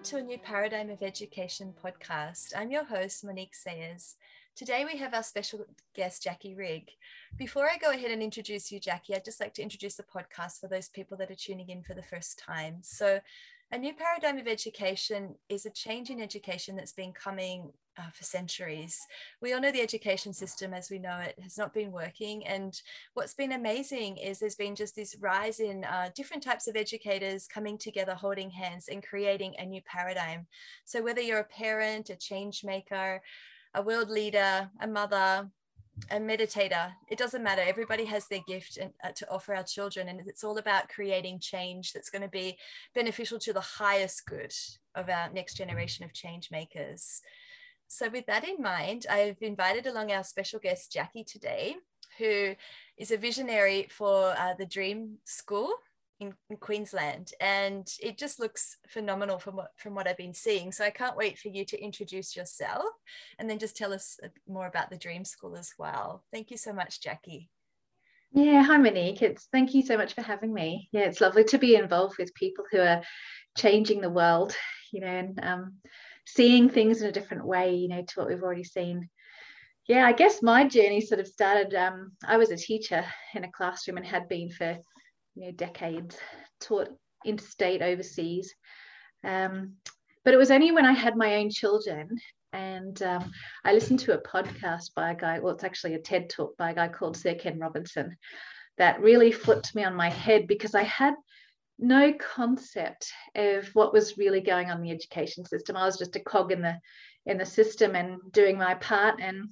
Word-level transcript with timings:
Welcome 0.00 0.18
to 0.18 0.24
a 0.24 0.28
new 0.28 0.38
Paradigm 0.38 0.88
of 0.88 1.02
Education 1.02 1.74
podcast. 1.84 2.54
I'm 2.56 2.70
your 2.70 2.84
host, 2.84 3.22
Monique 3.22 3.54
Sayers. 3.54 4.16
Today 4.56 4.86
we 4.90 4.96
have 4.98 5.12
our 5.12 5.22
special 5.22 5.66
guest, 5.94 6.24
Jaki 6.24 6.56
Rigg. 6.56 6.88
Before 7.36 7.68
I 7.68 7.76
go 7.76 7.90
ahead 7.90 8.10
and 8.10 8.22
introduce 8.22 8.72
you, 8.72 8.80
Jaki, 8.80 9.14
I'd 9.14 9.26
just 9.26 9.40
like 9.40 9.52
to 9.54 9.62
introduce 9.62 9.96
the 9.96 10.02
podcast 10.04 10.58
for 10.58 10.68
those 10.68 10.88
people 10.88 11.18
that 11.18 11.30
are 11.30 11.34
tuning 11.34 11.68
in 11.68 11.82
for 11.82 11.92
the 11.92 12.02
first 12.02 12.38
time. 12.38 12.78
So, 12.80 13.20
a 13.72 13.76
new 13.76 13.92
paradigm 13.92 14.38
of 14.38 14.48
education 14.48 15.34
is 15.50 15.66
a 15.66 15.70
change 15.70 16.08
in 16.08 16.18
education 16.18 16.76
that's 16.76 16.94
been 16.94 17.12
coming 17.12 17.70
uh, 18.00 18.10
for 18.12 18.24
centuries. 18.24 18.98
We 19.40 19.52
all 19.52 19.60
know 19.60 19.72
the 19.72 19.82
education 19.82 20.32
system 20.32 20.72
as 20.72 20.90
we 20.90 20.98
know 20.98 21.16
it 21.18 21.38
has 21.42 21.58
not 21.58 21.74
been 21.74 21.92
working. 21.92 22.46
And 22.46 22.80
what's 23.14 23.34
been 23.34 23.52
amazing 23.52 24.16
is 24.16 24.38
there's 24.38 24.54
been 24.54 24.74
just 24.74 24.96
this 24.96 25.16
rise 25.20 25.60
in 25.60 25.84
uh, 25.84 26.10
different 26.14 26.42
types 26.42 26.66
of 26.66 26.76
educators 26.76 27.46
coming 27.46 27.78
together, 27.78 28.14
holding 28.14 28.50
hands, 28.50 28.88
and 28.88 29.02
creating 29.06 29.54
a 29.58 29.66
new 29.66 29.82
paradigm. 29.82 30.46
So, 30.84 31.02
whether 31.02 31.20
you're 31.20 31.40
a 31.40 31.44
parent, 31.44 32.10
a 32.10 32.16
change 32.16 32.64
maker, 32.64 33.20
a 33.74 33.82
world 33.82 34.08
leader, 34.10 34.70
a 34.80 34.86
mother, 34.86 35.50
a 36.10 36.16
meditator 36.16 36.92
it 37.08 37.18
doesn't 37.18 37.42
matter 37.42 37.62
everybody 37.66 38.04
has 38.04 38.26
their 38.26 38.40
gift 38.46 38.78
and, 38.78 38.90
uh, 39.04 39.10
to 39.14 39.28
offer 39.30 39.54
our 39.54 39.62
children 39.62 40.08
and 40.08 40.20
it's 40.26 40.44
all 40.44 40.56
about 40.58 40.88
creating 40.88 41.38
change 41.38 41.92
that's 41.92 42.10
going 42.10 42.22
to 42.22 42.28
be 42.28 42.56
beneficial 42.94 43.38
to 43.38 43.52
the 43.52 43.60
highest 43.60 44.24
good 44.26 44.52
of 44.94 45.08
our 45.08 45.30
next 45.32 45.56
generation 45.56 46.04
of 46.04 46.12
change 46.12 46.50
makers 46.50 47.20
so 47.90 48.08
with 48.08 48.26
that 48.26 48.46
in 48.46 48.62
mind 48.62 49.06
i've 49.10 49.40
invited 49.42 49.86
along 49.86 50.12
our 50.12 50.22
special 50.22 50.60
guest 50.60 50.96
Jaki 50.96 51.26
today 51.26 51.76
who 52.18 52.54
is 52.96 53.10
a 53.10 53.16
visionary 53.16 53.88
for 53.90 54.34
uh, 54.38 54.54
the 54.58 54.66
dream 54.66 55.16
school 55.24 55.72
in, 56.20 56.34
in, 56.50 56.58
Queensland, 56.58 57.32
and 57.40 57.90
it 58.02 58.18
just 58.18 58.38
looks 58.38 58.76
phenomenal 58.88 59.38
from 59.38 59.56
what 59.56 59.70
from 59.76 59.94
what 59.94 60.06
I've 60.06 60.18
been 60.18 60.34
seeing. 60.34 60.70
So 60.70 60.84
I 60.84 60.90
can't 60.90 61.16
wait 61.16 61.38
for 61.38 61.48
you 61.48 61.64
to 61.64 61.82
introduce 61.82 62.36
yourself, 62.36 62.84
and 63.38 63.48
then 63.48 63.58
just 63.58 63.74
tell 63.74 63.92
us 63.92 64.20
more 64.46 64.66
about 64.66 64.90
the 64.90 64.98
Dream 64.98 65.24
School 65.24 65.56
as 65.56 65.72
well. 65.78 66.22
Thank 66.30 66.50
you 66.50 66.58
so 66.58 66.74
much, 66.74 67.00
Jaki. 67.00 67.48
Yeah, 68.32 68.62
hi 68.62 68.76
Monique. 68.76 69.22
It's 69.22 69.48
thank 69.50 69.74
you 69.74 69.82
so 69.82 69.96
much 69.96 70.14
for 70.14 70.20
having 70.22 70.52
me. 70.52 70.90
Yeah, 70.92 71.02
it's 71.02 71.22
lovely 71.22 71.44
to 71.44 71.58
be 71.58 71.74
involved 71.74 72.18
with 72.18 72.34
people 72.34 72.64
who 72.70 72.80
are 72.80 73.02
changing 73.56 74.02
the 74.02 74.10
world, 74.10 74.54
you 74.92 75.00
know, 75.00 75.06
and 75.06 75.40
um, 75.42 75.74
seeing 76.34 76.68
things 76.68 77.02
in 77.02 77.08
a 77.08 77.12
different 77.12 77.44
way, 77.44 77.74
you 77.74 77.88
know, 77.88 78.02
to 78.02 78.14
what 78.16 78.28
we've 78.28 78.42
already 78.42 78.64
seen. 78.64 79.08
Yeah, 79.86 80.06
I 80.06 80.12
guess 80.12 80.42
my 80.42 80.66
journey 80.66 81.00
sort 81.00 81.20
of 81.20 81.26
started. 81.26 81.74
Um, 81.74 82.12
I 82.24 82.36
was 82.36 82.50
a 82.50 82.56
teacher 82.56 83.04
in 83.34 83.44
a 83.44 83.50
classroom 83.50 83.96
and 83.96 84.06
had 84.06 84.28
been 84.28 84.50
for 84.50 84.78
you 85.34 85.46
know, 85.46 85.52
decades, 85.52 86.16
taught 86.60 86.88
interstate, 87.24 87.82
overseas. 87.82 88.54
Um, 89.24 89.74
but 90.24 90.34
it 90.34 90.38
was 90.38 90.50
only 90.50 90.72
when 90.72 90.86
I 90.86 90.92
had 90.92 91.16
my 91.16 91.36
own 91.36 91.50
children 91.50 92.18
and 92.52 93.00
um, 93.02 93.32
I 93.64 93.72
listened 93.72 94.00
to 94.00 94.14
a 94.14 94.22
podcast 94.22 94.94
by 94.94 95.12
a 95.12 95.14
guy, 95.14 95.38
well, 95.38 95.54
it's 95.54 95.64
actually 95.64 95.94
a 95.94 96.00
TED 96.00 96.30
talk 96.30 96.56
by 96.56 96.70
a 96.70 96.74
guy 96.74 96.88
called 96.88 97.16
Sir 97.16 97.34
Ken 97.34 97.58
Robinson, 97.58 98.16
that 98.78 99.00
really 99.00 99.30
flipped 99.30 99.74
me 99.74 99.84
on 99.84 99.94
my 99.94 100.10
head 100.10 100.46
because 100.46 100.74
I 100.74 100.82
had 100.82 101.14
no 101.80 102.12
concept 102.12 103.12
of 103.34 103.68
what 103.74 103.92
was 103.92 104.18
really 104.18 104.40
going 104.40 104.70
on 104.70 104.78
in 104.78 104.82
the 104.82 104.90
education 104.90 105.44
system. 105.44 105.76
I 105.76 105.86
was 105.86 105.98
just 105.98 106.16
a 106.16 106.20
cog 106.20 106.52
in 106.52 106.62
the 106.62 106.78
in 107.26 107.38
the 107.38 107.46
system 107.46 107.96
and 107.96 108.18
doing 108.32 108.56
my 108.56 108.74
part. 108.74 109.20
And 109.20 109.50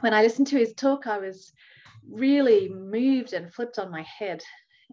when 0.00 0.14
I 0.14 0.22
listened 0.22 0.48
to 0.48 0.58
his 0.58 0.74
talk, 0.74 1.06
I 1.06 1.18
was 1.18 1.52
really 2.08 2.68
moved 2.68 3.32
and 3.32 3.52
flipped 3.52 3.78
on 3.78 3.90
my 3.90 4.02
head 4.02 4.42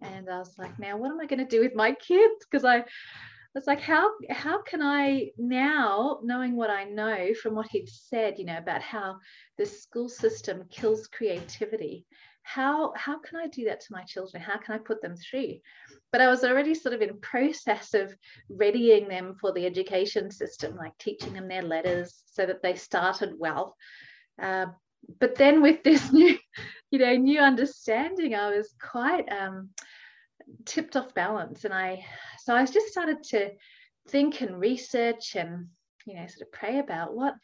and 0.01 0.29
I 0.29 0.37
was 0.39 0.53
like, 0.57 0.77
now 0.79 0.97
what 0.97 1.11
am 1.11 1.19
I 1.19 1.25
going 1.25 1.39
to 1.39 1.45
do 1.45 1.61
with 1.61 1.75
my 1.75 1.93
kids? 1.93 2.45
Because 2.49 2.65
I 2.65 2.83
was 3.57 3.67
like, 3.67 3.81
how 3.81 4.11
how 4.29 4.61
can 4.61 4.81
I 4.81 5.31
now, 5.37 6.19
knowing 6.23 6.55
what 6.55 6.69
I 6.69 6.83
know 6.83 7.33
from 7.41 7.55
what 7.55 7.67
he'd 7.69 7.89
said, 7.89 8.37
you 8.37 8.45
know, 8.45 8.57
about 8.57 8.81
how 8.81 9.17
the 9.57 9.65
school 9.65 10.09
system 10.09 10.65
kills 10.69 11.07
creativity, 11.07 12.05
how 12.43 12.93
how 12.95 13.19
can 13.19 13.39
I 13.39 13.47
do 13.47 13.65
that 13.65 13.81
to 13.81 13.87
my 13.91 14.03
children? 14.03 14.43
How 14.43 14.57
can 14.57 14.75
I 14.75 14.77
put 14.77 15.01
them 15.01 15.15
through? 15.17 15.55
But 16.11 16.21
I 16.21 16.27
was 16.27 16.43
already 16.43 16.75
sort 16.75 16.93
of 16.93 17.01
in 17.01 17.19
process 17.21 17.95
of 17.95 18.15
readying 18.47 19.07
them 19.07 19.35
for 19.41 19.51
the 19.51 19.65
education 19.65 20.29
system, 20.29 20.75
like 20.75 20.95
teaching 20.99 21.33
them 21.33 21.47
their 21.47 21.63
letters 21.63 22.23
so 22.27 22.45
that 22.45 22.61
they 22.61 22.75
started 22.75 23.33
well. 23.39 23.75
Uh, 24.39 24.67
but 25.19 25.35
then 25.35 25.63
with 25.63 25.83
this 25.83 26.13
new, 26.13 26.37
you 26.91 26.99
know, 26.99 27.15
new 27.15 27.39
understanding, 27.39 28.35
I 28.35 28.55
was 28.55 28.73
quite 28.79 29.27
um, 29.31 29.69
tipped 30.65 30.95
off 30.95 31.13
balance, 31.13 31.65
and 31.65 31.73
I 31.73 32.05
so 32.43 32.55
I 32.55 32.65
just 32.65 32.87
started 32.87 33.23
to 33.29 33.51
think 34.09 34.41
and 34.41 34.59
research 34.59 35.35
and 35.35 35.67
you 36.05 36.15
know 36.15 36.27
sort 36.27 36.47
of 36.47 36.51
pray 36.51 36.79
about 36.79 37.15
what 37.15 37.35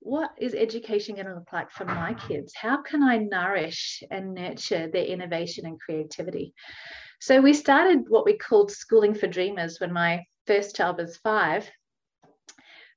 what 0.00 0.30
is 0.38 0.54
education 0.54 1.16
going 1.16 1.26
to 1.26 1.34
look 1.34 1.52
like 1.52 1.70
for 1.70 1.84
my 1.84 2.14
kids? 2.14 2.54
How 2.54 2.80
can 2.80 3.02
I 3.02 3.18
nourish 3.18 4.02
and 4.10 4.34
nurture 4.34 4.88
their 4.88 5.04
innovation 5.04 5.66
and 5.66 5.78
creativity? 5.78 6.54
So 7.20 7.42
we 7.42 7.52
started 7.52 8.04
what 8.08 8.24
we 8.24 8.38
called 8.38 8.70
schooling 8.70 9.14
for 9.14 9.26
dreamers 9.26 9.78
when 9.78 9.92
my 9.92 10.24
first 10.46 10.74
child 10.74 10.96
was 10.96 11.18
five 11.18 11.70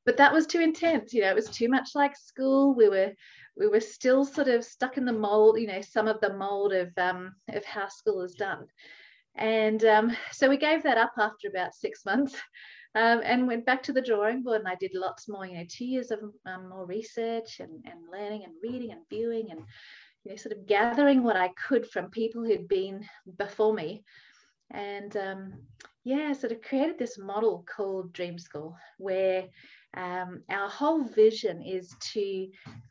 but 0.05 0.17
that 0.17 0.33
was 0.33 0.47
too 0.47 0.59
intense 0.59 1.13
you 1.13 1.21
know 1.21 1.29
it 1.29 1.35
was 1.35 1.49
too 1.49 1.67
much 1.67 1.89
like 1.93 2.15
school 2.15 2.73
we 2.73 2.89
were 2.89 3.11
we 3.55 3.67
were 3.67 3.79
still 3.79 4.25
sort 4.25 4.47
of 4.47 4.63
stuck 4.63 4.97
in 4.97 5.05
the 5.05 5.13
mold, 5.13 5.59
you 5.59 5.67
know, 5.67 5.81
some 5.81 6.07
of 6.07 6.19
the 6.21 6.33
mold 6.33 6.73
of 6.73 6.89
um, 6.97 7.35
of 7.49 7.63
how 7.65 7.87
school 7.87 8.21
is 8.21 8.33
done. 8.33 8.65
And 9.35 9.83
um, 9.85 10.15
so 10.31 10.49
we 10.49 10.57
gave 10.57 10.83
that 10.83 10.97
up 10.97 11.13
after 11.17 11.47
about 11.47 11.73
six 11.73 12.05
months 12.05 12.35
um, 12.95 13.21
and 13.23 13.47
went 13.47 13.65
back 13.65 13.81
to 13.83 13.93
the 13.93 14.01
drawing 14.01 14.43
board. 14.43 14.61
And 14.61 14.69
I 14.69 14.75
did 14.75 14.91
lots 14.93 15.27
more, 15.27 15.45
you 15.45 15.55
know, 15.55 15.65
two 15.67 15.85
years 15.85 16.11
of 16.11 16.19
um, 16.45 16.69
more 16.69 16.85
research 16.85 17.59
and, 17.59 17.83
and 17.85 17.99
learning 18.11 18.43
and 18.43 18.53
reading 18.61 18.91
and 18.91 19.01
viewing 19.09 19.47
and, 19.51 19.61
you 20.23 20.31
know, 20.31 20.35
sort 20.35 20.55
of 20.55 20.67
gathering 20.67 21.23
what 21.23 21.35
I 21.35 21.49
could 21.49 21.89
from 21.89 22.11
people 22.11 22.43
who'd 22.43 22.67
been 22.67 23.05
before 23.37 23.73
me. 23.73 24.03
And 24.71 25.15
um, 25.17 25.53
yeah, 26.03 26.33
sort 26.33 26.51
of 26.51 26.61
created 26.61 26.97
this 26.97 27.17
model 27.17 27.65
called 27.73 28.13
Dream 28.13 28.37
School 28.37 28.75
where 28.97 29.45
um, 29.95 30.43
our 30.49 30.69
whole 30.69 31.03
vision 31.03 31.61
is 31.61 31.95
to 32.13 32.47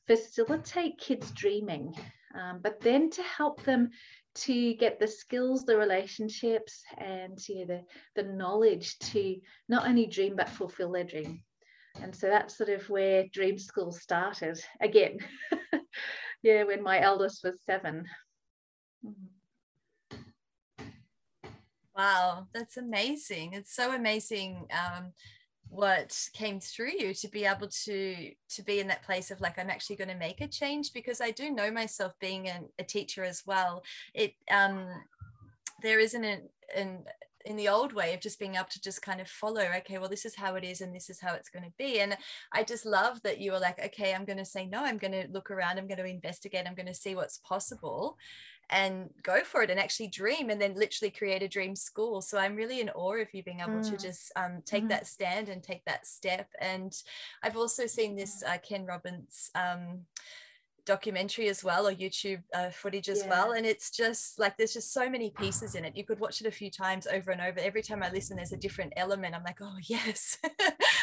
facilitate 0.07 0.99
kids 0.99 1.31
dreaming, 1.33 1.95
um, 2.35 2.61
but 2.63 2.81
then 2.81 3.11
to 3.11 3.23
help 3.23 3.63
them 3.65 3.91
to 4.35 4.75
get 4.75 4.99
the 4.99 5.07
skills, 5.07 5.65
the 5.65 5.77
relationships, 5.77 6.83
and 6.99 7.39
know, 7.49 7.65
the, 7.67 7.83
the 8.23 8.29
knowledge 8.29 8.99
to 8.99 9.37
not 9.69 9.87
only 9.87 10.07
dream 10.07 10.37
but 10.37 10.49
fulfill 10.49 10.93
their 10.93 11.05
dream. 11.05 11.43
And 12.01 12.15
so 12.15 12.29
that's 12.29 12.57
sort 12.57 12.71
of 12.71 12.89
where 12.89 13.27
Dream 13.33 13.59
School 13.59 13.93
started 13.93 14.59
again. 14.81 15.19
yeah, 16.43 16.65
when 16.65 16.83
my 16.83 17.01
eldest 17.01 17.45
was 17.45 17.61
seven. 17.67 18.07
Wow, 21.95 22.47
that's 22.55 22.79
amazing. 22.79 23.53
It's 23.53 23.75
so 23.75 23.95
amazing. 23.95 24.67
Um, 24.73 25.13
what 25.73 26.15
came 26.35 26.61
through 26.61 26.93
you 26.99 27.15
to 27.15 27.29
be 27.29 27.47
able 27.47 27.67
to 27.67 28.31
to 28.51 28.63
be 28.63 28.79
in 28.79 28.87
that 28.87 29.03
place 29.03 29.31
of 29.31 29.41
like 29.41 29.59
i'm 29.59 29.71
actually 29.71 29.97
going 29.97 30.07
to 30.07 30.15
make 30.15 30.43
a 30.43 30.47
change 30.47 30.93
because 30.93 31.19
i 31.23 31.31
do 31.31 31.51
know 31.51 31.71
myself 31.71 32.13
being 32.21 32.47
an, 32.47 32.69
a 32.79 32.85
teacher 32.85 33.25
as 33.25 33.43
well. 33.47 33.83
It 34.13 34.35
um 34.51 34.87
there 35.83 35.99
isn't 35.99 36.23
an, 36.23 36.43
an 36.77 37.05
in 37.45 37.57
the 37.57 37.69
old 37.69 37.93
way 37.93 38.15
of 38.15 38.21
just 38.21 38.39
being 38.39 38.55
able 38.55 38.67
to 38.71 38.81
just 38.81 39.03
kind 39.03 39.21
of 39.21 39.29
follow 39.29 39.63
okay 39.79 39.97
well 39.99 40.11
this 40.11 40.27
is 40.27 40.37
how 40.37 40.55
it 40.57 40.63
is 40.63 40.83
and 40.83 40.95
this 40.95 41.09
is 41.09 41.21
how 41.21 41.35
it's 41.35 41.49
going 41.49 41.65
to 41.65 41.73
be. 41.79 42.01
And 42.01 42.17
i 42.53 42.63
just 42.63 42.85
love 42.85 43.23
that 43.23 43.41
you 43.41 43.53
were 43.53 43.59
like 43.59 43.83
okay 43.83 44.15
i'm 44.15 44.27
going 44.27 44.39
to 44.39 44.45
say 44.45 44.67
no 44.67 44.85
i'm 44.85 44.99
going 44.99 45.13
to 45.13 45.27
look 45.33 45.51
around 45.51 45.79
i'm 45.79 45.89
going 45.89 45.99
to 45.99 46.05
investigate 46.05 46.67
i'm 46.67 46.75
going 46.75 46.87
to 46.87 46.95
see 46.95 47.15
what's 47.15 47.39
possible 47.39 48.19
and 48.73 49.11
go 49.23 49.45
for 49.45 49.63
it 49.63 49.71
and 49.71 49.79
actually 49.79 50.09
dream 50.09 50.51
and 50.51 50.61
then 50.61 50.75
literally 50.75 51.11
create 51.11 51.43
a 51.43 51.49
dream 51.49 51.77
school 51.77 52.21
so 52.21 52.39
i'm 52.39 52.57
really 52.57 52.81
in 52.81 52.89
awe 52.91 53.21
of 53.21 53.33
you 53.33 53.43
being 53.43 53.61
able 53.61 53.75
mm. 53.75 53.89
to 53.89 53.97
just 53.97 54.33
um, 54.35 54.63
take 54.65 54.85
mm. 54.85 54.89
that 54.89 55.07
stand 55.07 55.49
and 55.49 55.63
take 55.63 55.85
that 55.85 56.07
step 56.07 56.49
and 56.61 57.03
i've 57.43 57.57
also 57.57 57.87
seen 57.87 58.17
this 58.17 58.43
uh, 58.43 58.57
Ken 58.67 58.85
Robinson 58.85 59.53
um, 59.55 60.01
documentary 60.85 61.49
as 61.49 61.63
well 61.63 61.87
or 61.87 61.93
youtube 61.93 62.43
uh, 62.55 62.71
footage 62.71 63.09
as 63.09 63.23
yeah. 63.23 63.31
well 63.31 63.53
and 63.53 63.67
it's 63.67 63.91
just 63.91 64.39
like 64.39 64.57
there's 64.57 64.73
just 64.73 64.93
so 64.93 65.09
many 65.09 65.31
pieces 65.31 65.75
in 65.75 65.85
it. 65.85 65.97
You 65.97 66.05
could 66.05 66.21
watch 66.21 66.41
it 66.41 66.47
a 66.47 66.51
few 66.51 66.71
times 66.71 67.07
over 67.07 67.31
and 67.31 67.41
over. 67.41 67.61
Every 67.61 67.83
time 67.83 68.03
i 68.03 68.11
listen 68.11 68.37
there's 68.37 68.53
a 68.53 68.57
different 68.57 68.93
element. 68.97 69.35
I'm 69.35 69.45
like 69.45 69.61
oh 69.61 69.77
yes. 69.83 70.39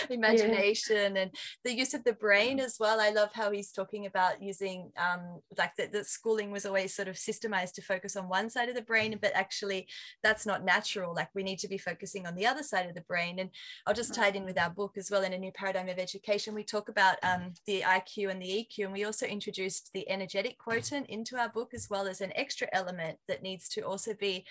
Imagination 0.09 1.15
yeah. 1.15 1.21
and 1.23 1.31
the 1.63 1.75
use 1.75 1.93
of 1.93 2.03
the 2.03 2.13
brain 2.13 2.59
as 2.59 2.77
well. 2.79 2.99
I 2.99 3.09
love 3.09 3.29
how 3.33 3.51
he's 3.51 3.71
talking 3.71 4.05
about 4.05 4.41
using 4.41 4.91
um 4.97 5.41
like 5.57 5.75
that 5.77 5.91
the 5.91 6.03
schooling 6.03 6.51
was 6.51 6.65
always 6.65 6.93
sort 6.93 7.07
of 7.07 7.15
systemized 7.15 7.73
to 7.73 7.81
focus 7.81 8.15
on 8.15 8.29
one 8.29 8.49
side 8.49 8.69
of 8.69 8.75
the 8.75 8.81
brain 8.81 9.17
but 9.21 9.31
actually 9.35 9.87
that's 10.23 10.45
not 10.45 10.65
natural. 10.65 11.13
Like 11.13 11.29
we 11.35 11.43
need 11.43 11.59
to 11.59 11.67
be 11.67 11.77
focusing 11.77 12.25
on 12.25 12.35
the 12.35 12.45
other 12.45 12.63
side 12.63 12.87
of 12.87 12.95
the 12.95 13.01
brain. 13.01 13.39
And 13.39 13.49
i'll 13.85 13.93
just 13.93 14.13
tie 14.13 14.29
it 14.29 14.35
in 14.35 14.45
with 14.45 14.59
our 14.59 14.69
book 14.69 14.93
as 14.97 15.09
well 15.11 15.23
in 15.23 15.33
a 15.33 15.37
new 15.37 15.51
paradigm 15.51 15.89
of 15.89 15.99
education. 15.99 16.53
We 16.53 16.63
talk 16.63 16.89
about 16.89 17.17
um, 17.23 17.53
the 17.65 17.81
iq 17.81 18.29
and 18.29 18.41
the 18.41 18.47
eq 18.59 18.83
and 18.83 18.93
we 18.93 19.05
also 19.05 19.25
introduce 19.25 19.68
introduced 19.69 19.93
the 19.93 20.09
energetic 20.09 20.57
quotient 20.57 21.05
into 21.09 21.37
our 21.37 21.49
book 21.49 21.73
as 21.75 21.89
well 21.89 22.07
as 22.07 22.21
an 22.21 22.31
extra 22.35 22.67
element 22.73 23.17
that 23.27 23.43
needs 23.43 23.69
to 23.69 23.81
also 23.81 24.13
be 24.19 24.43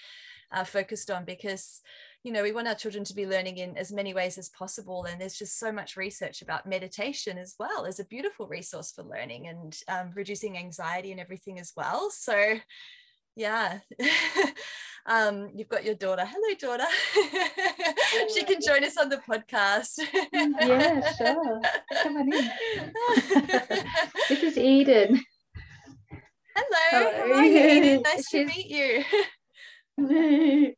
uh, 0.52 0.62
focused 0.62 1.10
on 1.10 1.24
because 1.24 1.82
you 2.22 2.32
know 2.32 2.42
we 2.42 2.52
want 2.52 2.68
our 2.68 2.74
children 2.74 3.04
to 3.04 3.14
be 3.14 3.26
learning 3.26 3.58
in 3.58 3.76
as 3.76 3.92
many 3.92 4.14
ways 4.14 4.38
as 4.38 4.48
possible. 4.50 5.04
And 5.04 5.20
there's 5.20 5.38
just 5.38 5.58
so 5.58 5.72
much 5.72 5.96
research 5.96 6.40
about 6.40 6.66
meditation 6.66 7.36
as 7.36 7.56
well 7.58 7.84
as 7.84 7.98
a 7.98 8.04
beautiful 8.04 8.46
resource 8.46 8.92
for 8.92 9.02
learning 9.02 9.48
and 9.48 9.76
um, 9.88 10.12
reducing 10.14 10.56
anxiety 10.56 11.10
and 11.10 11.20
everything 11.20 11.58
as 11.58 11.72
well. 11.76 12.10
So 12.10 12.60
yeah 13.38 13.78
um, 15.06 15.48
you've 15.54 15.68
got 15.68 15.84
your 15.84 15.94
daughter 15.94 16.26
hello 16.26 16.54
daughter 16.60 16.90
she 18.34 18.42
can 18.44 18.60
join 18.60 18.82
us 18.82 18.96
on 18.96 19.08
the 19.08 19.18
podcast 19.18 20.00
yeah 20.34 21.12
sure 21.12 21.60
come 22.02 22.16
on 22.16 22.32
in 22.32 22.50
this 24.28 24.42
is 24.42 24.58
eden 24.58 25.20
hello, 26.56 27.12
hello. 27.12 27.32
how 27.32 27.38
are 27.38 27.44
you 27.44 27.68
eden 27.68 28.02
nice 28.02 28.28
She's... 28.28 28.50
to 28.50 28.56
meet 28.56 28.66
you 28.66 29.04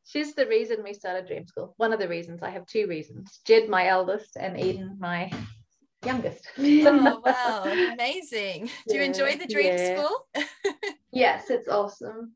She's 0.06 0.34
the 0.34 0.46
reason 0.46 0.82
we 0.82 0.94
started 0.94 1.26
Dream 1.26 1.46
School. 1.46 1.74
One 1.76 1.92
of 1.92 1.98
the 1.98 2.08
reasons. 2.08 2.42
I 2.42 2.48
have 2.48 2.64
two 2.64 2.86
reasons. 2.86 3.40
Jed, 3.44 3.68
my 3.68 3.86
eldest, 3.86 4.38
and 4.38 4.58
Eden, 4.58 4.96
my 4.98 5.30
youngest. 6.06 6.48
oh 6.58 7.22
wow, 7.22 7.64
amazing. 7.92 8.70
Do 8.88 8.96
you 8.96 9.02
enjoy 9.02 9.36
the 9.36 9.46
Dream 9.46 9.74
yeah. 9.76 9.94
School? 9.94 10.26
yes, 11.12 11.50
it's 11.50 11.68
awesome. 11.68 12.32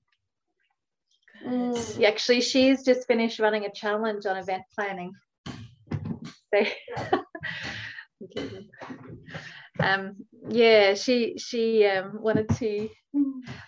Mm, 1.42 2.04
actually, 2.04 2.40
she's 2.40 2.82
just 2.82 3.06
finished 3.06 3.38
running 3.38 3.64
a 3.64 3.72
challenge 3.72 4.26
on 4.26 4.36
event 4.36 4.62
planning. 4.74 5.12
So, 6.54 6.64
um, 9.80 10.16
yeah, 10.48 10.94
she 10.94 11.36
she 11.38 11.86
um, 11.86 12.20
wanted 12.20 12.48
to. 12.56 12.88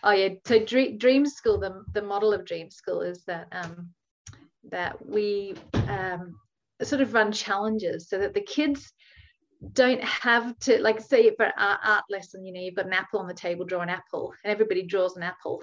Oh 0.02 0.12
yeah, 0.12 0.30
so 0.44 0.64
Dream, 0.64 0.98
Dream 0.98 1.26
School. 1.26 1.58
The 1.58 1.84
the 1.92 2.02
model 2.02 2.32
of 2.32 2.46
Dream 2.46 2.70
School 2.70 3.02
is 3.02 3.24
that 3.26 3.48
um, 3.52 3.90
that 4.70 5.04
we 5.04 5.54
um, 5.88 6.36
sort 6.82 7.00
of 7.00 7.14
run 7.14 7.32
challenges 7.32 8.08
so 8.08 8.18
that 8.18 8.34
the 8.34 8.40
kids 8.40 8.92
don't 9.72 10.02
have 10.04 10.56
to 10.58 10.78
like 10.82 11.00
say 11.00 11.34
for 11.34 11.46
art, 11.58 11.80
art 11.82 12.04
lesson 12.10 12.44
you 12.44 12.52
know 12.52 12.60
you've 12.60 12.74
got 12.74 12.86
an 12.86 12.92
apple 12.92 13.18
on 13.18 13.26
the 13.26 13.34
table 13.34 13.64
draw 13.64 13.80
an 13.80 13.88
apple 13.88 14.32
and 14.44 14.52
everybody 14.52 14.82
draws 14.82 15.16
an 15.16 15.22
apple 15.22 15.62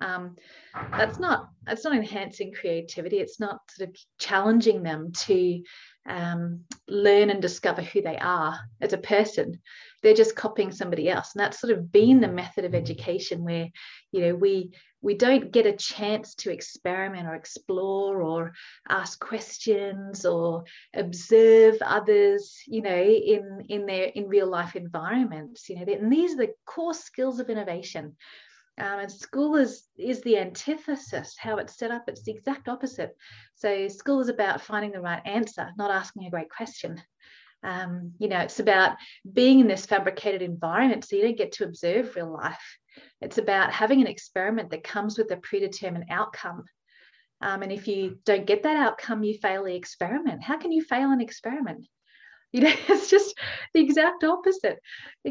um, 0.00 0.36
that's 0.92 1.18
not 1.18 1.48
that's 1.66 1.84
not 1.84 1.94
enhancing 1.94 2.52
creativity. 2.52 3.18
It's 3.18 3.40
not 3.40 3.60
sort 3.70 3.90
of 3.90 3.96
challenging 4.18 4.82
them 4.82 5.12
to 5.12 5.62
um, 6.06 6.60
learn 6.88 7.30
and 7.30 7.40
discover 7.40 7.80
who 7.80 8.02
they 8.02 8.18
are 8.18 8.58
as 8.80 8.92
a 8.92 8.98
person. 8.98 9.60
They're 10.02 10.14
just 10.14 10.36
copying 10.36 10.70
somebody 10.70 11.08
else. 11.08 11.34
And 11.34 11.42
that's 11.42 11.60
sort 11.60 11.72
of 11.72 11.90
been 11.90 12.20
the 12.20 12.28
method 12.28 12.64
of 12.64 12.74
education 12.74 13.44
where 13.44 13.68
you 14.12 14.20
know 14.20 14.34
we 14.34 14.72
we 15.00 15.14
don't 15.14 15.52
get 15.52 15.66
a 15.66 15.76
chance 15.76 16.34
to 16.34 16.50
experiment 16.50 17.28
or 17.28 17.34
explore 17.34 18.22
or 18.22 18.52
ask 18.88 19.20
questions 19.20 20.24
or 20.24 20.64
observe 20.94 21.76
others 21.82 22.58
you 22.66 22.80
know 22.80 23.02
in 23.02 23.64
in 23.68 23.86
their 23.86 24.04
in 24.06 24.28
real 24.28 24.48
life 24.48 24.76
environments 24.76 25.68
you 25.68 25.76
know. 25.76 25.90
And 25.90 26.12
these 26.12 26.34
are 26.34 26.38
the 26.38 26.54
core 26.66 26.94
skills 26.94 27.38
of 27.38 27.48
innovation 27.48 28.16
um, 28.78 29.00
and 29.00 29.12
school 29.12 29.56
is 29.56 29.84
is 29.96 30.20
the 30.22 30.38
antithesis. 30.38 31.36
How 31.38 31.58
it's 31.58 31.78
set 31.78 31.90
up, 31.90 32.04
it's 32.08 32.22
the 32.22 32.32
exact 32.32 32.68
opposite. 32.68 33.16
So 33.54 33.88
school 33.88 34.20
is 34.20 34.28
about 34.28 34.62
finding 34.62 34.92
the 34.92 35.00
right 35.00 35.22
answer, 35.24 35.70
not 35.76 35.90
asking 35.90 36.26
a 36.26 36.30
great 36.30 36.50
question. 36.50 37.00
Um, 37.62 38.12
you 38.18 38.28
know, 38.28 38.40
it's 38.40 38.60
about 38.60 38.96
being 39.32 39.60
in 39.60 39.68
this 39.68 39.86
fabricated 39.86 40.42
environment, 40.42 41.04
so 41.04 41.16
you 41.16 41.22
don't 41.22 41.38
get 41.38 41.52
to 41.52 41.64
observe 41.64 42.14
real 42.16 42.32
life. 42.32 42.78
It's 43.20 43.38
about 43.38 43.72
having 43.72 44.00
an 44.00 44.06
experiment 44.06 44.70
that 44.70 44.84
comes 44.84 45.16
with 45.16 45.30
a 45.30 45.36
predetermined 45.36 46.06
outcome. 46.10 46.64
Um, 47.40 47.62
and 47.62 47.72
if 47.72 47.88
you 47.88 48.18
don't 48.24 48.46
get 48.46 48.64
that 48.64 48.76
outcome, 48.76 49.22
you 49.22 49.38
fail 49.38 49.64
the 49.64 49.74
experiment. 49.74 50.42
How 50.42 50.58
can 50.58 50.72
you 50.72 50.82
fail 50.82 51.10
an 51.10 51.20
experiment? 51.20 51.86
You 52.54 52.60
know, 52.60 52.72
it's 52.88 53.10
just 53.10 53.36
the 53.74 53.80
exact 53.80 54.22
opposite. 54.22 54.78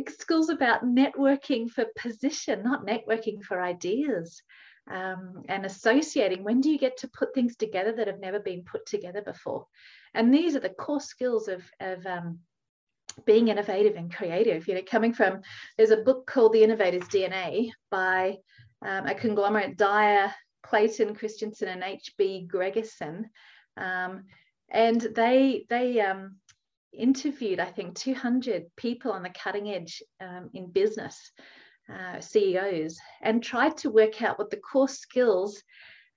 School's 0.09 0.49
about 0.49 0.83
networking 0.83 1.69
for 1.69 1.85
position, 1.97 2.63
not 2.63 2.85
networking 2.85 3.41
for 3.41 3.61
ideas. 3.61 4.43
Um, 4.91 5.43
and 5.47 5.65
associating. 5.65 6.43
When 6.43 6.59
do 6.59 6.69
you 6.69 6.77
get 6.77 6.97
to 6.97 7.07
put 7.07 7.33
things 7.33 7.55
together 7.55 7.93
that 7.93 8.07
have 8.07 8.19
never 8.19 8.41
been 8.41 8.65
put 8.65 8.85
together 8.85 9.21
before? 9.21 9.65
And 10.13 10.33
these 10.33 10.57
are 10.57 10.59
the 10.59 10.71
core 10.71 10.99
skills 10.99 11.47
of, 11.47 11.63
of 11.79 12.05
um, 12.05 12.39
being 13.25 13.47
innovative 13.47 13.95
and 13.95 14.13
creative. 14.13 14.67
You 14.67 14.75
know, 14.75 14.81
coming 14.85 15.13
from 15.13 15.39
there's 15.77 15.91
a 15.91 16.03
book 16.03 16.27
called 16.27 16.51
The 16.51 16.63
Innovator's 16.63 17.07
DNA 17.07 17.71
by 17.91 18.39
um, 18.85 19.05
a 19.05 19.15
conglomerate 19.15 19.77
Dyer, 19.77 20.33
Clayton 20.63 21.15
Christensen, 21.15 21.69
and 21.69 21.81
H.B. 21.81 22.49
Gregersen. 22.51 23.23
Um, 23.77 24.25
and 24.69 24.99
they 24.99 25.65
they 25.69 26.01
um, 26.01 26.35
interviewed, 26.93 27.59
I 27.59 27.65
think, 27.65 27.95
200 27.95 28.65
people 28.75 29.11
on 29.11 29.23
the 29.23 29.29
cutting 29.29 29.69
edge 29.69 30.01
um, 30.21 30.49
in 30.53 30.71
business, 30.71 31.31
uh, 31.91 32.19
CEOs, 32.19 32.97
and 33.21 33.43
tried 33.43 33.77
to 33.77 33.89
work 33.89 34.21
out 34.21 34.39
what 34.39 34.49
the 34.49 34.57
core 34.57 34.87
skills 34.87 35.61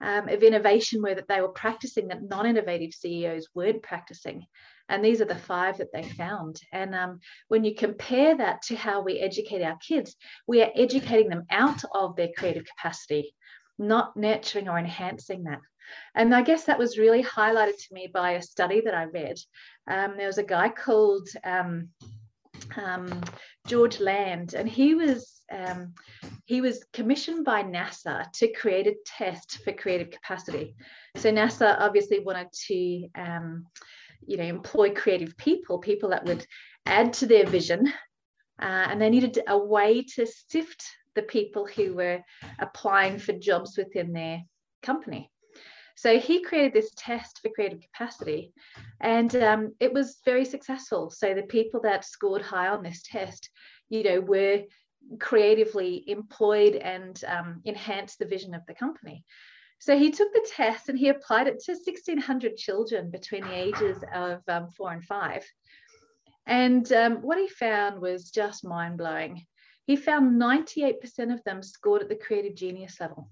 um, 0.00 0.28
of 0.28 0.42
innovation 0.42 1.02
were 1.02 1.14
that 1.14 1.28
they 1.28 1.40
were 1.40 1.48
practicing 1.48 2.08
that 2.08 2.22
non 2.22 2.46
innovative 2.46 2.92
CEOs 2.92 3.48
weren't 3.54 3.82
practicing. 3.82 4.46
And 4.88 5.04
these 5.04 5.20
are 5.20 5.26
the 5.26 5.34
five 5.34 5.78
that 5.78 5.92
they 5.92 6.02
found. 6.02 6.60
And 6.72 6.94
um, 6.94 7.20
when 7.48 7.64
you 7.64 7.74
compare 7.74 8.36
that 8.36 8.62
to 8.62 8.76
how 8.76 9.00
we 9.00 9.18
educate 9.18 9.62
our 9.62 9.78
kids, 9.78 10.14
we 10.46 10.62
are 10.62 10.70
educating 10.76 11.28
them 11.28 11.44
out 11.50 11.82
of 11.92 12.14
their 12.14 12.30
creative 12.36 12.64
capacity, 12.64 13.34
not 13.78 14.16
nurturing 14.16 14.68
or 14.68 14.78
enhancing 14.78 15.44
that. 15.44 15.60
And 16.14 16.34
I 16.34 16.42
guess 16.42 16.64
that 16.64 16.78
was 16.78 16.98
really 16.98 17.22
highlighted 17.22 17.76
to 17.76 17.94
me 17.94 18.08
by 18.12 18.32
a 18.32 18.42
study 18.42 18.80
that 18.82 18.94
I 18.94 19.04
read. 19.04 19.36
Um, 19.88 20.16
there 20.16 20.26
was 20.26 20.38
a 20.38 20.42
guy 20.42 20.68
called 20.68 21.28
um, 21.44 21.88
um, 22.76 23.22
George 23.66 24.00
Land, 24.00 24.54
and 24.54 24.68
he 24.68 24.94
was 24.94 25.42
um, 25.50 25.94
he 26.44 26.60
was 26.60 26.84
commissioned 26.92 27.44
by 27.44 27.62
NASA 27.62 28.30
to 28.32 28.52
create 28.52 28.86
a 28.86 28.96
test 29.04 29.58
for 29.64 29.72
creative 29.72 30.10
capacity. 30.10 30.74
So 31.16 31.30
NASA 31.30 31.76
obviously 31.78 32.20
wanted 32.20 32.48
to 32.66 33.08
um, 33.14 33.66
you 34.26 34.36
know 34.36 34.44
employ 34.44 34.92
creative 34.92 35.36
people, 35.36 35.78
people 35.78 36.10
that 36.10 36.24
would 36.24 36.46
add 36.86 37.12
to 37.14 37.26
their 37.26 37.46
vision, 37.46 37.86
uh, 38.60 38.86
and 38.88 39.00
they 39.00 39.10
needed 39.10 39.38
a 39.46 39.58
way 39.58 40.02
to 40.16 40.26
sift 40.26 40.84
the 41.14 41.22
people 41.22 41.66
who 41.66 41.94
were 41.94 42.20
applying 42.58 43.18
for 43.18 43.32
jobs 43.32 43.76
within 43.76 44.12
their 44.12 44.42
company. 44.82 45.30
So 45.96 46.18
he 46.18 46.42
created 46.42 46.74
this 46.74 46.92
test 46.94 47.40
for 47.40 47.48
creative 47.48 47.80
capacity, 47.80 48.52
and 49.00 49.34
um, 49.36 49.74
it 49.80 49.92
was 49.92 50.20
very 50.24 50.44
successful. 50.44 51.10
So 51.10 51.32
the 51.34 51.42
people 51.42 51.80
that 51.80 52.04
scored 52.04 52.42
high 52.42 52.68
on 52.68 52.82
this 52.82 53.02
test, 53.02 53.48
you 53.88 54.02
know, 54.02 54.20
were 54.20 54.64
creatively 55.18 56.04
employed 56.06 56.74
and 56.76 57.22
um, 57.26 57.62
enhanced 57.64 58.18
the 58.18 58.26
vision 58.26 58.54
of 58.54 58.66
the 58.66 58.74
company. 58.74 59.24
So 59.78 59.98
he 59.98 60.10
took 60.10 60.32
the 60.32 60.46
test 60.54 60.88
and 60.88 60.98
he 60.98 61.08
applied 61.08 61.46
it 61.46 61.60
to 61.60 61.72
1,600 61.72 62.56
children 62.56 63.10
between 63.10 63.42
the 63.42 63.54
ages 63.54 63.98
of 64.14 64.42
um, 64.48 64.68
four 64.70 64.92
and 64.92 65.04
five. 65.04 65.44
And 66.46 66.90
um, 66.92 67.16
what 67.22 67.38
he 67.38 67.48
found 67.48 68.00
was 68.00 68.30
just 68.30 68.64
mind 68.64 68.98
blowing. 68.98 69.46
He 69.86 69.96
found 69.96 70.40
98% 70.40 71.32
of 71.32 71.42
them 71.44 71.62
scored 71.62 72.02
at 72.02 72.08
the 72.08 72.16
creative 72.16 72.54
genius 72.54 73.00
level. 73.00 73.30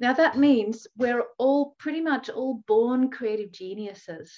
Now, 0.00 0.14
that 0.14 0.38
means 0.38 0.86
we're 0.96 1.24
all 1.36 1.76
pretty 1.78 2.00
much 2.00 2.30
all 2.30 2.62
born 2.66 3.10
creative 3.10 3.52
geniuses. 3.52 4.32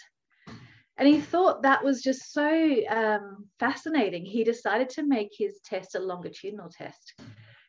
And 0.98 1.08
he 1.08 1.20
thought 1.20 1.62
that 1.62 1.84
was 1.84 2.02
just 2.02 2.32
so 2.32 2.74
um, 2.90 3.46
fascinating. 3.60 4.24
He 4.24 4.42
decided 4.42 4.88
to 4.90 5.04
make 5.04 5.30
his 5.32 5.60
test 5.64 5.94
a 5.94 6.00
longitudinal 6.00 6.68
test. 6.68 7.14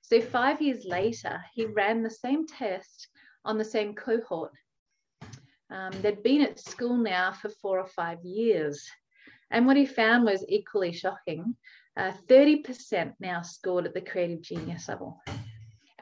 So, 0.01 0.19
five 0.19 0.59
years 0.59 0.85
later, 0.85 1.39
he 1.53 1.65
ran 1.65 2.01
the 2.01 2.09
same 2.09 2.47
test 2.47 3.07
on 3.45 3.59
the 3.59 3.63
same 3.63 3.93
cohort. 3.93 4.51
Um, 5.69 5.91
they'd 6.01 6.23
been 6.23 6.41
at 6.41 6.59
school 6.59 6.97
now 6.97 7.31
for 7.31 7.49
four 7.49 7.79
or 7.79 7.87
five 7.87 8.23
years. 8.23 8.83
And 9.51 9.67
what 9.67 9.77
he 9.77 9.85
found 9.85 10.25
was 10.25 10.43
equally 10.49 10.91
shocking. 10.91 11.55
Uh, 11.95 12.11
30% 12.27 13.13
now 13.19 13.43
scored 13.43 13.85
at 13.85 13.93
the 13.93 14.01
creative 14.01 14.41
genius 14.41 14.89
level. 14.89 15.21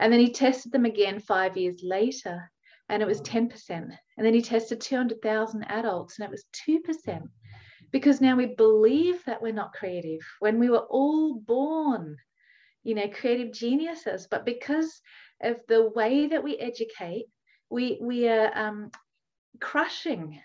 And 0.02 0.12
then 0.12 0.18
he 0.18 0.32
tested 0.32 0.72
them 0.72 0.84
again 0.84 1.20
five 1.20 1.56
years 1.56 1.80
later, 1.84 2.50
and 2.88 3.00
it 3.00 3.06
was 3.06 3.20
10%. 3.20 3.70
And 3.70 4.26
then 4.26 4.34
he 4.34 4.42
tested 4.42 4.80
200,000 4.80 5.62
adults, 5.68 6.18
and 6.18 6.24
it 6.26 6.30
was 6.30 6.44
2%. 6.68 7.22
Because 7.92 8.20
now 8.20 8.34
we 8.34 8.46
believe 8.46 9.24
that 9.26 9.40
we're 9.40 9.52
not 9.52 9.74
creative 9.74 10.18
when 10.40 10.58
we 10.58 10.70
were 10.70 10.86
all 10.90 11.34
born, 11.34 12.16
you 12.82 12.96
know, 12.96 13.06
creative 13.10 13.52
geniuses. 13.52 14.26
But 14.28 14.44
because 14.44 15.00
of 15.40 15.60
the 15.68 15.88
way 15.90 16.26
that 16.26 16.42
we 16.42 16.58
educate, 16.58 17.26
we, 17.70 18.00
we 18.02 18.28
are 18.28 18.50
um, 18.58 18.90
crushing 19.60 20.40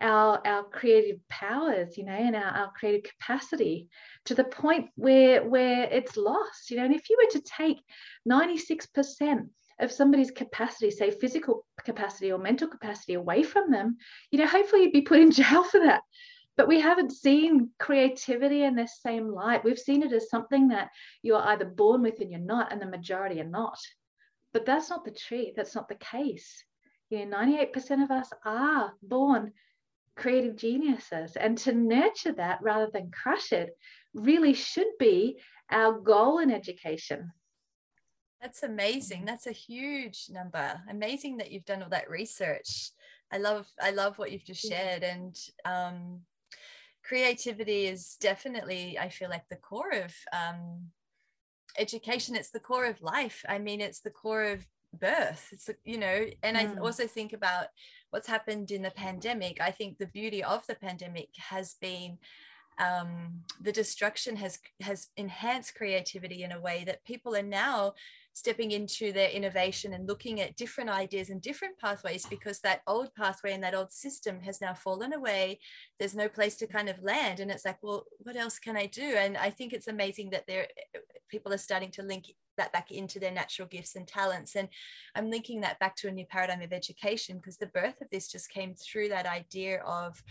our 0.00 0.40
our 0.46 0.64
creative 0.64 1.18
powers 1.28 1.96
you 1.96 2.04
know 2.04 2.12
and 2.12 2.36
our, 2.36 2.42
our 2.42 2.72
creative 2.72 3.10
capacity 3.10 3.88
to 4.24 4.34
the 4.34 4.44
point 4.44 4.88
where 4.94 5.46
where 5.46 5.84
it's 5.84 6.16
lost 6.16 6.70
you 6.70 6.76
know 6.76 6.84
and 6.84 6.94
if 6.94 7.08
you 7.10 7.16
were 7.18 7.30
to 7.32 7.44
take 7.44 7.78
96% 8.28 9.48
of 9.80 9.92
somebody's 9.92 10.30
capacity, 10.30 10.90
say 10.90 11.10
physical 11.10 11.64
capacity 11.84 12.32
or 12.32 12.38
mental 12.38 12.68
capacity 12.68 13.14
away 13.14 13.42
from 13.42 13.70
them, 13.70 13.96
you 14.30 14.38
know, 14.38 14.46
hopefully 14.46 14.82
you'd 14.82 14.92
be 14.92 15.02
put 15.02 15.20
in 15.20 15.30
jail 15.30 15.64
for 15.64 15.80
that. 15.80 16.02
But 16.56 16.68
we 16.68 16.80
haven't 16.80 17.12
seen 17.12 17.70
creativity 17.78 18.64
in 18.64 18.74
this 18.74 19.00
same 19.00 19.28
light. 19.28 19.64
We've 19.64 19.78
seen 19.78 20.02
it 20.02 20.12
as 20.12 20.28
something 20.28 20.68
that 20.68 20.88
you're 21.22 21.40
either 21.40 21.64
born 21.64 22.02
with 22.02 22.20
and 22.20 22.32
you're 22.32 22.40
not, 22.40 22.72
and 22.72 22.82
the 22.82 22.86
majority 22.86 23.40
are 23.40 23.44
not. 23.44 23.78
But 24.52 24.66
that's 24.66 24.90
not 24.90 25.04
the 25.04 25.12
truth. 25.12 25.54
That's 25.54 25.76
not 25.76 25.88
the 25.88 25.94
case. 25.94 26.64
You 27.10 27.26
know, 27.26 27.36
98% 27.36 28.02
of 28.02 28.10
us 28.10 28.28
are 28.44 28.92
born 29.02 29.52
creative 30.18 30.56
geniuses. 30.56 31.36
And 31.36 31.56
to 31.58 31.72
nurture 31.72 32.32
that 32.32 32.60
rather 32.60 32.90
than 32.92 33.10
crush 33.10 33.52
it 33.52 33.70
really 34.14 34.52
should 34.52 34.90
be 34.98 35.38
our 35.70 35.98
goal 35.98 36.38
in 36.38 36.50
education. 36.50 37.32
That's 38.40 38.62
amazing. 38.62 39.24
That's 39.24 39.46
a 39.46 39.52
huge 39.52 40.26
number. 40.30 40.80
Amazing 40.88 41.38
that 41.38 41.50
you've 41.50 41.64
done 41.64 41.82
all 41.82 41.88
that 41.90 42.10
research. 42.10 42.90
I 43.32 43.38
love 43.38 43.66
I 43.80 43.90
love 43.90 44.18
what 44.18 44.32
you've 44.32 44.44
just 44.44 44.66
shared 44.66 45.02
and 45.02 45.36
um, 45.64 46.20
creativity 47.04 47.86
is 47.86 48.16
definitely 48.20 48.98
I 48.98 49.08
feel 49.08 49.28
like 49.28 49.48
the 49.48 49.56
core 49.56 49.90
of 49.90 50.14
um, 50.32 50.88
education. 51.76 52.36
It's 52.36 52.50
the 52.50 52.60
core 52.60 52.86
of 52.86 53.02
life. 53.02 53.44
I 53.48 53.58
mean, 53.58 53.80
it's 53.80 54.00
the 54.00 54.10
core 54.10 54.44
of 54.44 54.66
birth. 54.98 55.48
It's 55.52 55.68
you 55.84 55.98
know, 55.98 56.26
and 56.42 56.56
mm. 56.56 56.76
I 56.76 56.80
also 56.80 57.06
think 57.06 57.32
about 57.32 57.66
what's 58.10 58.28
happened 58.28 58.70
in 58.70 58.82
the 58.82 58.90
pandemic. 58.90 59.60
I 59.60 59.70
think 59.70 59.98
the 59.98 60.06
beauty 60.06 60.42
of 60.42 60.66
the 60.66 60.74
pandemic 60.74 61.28
has 61.36 61.74
been 61.80 62.18
um, 62.78 63.40
the 63.60 63.72
destruction 63.72 64.36
has 64.36 64.58
has 64.80 65.08
enhanced 65.16 65.74
creativity 65.74 66.44
in 66.44 66.52
a 66.52 66.60
way 66.60 66.84
that 66.86 67.04
people 67.04 67.34
are 67.34 67.42
now 67.42 67.94
stepping 68.32 68.70
into 68.70 69.10
their 69.10 69.30
innovation 69.30 69.92
and 69.94 70.06
looking 70.06 70.40
at 70.40 70.54
different 70.54 70.88
ideas 70.88 71.28
and 71.28 71.42
different 71.42 71.76
pathways 71.78 72.24
because 72.26 72.60
that 72.60 72.82
old 72.86 73.12
pathway 73.16 73.52
and 73.52 73.64
that 73.64 73.74
old 73.74 73.90
system 73.90 74.40
has 74.40 74.60
now 74.60 74.72
fallen 74.72 75.12
away 75.12 75.58
there's 75.98 76.14
no 76.14 76.28
place 76.28 76.54
to 76.56 76.68
kind 76.68 76.88
of 76.88 77.02
land 77.02 77.40
and 77.40 77.50
it's 77.50 77.64
like 77.64 77.82
well 77.82 78.04
what 78.20 78.36
else 78.36 78.60
can 78.60 78.76
i 78.76 78.86
do 78.86 79.16
and 79.16 79.36
i 79.36 79.50
think 79.50 79.72
it's 79.72 79.88
amazing 79.88 80.30
that 80.30 80.46
there 80.46 80.68
people 81.28 81.52
are 81.52 81.58
starting 81.58 81.90
to 81.90 82.02
link 82.02 82.26
that 82.58 82.72
back 82.72 82.90
into 82.90 83.18
their 83.18 83.32
natural 83.32 83.66
gifts 83.66 83.96
and 83.96 84.06
talents. 84.06 84.54
And 84.54 84.68
I'm 85.14 85.30
linking 85.30 85.60
that 85.62 85.78
back 85.78 85.96
to 85.96 86.08
a 86.08 86.12
new 86.12 86.26
paradigm 86.26 86.60
of 86.60 86.72
education 86.72 87.38
because 87.38 87.56
the 87.56 87.66
birth 87.66 88.00
of 88.00 88.10
this 88.10 88.30
just 88.30 88.50
came 88.50 88.74
through 88.74 89.08
that 89.08 89.26
idea 89.26 89.80
of 89.82 90.22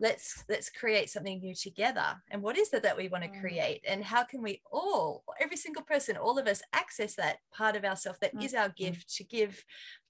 let's 0.00 0.44
let's 0.48 0.68
create 0.68 1.10
something 1.10 1.38
new 1.38 1.54
together. 1.54 2.16
And 2.30 2.42
what 2.42 2.58
is 2.58 2.72
it 2.72 2.82
that 2.82 2.96
we 2.96 3.08
want 3.08 3.24
to 3.24 3.30
mm. 3.30 3.40
create? 3.40 3.82
And 3.86 4.02
how 4.02 4.24
can 4.24 4.42
we 4.42 4.60
all, 4.72 5.22
every 5.40 5.56
single 5.56 5.82
person, 5.82 6.16
all 6.16 6.38
of 6.38 6.48
us 6.48 6.62
access 6.72 7.14
that 7.16 7.38
part 7.52 7.76
of 7.76 7.84
ourselves 7.84 8.18
that 8.20 8.34
mm-hmm. 8.34 8.44
is 8.44 8.54
our 8.54 8.70
gift 8.70 9.14
to 9.16 9.24
give 9.24 9.64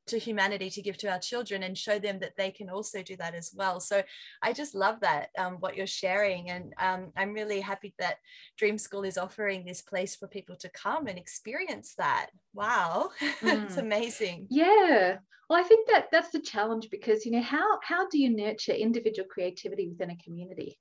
to 0.07 0.19
humanity 0.19 0.69
to 0.71 0.83
give 0.83 0.97
to 0.99 1.11
our 1.11 1.19
children 1.19 1.63
and 1.63 1.77
show 1.79 1.99
them 1.99 2.19
that 2.21 2.37
they 2.37 2.51
can 2.51 2.69
also 2.69 3.03
do 3.03 3.17
that 3.17 3.35
as 3.35 3.53
well. 3.55 3.81
So 3.81 4.03
i 4.43 4.53
just 4.53 4.75
love 4.75 5.01
that 5.01 5.29
um, 5.39 5.55
what 5.61 5.77
you're 5.77 5.87
sharing 5.87 6.51
and 6.51 6.75
um, 6.79 7.13
i'm 7.17 7.33
really 7.33 7.61
happy 7.61 7.95
that 7.99 8.17
dream 8.57 8.79
school 8.79 9.05
is 9.05 9.19
offering 9.19 9.65
this 9.65 9.83
place 9.83 10.17
for 10.17 10.27
people 10.27 10.57
to 10.57 10.69
come 10.71 11.07
and 11.07 11.19
experience 11.19 11.95
that. 11.99 12.31
Wow. 12.55 13.11
Mm. 13.43 13.65
it's 13.65 13.77
amazing. 13.77 14.47
Yeah. 14.51 15.17
Well 15.49 15.61
i 15.61 15.65
think 15.65 15.89
that 15.89 16.07
that's 16.13 16.31
the 16.31 16.41
challenge 16.41 16.89
because 16.91 17.25
you 17.27 17.33
know 17.33 17.43
how 17.43 17.79
how 17.83 18.09
do 18.09 18.19
you 18.19 18.31
nurture 18.31 18.73
individual 18.73 19.29
creativity 19.29 19.89
within 19.89 20.11
a 20.11 20.17
community? 20.17 20.79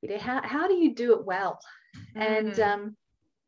You 0.00 0.10
know 0.10 0.18
how, 0.18 0.40
how 0.42 0.68
do 0.68 0.74
you 0.74 0.94
do 0.94 1.12
it 1.14 1.24
well? 1.24 1.58
Mm. 2.16 2.22
and 2.30 2.60
um 2.60 2.96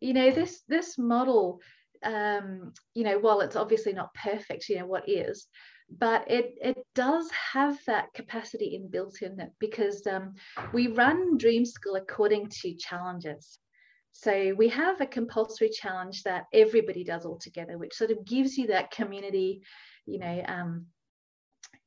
you 0.01 0.13
know 0.13 0.31
this 0.31 0.63
this 0.69 0.99
model 0.99 1.61
um, 2.05 2.73
you 2.95 3.05
know, 3.05 3.19
while 3.19 3.41
it's 3.41 3.57
obviously 3.57 3.93
not 3.93 4.15
perfect, 4.15 4.69
you 4.69 4.79
know, 4.79 4.87
what 4.87 5.09
is, 5.09 5.47
but 5.91 6.31
it 6.31 6.55
it 6.63 6.79
does 6.95 7.31
have 7.53 7.79
that 7.87 8.13
capacity 8.15 8.75
in 8.75 8.91
built 8.91 9.23
in 9.23 9.39
it 9.41 9.51
because 9.59 10.07
um, 10.07 10.35
we 10.73 10.89
run 10.89 11.37
Dream 11.39 11.65
School 11.65 11.97
according 11.97 12.49
to 12.63 12.75
challenges. 12.75 13.59
So 14.13 14.55
we 14.57 14.69
have 14.69 15.01
a 15.01 15.07
compulsory 15.07 15.71
challenge 15.71 16.23
that 16.23 16.45
everybody 16.53 17.03
does 17.03 17.27
all 17.27 17.39
together, 17.39 17.77
which 17.77 17.95
sort 17.95 18.13
of 18.13 18.25
gives 18.25 18.57
you 18.57 18.69
that 18.69 18.93
community, 18.93 19.63
you 20.07 20.21
know, 20.21 20.43
um, 20.47 20.87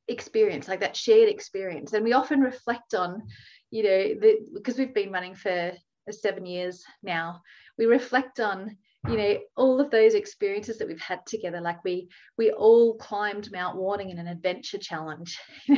experience, 0.10 0.68
like 0.68 0.82
that 0.82 0.96
shared 0.96 1.30
experience. 1.30 1.94
And 1.94 2.04
we 2.04 2.14
often 2.14 2.42
reflect 2.42 2.94
on, 2.94 3.24
you 3.72 3.84
know, 3.84 4.04
the, 4.20 4.40
because 4.54 4.78
we've 4.78 4.94
been 4.94 5.12
running 5.12 5.36
for 5.36 5.72
seven 6.12 6.46
years 6.46 6.84
now, 7.02 7.42
we 7.78 7.86
reflect 7.86 8.40
on 8.40 8.78
you 9.08 9.16
know 9.16 9.38
all 9.56 9.80
of 9.80 9.92
those 9.92 10.16
experiences 10.16 10.78
that 10.78 10.88
we've 10.88 11.00
had 11.00 11.26
together 11.26 11.62
like 11.62 11.84
we 11.84 12.10
we 12.38 12.52
all 12.52 12.96
climbed 12.96 13.52
mount 13.52 13.78
warning 13.78 14.10
in 14.10 14.20
an 14.20 14.28
adventure 14.28 14.78
challenge. 14.78 15.40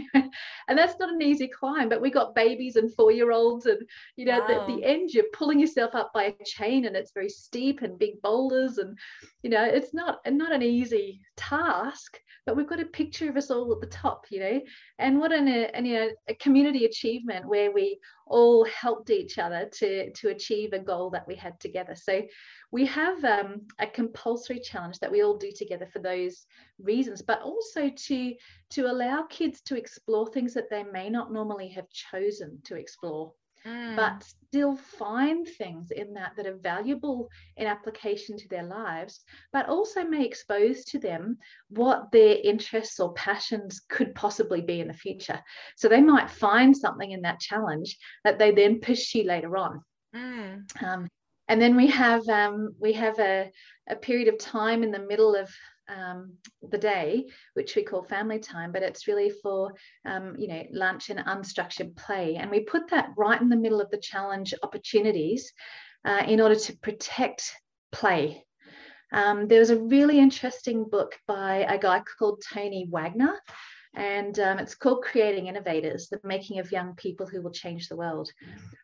And 0.67 0.77
that's 0.77 0.99
not 0.99 1.11
an 1.11 1.21
easy 1.23 1.47
climb 1.47 1.89
but 1.89 1.99
we 1.99 2.11
got 2.11 2.35
babies 2.35 2.75
and 2.75 2.93
four 2.93 3.11
year 3.11 3.31
olds 3.31 3.65
and 3.65 3.81
you 4.15 4.25
know 4.25 4.39
wow. 4.39 4.61
at 4.61 4.67
the, 4.67 4.83
end 4.83 5.09
you're 5.09 5.25
pulling 5.33 5.59
yourself 5.59 5.95
up 5.95 6.11
by 6.13 6.25
a 6.25 6.43
chain 6.45 6.85
and 6.85 6.95
it's 6.95 7.11
very 7.11 7.27
steep 7.27 7.81
and 7.81 7.97
big 7.97 8.21
boulders 8.21 8.77
and 8.77 8.95
you 9.41 9.49
know 9.49 9.63
it's 9.63 9.95
not 9.95 10.19
not 10.27 10.53
an 10.53 10.61
easy 10.61 11.21
task 11.35 12.19
but 12.45 12.55
we've 12.55 12.69
got 12.69 12.79
a 12.79 12.85
picture 12.85 13.29
of 13.29 13.37
us 13.37 13.49
all 13.49 13.71
at 13.73 13.81
the 13.81 13.87
top 13.87 14.25
you 14.29 14.39
know. 14.39 14.61
And 14.97 15.19
what 15.19 15.31
an, 15.31 15.47
an 15.47 15.85
you 15.85 15.95
know, 15.95 16.09
a 16.27 16.33
community 16.35 16.85
achievement 16.85 17.47
where 17.47 17.71
we 17.71 17.99
all 18.27 18.65
helped 18.65 19.09
each 19.09 19.37
other 19.37 19.69
to 19.71 20.11
to 20.11 20.29
achieve 20.29 20.73
a 20.73 20.79
goal 20.79 21.09
that 21.11 21.27
we 21.27 21.35
had 21.35 21.59
together. 21.59 21.95
So 21.95 22.21
we 22.71 22.85
have 22.85 23.23
um, 23.23 23.61
a 23.79 23.87
compulsory 23.87 24.59
challenge 24.59 24.99
that 24.99 25.11
we 25.11 25.23
all 25.23 25.37
do 25.37 25.51
together 25.51 25.87
for 25.91 25.99
those 25.99 26.45
reasons, 26.79 27.21
but 27.21 27.41
also 27.41 27.89
to, 27.89 28.35
to 28.71 28.85
allow 28.85 29.23
kids 29.23 29.61
to 29.61 29.77
explore 29.77 30.27
things 30.27 30.53
that 30.53 30.69
they 30.69 30.83
may 30.83 31.09
not 31.09 31.33
normally 31.33 31.69
have 31.69 31.89
chosen 31.89 32.59
to 32.65 32.75
explore. 32.75 33.33
Mm. 33.65 33.97
But 33.97 34.23
still 34.23 34.77
find 34.77 35.45
things 35.45 35.91
in 35.91 36.13
that 36.13 36.31
that 36.37 36.47
are 36.47 36.55
valuable 36.55 37.27
in 37.57 37.67
application 37.67 38.37
to 38.37 38.47
their 38.47 38.63
lives, 38.63 39.25
but 39.51 39.67
also 39.67 40.05
may 40.05 40.23
expose 40.23 40.85
to 40.85 40.99
them 40.99 41.37
what 41.67 42.09
their 42.13 42.37
interests 42.41 43.01
or 43.01 43.13
passions 43.15 43.81
could 43.89 44.15
possibly 44.15 44.61
be 44.61 44.79
in 44.79 44.87
the 44.87 44.93
future. 44.93 45.41
So 45.75 45.89
they 45.89 46.01
might 46.01 46.29
find 46.29 46.75
something 46.75 47.11
in 47.11 47.23
that 47.23 47.41
challenge 47.41 47.97
that 48.23 48.39
they 48.39 48.51
then 48.51 48.79
pursue 48.79 49.23
later 49.23 49.57
on. 49.57 49.81
Mm. 50.15 50.83
Um, 50.83 51.09
and 51.49 51.59
then 51.59 51.75
we 51.75 51.87
have 51.87 52.25
um, 52.29 52.75
we 52.79 52.93
have 52.93 53.19
a, 53.19 53.51
a 53.89 53.95
period 53.95 54.27
of 54.27 54.37
time 54.37 54.83
in 54.83 54.91
the 54.91 54.99
middle 54.99 55.35
of 55.35 55.49
um, 55.89 56.33
the 56.69 56.77
day, 56.77 57.25
which 57.55 57.75
we 57.75 57.83
call 57.83 58.03
family 58.03 58.37
time, 58.37 58.71
but 58.71 58.83
it's 58.83 59.07
really 59.07 59.31
for 59.41 59.73
um, 60.05 60.35
you 60.37 60.47
know 60.47 60.63
lunch 60.71 61.09
and 61.09 61.19
unstructured 61.19 61.95
play, 61.95 62.35
and 62.35 62.51
we 62.51 62.61
put 62.61 62.91
that 62.91 63.09
right 63.17 63.41
in 63.41 63.49
the 63.49 63.57
middle 63.57 63.81
of 63.81 63.89
the 63.89 63.97
challenge 63.97 64.53
opportunities 64.61 65.51
uh, 66.05 66.23
in 66.27 66.39
order 66.39 66.55
to 66.55 66.77
protect 66.77 67.51
play. 67.91 68.45
Um, 69.11 69.47
there 69.47 69.59
was 69.59 69.71
a 69.71 69.79
really 69.79 70.19
interesting 70.19 70.85
book 70.87 71.17
by 71.27 71.65
a 71.67 71.79
guy 71.79 72.03
called 72.19 72.43
Tony 72.47 72.87
Wagner, 72.91 73.39
and 73.95 74.39
um, 74.39 74.59
it's 74.59 74.75
called 74.75 75.03
Creating 75.03 75.47
Innovators: 75.47 76.09
The 76.09 76.19
Making 76.23 76.59
of 76.59 76.71
Young 76.71 76.93
People 76.93 77.25
Who 77.25 77.41
Will 77.41 77.51
Change 77.51 77.87
the 77.87 77.97
World. 77.97 78.29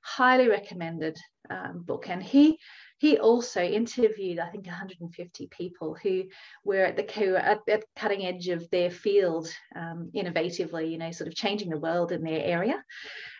Highly 0.01 0.47
recommended 0.47 1.15
um, 1.49 1.83
book, 1.83 2.09
and 2.09 2.21
he 2.21 2.59
he 2.97 3.17
also 3.17 3.61
interviewed 3.61 4.39
I 4.39 4.49
think 4.49 4.65
150 4.65 5.47
people 5.47 5.95
who 6.01 6.23
were 6.63 6.85
at 6.85 6.95
the 6.95 7.11
who 7.13 7.31
were 7.31 7.37
at, 7.37 7.65
the 7.65 7.81
cutting 7.95 8.25
edge 8.25 8.47
of 8.47 8.69
their 8.69 8.89
field, 8.89 9.47
um, 9.75 10.11
innovatively, 10.15 10.91
you 10.91 10.97
know, 10.97 11.11
sort 11.11 11.27
of 11.27 11.35
changing 11.35 11.69
the 11.69 11.79
world 11.79 12.11
in 12.11 12.23
their 12.23 12.43
area. 12.43 12.83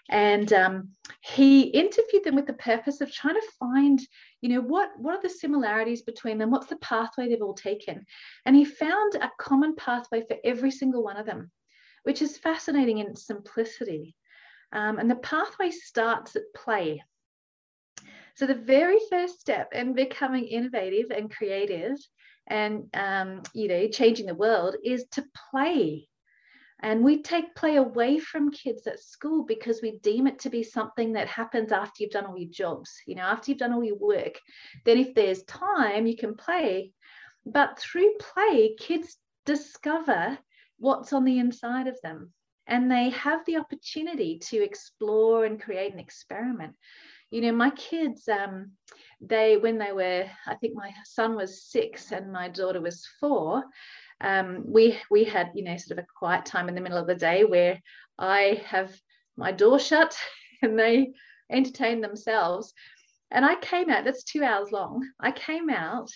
And 0.10 0.52
um, 0.54 0.90
he 1.22 1.62
interviewed 1.62 2.24
them 2.24 2.36
with 2.36 2.46
the 2.46 2.54
purpose 2.54 3.02
of 3.02 3.12
trying 3.12 3.36
to 3.36 3.48
find, 3.60 4.00
you 4.42 4.50
know, 4.50 4.62
what 4.62 4.92
what 4.98 5.16
are 5.16 5.22
the 5.22 5.30
similarities 5.30 6.04
between 6.04 6.38
them? 6.38 6.52
What's 6.52 6.68
the 6.68 6.78
pathway 6.78 7.28
they've 7.28 7.42
all 7.42 7.56
taken? 7.56 8.06
And 8.46 8.56
he 8.56 8.66
found 8.66 9.16
a 9.16 9.32
common 9.40 9.76
pathway 9.76 10.24
for 10.28 10.38
every 10.44 10.72
single 10.72 11.04
one 11.04 11.18
of 11.18 11.26
them, 11.26 11.52
which 12.04 12.22
is 12.22 12.38
fascinating 12.38 13.00
in 13.00 13.08
its 13.08 13.26
simplicity. 13.26 14.16
Um, 14.72 15.00
and 15.00 15.10
the 15.10 15.16
pathway 15.16 15.72
starts 15.72 16.36
at 16.36 16.44
play. 16.56 17.04
So 18.36 18.46
the 18.46 18.54
very 18.54 18.98
first 19.10 19.40
step 19.40 19.70
in 19.74 19.94
becoming 19.94 20.46
innovative 20.46 21.10
and 21.10 21.34
creative 21.34 21.98
and 22.48 22.90
um, 22.94 23.42
you 23.54 23.68
know 23.68 23.88
changing 23.88 24.28
the 24.28 24.36
world 24.36 24.76
is 24.84 25.06
to 25.14 25.26
play. 25.52 26.08
And 26.82 27.04
we 27.04 27.24
take 27.24 27.56
play 27.56 27.78
away 27.78 28.20
from 28.20 28.52
kids 28.52 28.86
at 28.86 29.00
school 29.00 29.46
because 29.46 29.82
we 29.82 29.98
deem 30.04 30.28
it 30.28 30.40
to 30.40 30.50
be 30.50 30.62
something 30.62 31.14
that 31.14 31.30
happens 31.30 31.72
after 31.72 32.04
you've 32.04 32.12
done 32.12 32.26
all 32.26 32.38
your 32.38 32.52
jobs, 32.52 32.92
you 33.08 33.16
know, 33.16 33.24
after 33.24 33.50
you've 33.50 33.60
done 33.60 33.74
all 33.74 33.84
your 33.84 33.98
work. 33.98 34.38
Then, 34.84 34.98
if 34.98 35.16
there's 35.16 35.44
time, 35.44 36.06
you 36.06 36.18
can 36.18 36.36
play. 36.36 36.92
But 37.46 37.80
through 37.80 38.18
play, 38.20 38.76
kids 38.78 39.18
discover 39.46 40.38
what's 40.78 41.14
on 41.14 41.24
the 41.24 41.40
inside 41.40 41.88
of 41.88 41.98
them 42.02 42.34
and 42.68 42.92
they 42.92 43.10
have 43.10 43.46
the 43.46 43.58
opportunity 43.58 44.40
to 44.40 44.64
explore 44.64 45.46
and 45.46 45.62
create 45.62 45.94
an 45.94 46.00
experiment 46.00 46.76
you 47.36 47.42
know 47.42 47.52
my 47.52 47.70
kids 47.72 48.30
um 48.30 48.72
they 49.20 49.58
when 49.58 49.78
they 49.78 49.92
were 49.92 50.26
i 50.48 50.56
think 50.56 50.74
my 50.74 50.90
son 51.04 51.36
was 51.36 51.66
six 51.66 52.14
and 52.14 52.32
my 52.32 52.48
daughter 52.48 52.80
was 52.80 53.06
four 53.20 53.62
um, 54.22 54.64
we 54.66 54.98
we 55.12 55.26
had 55.26 55.52
you 55.54 55.66
know 55.66 55.76
sort 55.76 56.00
of 56.00 56.06
a 56.06 56.08
quiet 56.18 56.46
time 56.46 56.70
in 56.70 56.76
the 56.76 56.80
middle 56.80 56.98
of 56.98 57.08
the 57.08 57.16
day 57.30 57.44
where 57.44 57.78
i 58.18 58.62
have 58.66 58.98
my 59.36 59.52
door 59.52 59.78
shut 59.78 60.18
and 60.62 60.80
they 60.80 61.12
entertain 61.52 62.00
themselves. 62.00 62.74
And 63.32 63.44
i 63.44 63.56
came 63.56 63.90
out 63.90 64.06
that's 64.06 64.24
two 64.24 64.44
hours 64.44 64.72
long 64.72 65.06
i 65.20 65.32
came 65.32 65.70
out 65.70 66.10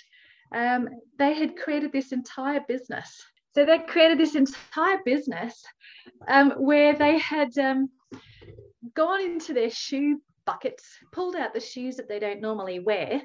um, 0.55 0.87
they 1.19 1.33
had 1.33 1.57
created 1.57 1.91
this 1.91 2.11
entire 2.11 2.61
business. 2.67 3.23
So 3.53 3.65
they 3.65 3.77
created 3.77 4.17
this 4.17 4.33
entire 4.33 4.99
business 5.05 5.63
um, 6.27 6.51
where 6.57 6.95
they 6.95 7.19
had 7.19 7.55
um, 7.59 7.89
gone 8.95 9.21
into 9.21 9.53
their 9.53 9.69
shoe 9.69 10.19
buckets, 10.49 10.97
pulled 11.11 11.35
out 11.35 11.53
the 11.53 11.59
shoes 11.59 11.95
that 11.97 12.09
they 12.09 12.17
don't 12.17 12.41
normally 12.41 12.79
wear. 12.79 13.21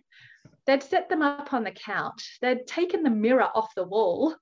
They'd 0.66 0.82
set 0.82 1.08
them 1.08 1.22
up 1.22 1.54
on 1.54 1.64
the 1.64 1.70
couch. 1.70 2.36
They'd 2.42 2.66
taken 2.66 3.02
the 3.02 3.08
mirror 3.08 3.48
off 3.54 3.74
the 3.74 3.84
wall 3.84 4.36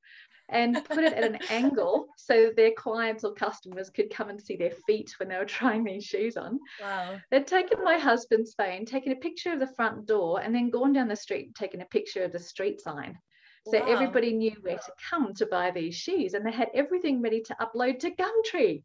and 0.49 0.85
put 0.85 1.05
it 1.05 1.13
at 1.13 1.23
an 1.23 1.39
angle 1.51 2.09
so 2.17 2.51
their 2.57 2.73
clients 2.73 3.23
or 3.23 3.35
customers 3.35 3.89
could 3.89 4.13
come 4.13 4.31
and 4.31 4.41
see 4.41 4.57
their 4.57 4.75
feet 4.87 5.15
when 5.19 5.29
they 5.29 5.39
were 5.39 5.45
trying 5.45 5.85
these 5.85 6.05
shoes 6.05 6.37
on. 6.37 6.59
Wow. 6.81 7.21
They'd 7.31 7.47
taken 7.47 7.85
my 7.85 7.99
husband's 7.99 8.55
phone, 8.55 8.85
taken 8.85 9.13
a 9.13 9.17
picture 9.17 9.53
of 9.53 9.61
the 9.61 9.75
front 9.77 10.07
door, 10.07 10.41
and 10.41 10.53
then 10.53 10.71
gone 10.71 10.93
down 10.93 11.07
the 11.07 11.15
street 11.15 11.47
and 11.47 11.55
taken 11.55 11.83
a 11.83 11.87
picture 11.87 12.25
of 12.25 12.33
the 12.33 12.41
street 12.41 12.81
sign. 12.81 13.17
So 13.69 13.79
wow. 13.79 13.87
everybody 13.87 14.33
knew 14.33 14.57
where 14.63 14.77
to 14.77 14.93
come 15.09 15.35
to 15.35 15.47
buy 15.47 15.71
these 15.71 15.95
shoes, 15.95 16.35
and 16.35 16.45
they 16.45 16.51
had 16.51 16.71
everything 16.75 17.23
ready 17.23 17.43
to 17.43 17.57
upload 17.61 18.01
to 18.01 18.11
Gumtree. 18.11 18.83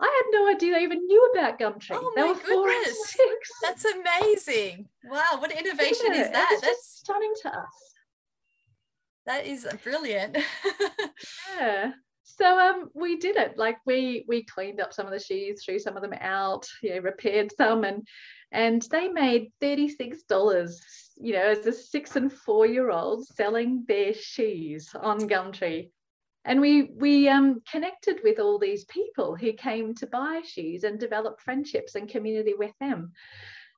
I 0.00 0.06
had 0.06 0.38
no 0.38 0.48
idea 0.48 0.74
they 0.74 0.82
even 0.82 1.06
knew 1.06 1.30
about 1.34 1.58
Gumtree. 1.58 1.96
Oh 1.96 2.12
my 2.16 2.34
goodness. 2.44 3.16
That's 3.62 3.84
amazing. 3.84 4.88
Wow, 5.04 5.38
what 5.38 5.52
innovation 5.52 6.14
is 6.14 6.30
that? 6.30 6.58
That's 6.62 7.00
stunning 7.00 7.34
to 7.42 7.48
us. 7.48 7.94
That 9.26 9.46
is 9.46 9.66
brilliant. 9.84 10.38
yeah. 11.58 11.92
So 12.24 12.58
um 12.58 12.90
we 12.94 13.16
did 13.16 13.36
it. 13.36 13.58
Like 13.58 13.76
we 13.84 14.24
we 14.26 14.44
cleaned 14.44 14.80
up 14.80 14.94
some 14.94 15.06
of 15.06 15.12
the 15.12 15.20
shoes, 15.20 15.62
threw 15.64 15.78
some 15.78 15.96
of 15.96 16.02
them 16.02 16.14
out, 16.20 16.66
you 16.82 16.94
know, 16.94 17.00
repaired 17.00 17.52
some 17.56 17.84
and 17.84 18.06
and 18.52 18.82
they 18.90 19.08
made 19.08 19.52
$36 19.62 20.80
you 21.20 21.34
know 21.34 21.42
as 21.42 21.66
a 21.66 21.72
six 21.72 22.16
and 22.16 22.32
four 22.32 22.66
year 22.66 22.90
old 22.90 23.26
selling 23.26 23.84
their 23.86 24.14
shoes 24.14 24.88
on 25.00 25.28
gumtree 25.28 25.90
and 26.44 26.60
we 26.60 26.84
we 26.94 27.28
um, 27.28 27.62
connected 27.70 28.20
with 28.24 28.38
all 28.38 28.58
these 28.58 28.84
people 28.86 29.36
who 29.36 29.52
came 29.52 29.94
to 29.96 30.06
buy 30.06 30.42
shoes 30.44 30.84
and 30.84 30.98
develop 30.98 31.40
friendships 31.40 31.94
and 31.94 32.08
community 32.08 32.54
with 32.56 32.72
them. 32.80 33.12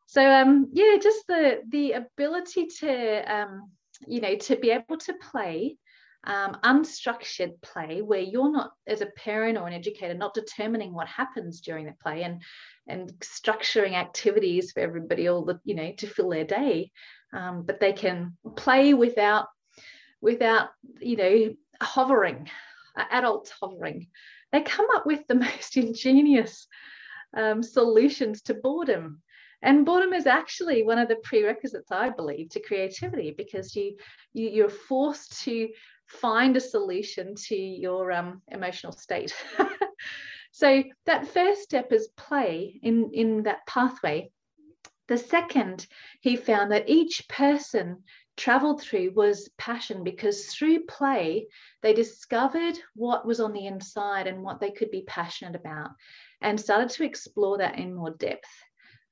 So 0.07 0.28
um, 0.31 0.69
yeah 0.73 0.97
just 1.00 1.26
the 1.26 1.61
the 1.69 1.92
ability 1.92 2.69
to 2.81 3.35
um, 3.35 3.71
you 4.07 4.21
know 4.21 4.37
to 4.37 4.57
be 4.57 4.71
able 4.71 4.99
to 4.99 5.14
play 5.14 5.76
um, 6.25 6.57
unstructured 6.62 7.61
play 7.62 8.00
where 8.00 8.21
you're 8.21 8.52
not 8.52 8.71
as 8.87 9.00
a 9.00 9.07
parent 9.07 9.59
or 9.59 9.66
an 9.66 9.73
educator 9.73 10.14
not 10.14 10.35
determining 10.35 10.92
what 10.92 11.09
happens 11.09 11.61
during 11.61 11.87
the 11.87 11.95
play 12.00 12.23
and 12.23 12.42
and 12.87 13.12
structuring 13.21 13.95
activities 13.95 14.73
for 14.73 14.81
everybody 14.81 15.28
all 15.28 15.45
the 15.45 15.59
you 15.64 15.75
know 15.75 15.92
to 15.99 16.07
fill 16.07 16.31
their 16.31 16.45
day. 16.45 16.90
Um, 17.33 17.62
but 17.62 17.81
they 17.81 17.92
can 17.92 18.37
play 18.57 18.94
without 18.94 19.46
without 20.20 20.68
you 21.01 21.16
know 21.16 21.55
hovering, 21.83 22.49
adults 22.97 23.53
hovering, 23.61 24.09
they 24.53 24.62
come 24.62 24.87
up 24.95 25.07
with 25.07 25.27
the 25.27 25.35
most 25.47 25.77
ingenious 25.77 26.66
um, 27.37 27.62
solutions 27.62 28.42
to 28.42 28.55
boredom. 28.55 29.23
And 29.62 29.87
boredom 29.87 30.12
is 30.12 30.27
actually 30.27 30.83
one 30.83 30.99
of 30.99 31.09
the 31.09 31.16
prerequisites, 31.23 31.92
I 31.92 32.11
believe, 32.11 32.51
to 32.51 32.61
creativity 32.61 33.33
because 33.37 33.77
you, 33.77 33.97
you 34.33 34.49
you're 34.49 34.68
forced 34.68 35.42
to 35.45 35.68
find 36.07 36.57
a 36.57 36.61
solution 36.61 37.35
to 37.35 37.57
your 37.57 38.12
um, 38.12 38.42
emotional 38.49 38.92
state. 38.92 39.33
so 40.53 40.83
that 41.07 41.29
first 41.29 41.62
step 41.62 41.92
is 41.92 42.09
play 42.16 42.79
in 42.83 43.11
in 43.12 43.45
that 43.45 43.64
pathway. 43.66 44.31
The 45.09 45.18
second, 45.18 45.87
he 46.21 46.37
found 46.37 46.73
that 46.73 46.88
each 46.88 47.29
person 47.29 48.03
traveled 48.37 48.81
through 48.81 49.12
was 49.14 49.51
passion 49.59 50.05
because 50.05 50.47
through 50.47 50.85
play, 50.87 51.47
they 51.83 51.92
discovered 51.92 52.79
what 52.95 53.27
was 53.27 53.40
on 53.40 53.53
the 53.53 53.66
inside 53.66 54.27
and 54.27 54.42
what 54.42 54.61
they 54.61 54.71
could 54.71 54.90
be 54.90 55.03
passionate 55.07 55.55
about 55.55 55.90
and 56.40 56.61
started 56.61 56.90
to 56.90 57.05
explore 57.05 57.59
that 57.59 57.79
in 57.79 57.95
more 57.95 58.11
depth. 58.11 58.49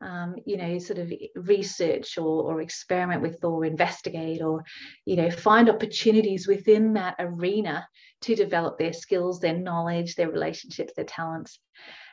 Um, 0.03 0.37
you 0.47 0.57
know, 0.57 0.79
sort 0.79 0.99
of 0.99 1.13
research 1.35 2.17
or, 2.17 2.51
or 2.51 2.63
experiment 2.63 3.21
with 3.21 3.45
or 3.45 3.67
investigate 3.67 4.41
or, 4.41 4.65
you 5.05 5.17
know, 5.17 5.31
find 5.31 5.69
opportunities 5.69 6.49
within 6.49 6.95
that 6.95 7.17
arena 7.19 7.87
to 8.23 8.35
develop 8.35 8.79
their 8.79 8.95
skills, 8.95 9.41
their 9.41 9.59
knowledge, 9.59 10.15
their 10.15 10.31
relationships, 10.31 10.95
their 10.97 11.05
talents. 11.05 11.59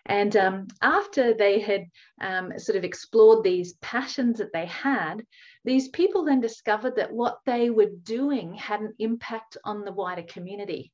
And 0.08 0.38
um, 0.38 0.68
after 0.82 1.34
they 1.34 1.60
had 1.60 1.86
um, 2.22 2.58
sort 2.58 2.78
of 2.78 2.86
explored 2.86 3.44
these 3.44 3.74
passions 3.74 4.38
that 4.38 4.54
they 4.54 4.66
had, 4.66 5.26
these 5.66 5.90
people 5.90 6.24
then 6.24 6.40
discovered 6.40 6.96
that 6.96 7.12
what 7.12 7.40
they 7.46 7.70
were 7.70 7.92
doing 8.04 8.54
had 8.54 8.80
an 8.80 8.94
impact 9.00 9.58
on 9.66 9.84
the 9.84 9.92
wider 9.92 10.24
community. 10.24 10.94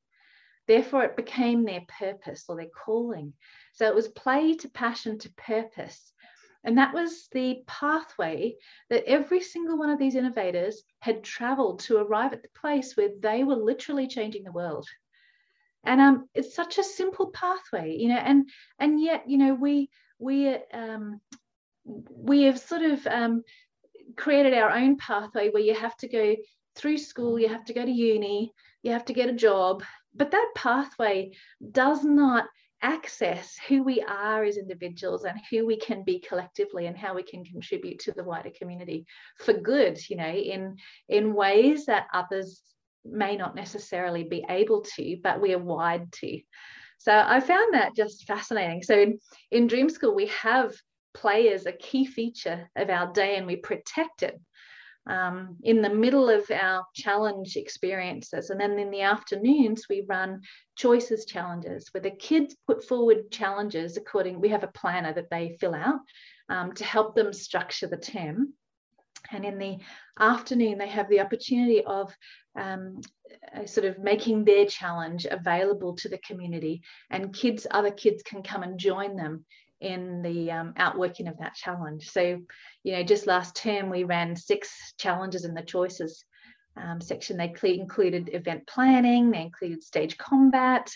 Therefore, 0.66 1.04
it 1.04 1.16
became 1.16 1.64
their 1.64 1.82
purpose 1.86 2.44
or 2.48 2.56
their 2.56 2.66
calling. 2.84 3.34
So 3.74 3.86
it 3.86 3.94
was 3.94 4.08
play 4.08 4.54
to 4.54 4.68
passion 4.68 5.18
to 5.20 5.32
purpose. 5.34 6.12
And 6.64 6.78
that 6.78 6.92
was 6.94 7.28
the 7.30 7.62
pathway 7.68 8.56
that 8.90 9.04
every 9.04 9.42
single 9.42 9.78
one 9.78 9.90
of 9.90 9.98
these 9.98 10.16
innovators 10.16 10.82
had 11.00 11.22
traveled 11.22 11.80
to 11.80 11.98
arrive 11.98 12.32
at 12.32 12.42
the 12.42 12.48
place 12.60 12.96
where 12.96 13.10
they 13.20 13.44
were 13.44 13.54
literally 13.54 14.08
changing 14.08 14.42
the 14.42 14.52
world 14.52 14.88
and 15.84 16.00
um, 16.00 16.28
it's 16.34 16.54
such 16.54 16.78
a 16.78 16.84
simple 16.84 17.30
pathway 17.30 17.96
you 17.96 18.08
know 18.08 18.16
and 18.16 18.48
and 18.78 19.00
yet 19.00 19.28
you 19.28 19.38
know 19.38 19.54
we 19.54 19.88
we 20.18 20.54
um, 20.72 21.20
we 21.84 22.42
have 22.42 22.58
sort 22.58 22.82
of 22.82 23.06
um, 23.06 23.42
created 24.16 24.54
our 24.54 24.70
own 24.70 24.96
pathway 24.96 25.50
where 25.50 25.62
you 25.62 25.74
have 25.74 25.96
to 25.96 26.08
go 26.08 26.36
through 26.76 26.98
school 26.98 27.38
you 27.38 27.48
have 27.48 27.64
to 27.64 27.74
go 27.74 27.84
to 27.84 27.90
uni 27.90 28.52
you 28.84 28.92
have 28.92 29.06
to 29.06 29.14
get 29.14 29.30
a 29.30 29.32
job. 29.32 29.82
But 30.14 30.30
that 30.30 30.52
pathway 30.54 31.32
does 31.72 32.04
not 32.04 32.44
access 32.82 33.56
who 33.66 33.82
we 33.82 34.02
are 34.02 34.44
as 34.44 34.58
individuals 34.58 35.24
and 35.24 35.40
who 35.50 35.66
we 35.66 35.78
can 35.78 36.04
be 36.04 36.20
collectively 36.20 36.86
and 36.86 36.96
how 36.96 37.14
we 37.14 37.22
can 37.22 37.42
contribute 37.42 37.98
to 37.98 38.12
the 38.12 38.22
wider 38.22 38.50
community 38.50 39.06
for 39.38 39.54
good 39.54 39.98
you 40.10 40.16
know 40.16 40.28
in 40.28 40.76
in 41.08 41.32
ways 41.32 41.86
that 41.86 42.08
others 42.12 42.60
may 43.04 43.36
not 43.36 43.54
necessarily 43.54 44.24
be 44.24 44.44
able 44.48 44.82
to, 44.96 45.18
but 45.22 45.40
we 45.40 45.54
are 45.54 45.58
wired 45.58 46.12
to. 46.12 46.40
So 46.98 47.12
I 47.12 47.40
found 47.40 47.74
that 47.74 47.94
just 47.94 48.26
fascinating. 48.26 48.82
So 48.82 48.98
in, 48.98 49.18
in 49.50 49.66
Dream 49.66 49.90
School, 49.90 50.14
we 50.14 50.26
have 50.26 50.74
play 51.12 51.52
as 51.52 51.66
a 51.66 51.72
key 51.72 52.06
feature 52.06 52.68
of 52.76 52.90
our 52.90 53.12
day 53.12 53.36
and 53.36 53.46
we 53.46 53.56
protect 53.56 54.22
it 54.22 54.40
um, 55.06 55.56
in 55.62 55.82
the 55.82 55.90
middle 55.90 56.30
of 56.30 56.50
our 56.50 56.84
challenge 56.94 57.56
experiences. 57.56 58.50
And 58.50 58.60
then 58.60 58.78
in 58.78 58.90
the 58.90 59.02
afternoons, 59.02 59.86
we 59.88 60.04
run 60.08 60.40
choices 60.76 61.26
challenges 61.26 61.88
where 61.92 62.02
the 62.02 62.10
kids 62.10 62.56
put 62.66 62.84
forward 62.84 63.30
challenges 63.30 63.96
according, 63.96 64.40
we 64.40 64.48
have 64.48 64.64
a 64.64 64.68
planner 64.68 65.12
that 65.12 65.30
they 65.30 65.56
fill 65.60 65.74
out 65.74 66.00
um, 66.48 66.72
to 66.74 66.84
help 66.84 67.14
them 67.14 67.32
structure 67.32 67.86
the 67.86 67.96
term. 67.96 68.54
And 69.32 69.44
in 69.44 69.58
the 69.58 69.78
afternoon, 70.18 70.78
they 70.78 70.88
have 70.88 71.08
the 71.08 71.20
opportunity 71.20 71.82
of 71.84 72.14
um, 72.56 73.00
uh, 73.54 73.66
sort 73.66 73.86
of 73.86 73.98
making 73.98 74.44
their 74.44 74.66
challenge 74.66 75.26
available 75.26 75.96
to 75.96 76.08
the 76.08 76.18
community, 76.18 76.82
and 77.10 77.34
kids, 77.34 77.66
other 77.70 77.90
kids 77.90 78.22
can 78.22 78.42
come 78.42 78.62
and 78.62 78.78
join 78.78 79.16
them 79.16 79.44
in 79.80 80.22
the 80.22 80.50
um, 80.50 80.72
outworking 80.76 81.28
of 81.28 81.38
that 81.38 81.54
challenge. 81.54 82.08
So, 82.10 82.40
you 82.84 82.92
know, 82.92 83.02
just 83.02 83.26
last 83.26 83.56
term 83.56 83.90
we 83.90 84.04
ran 84.04 84.36
six 84.36 84.94
challenges 84.98 85.44
in 85.44 85.54
the 85.54 85.62
choices 85.62 86.24
um, 86.76 87.00
section. 87.00 87.36
They 87.36 87.52
included 87.64 88.30
event 88.32 88.66
planning, 88.66 89.30
they 89.30 89.42
included 89.42 89.82
stage 89.82 90.16
combat, 90.16 90.90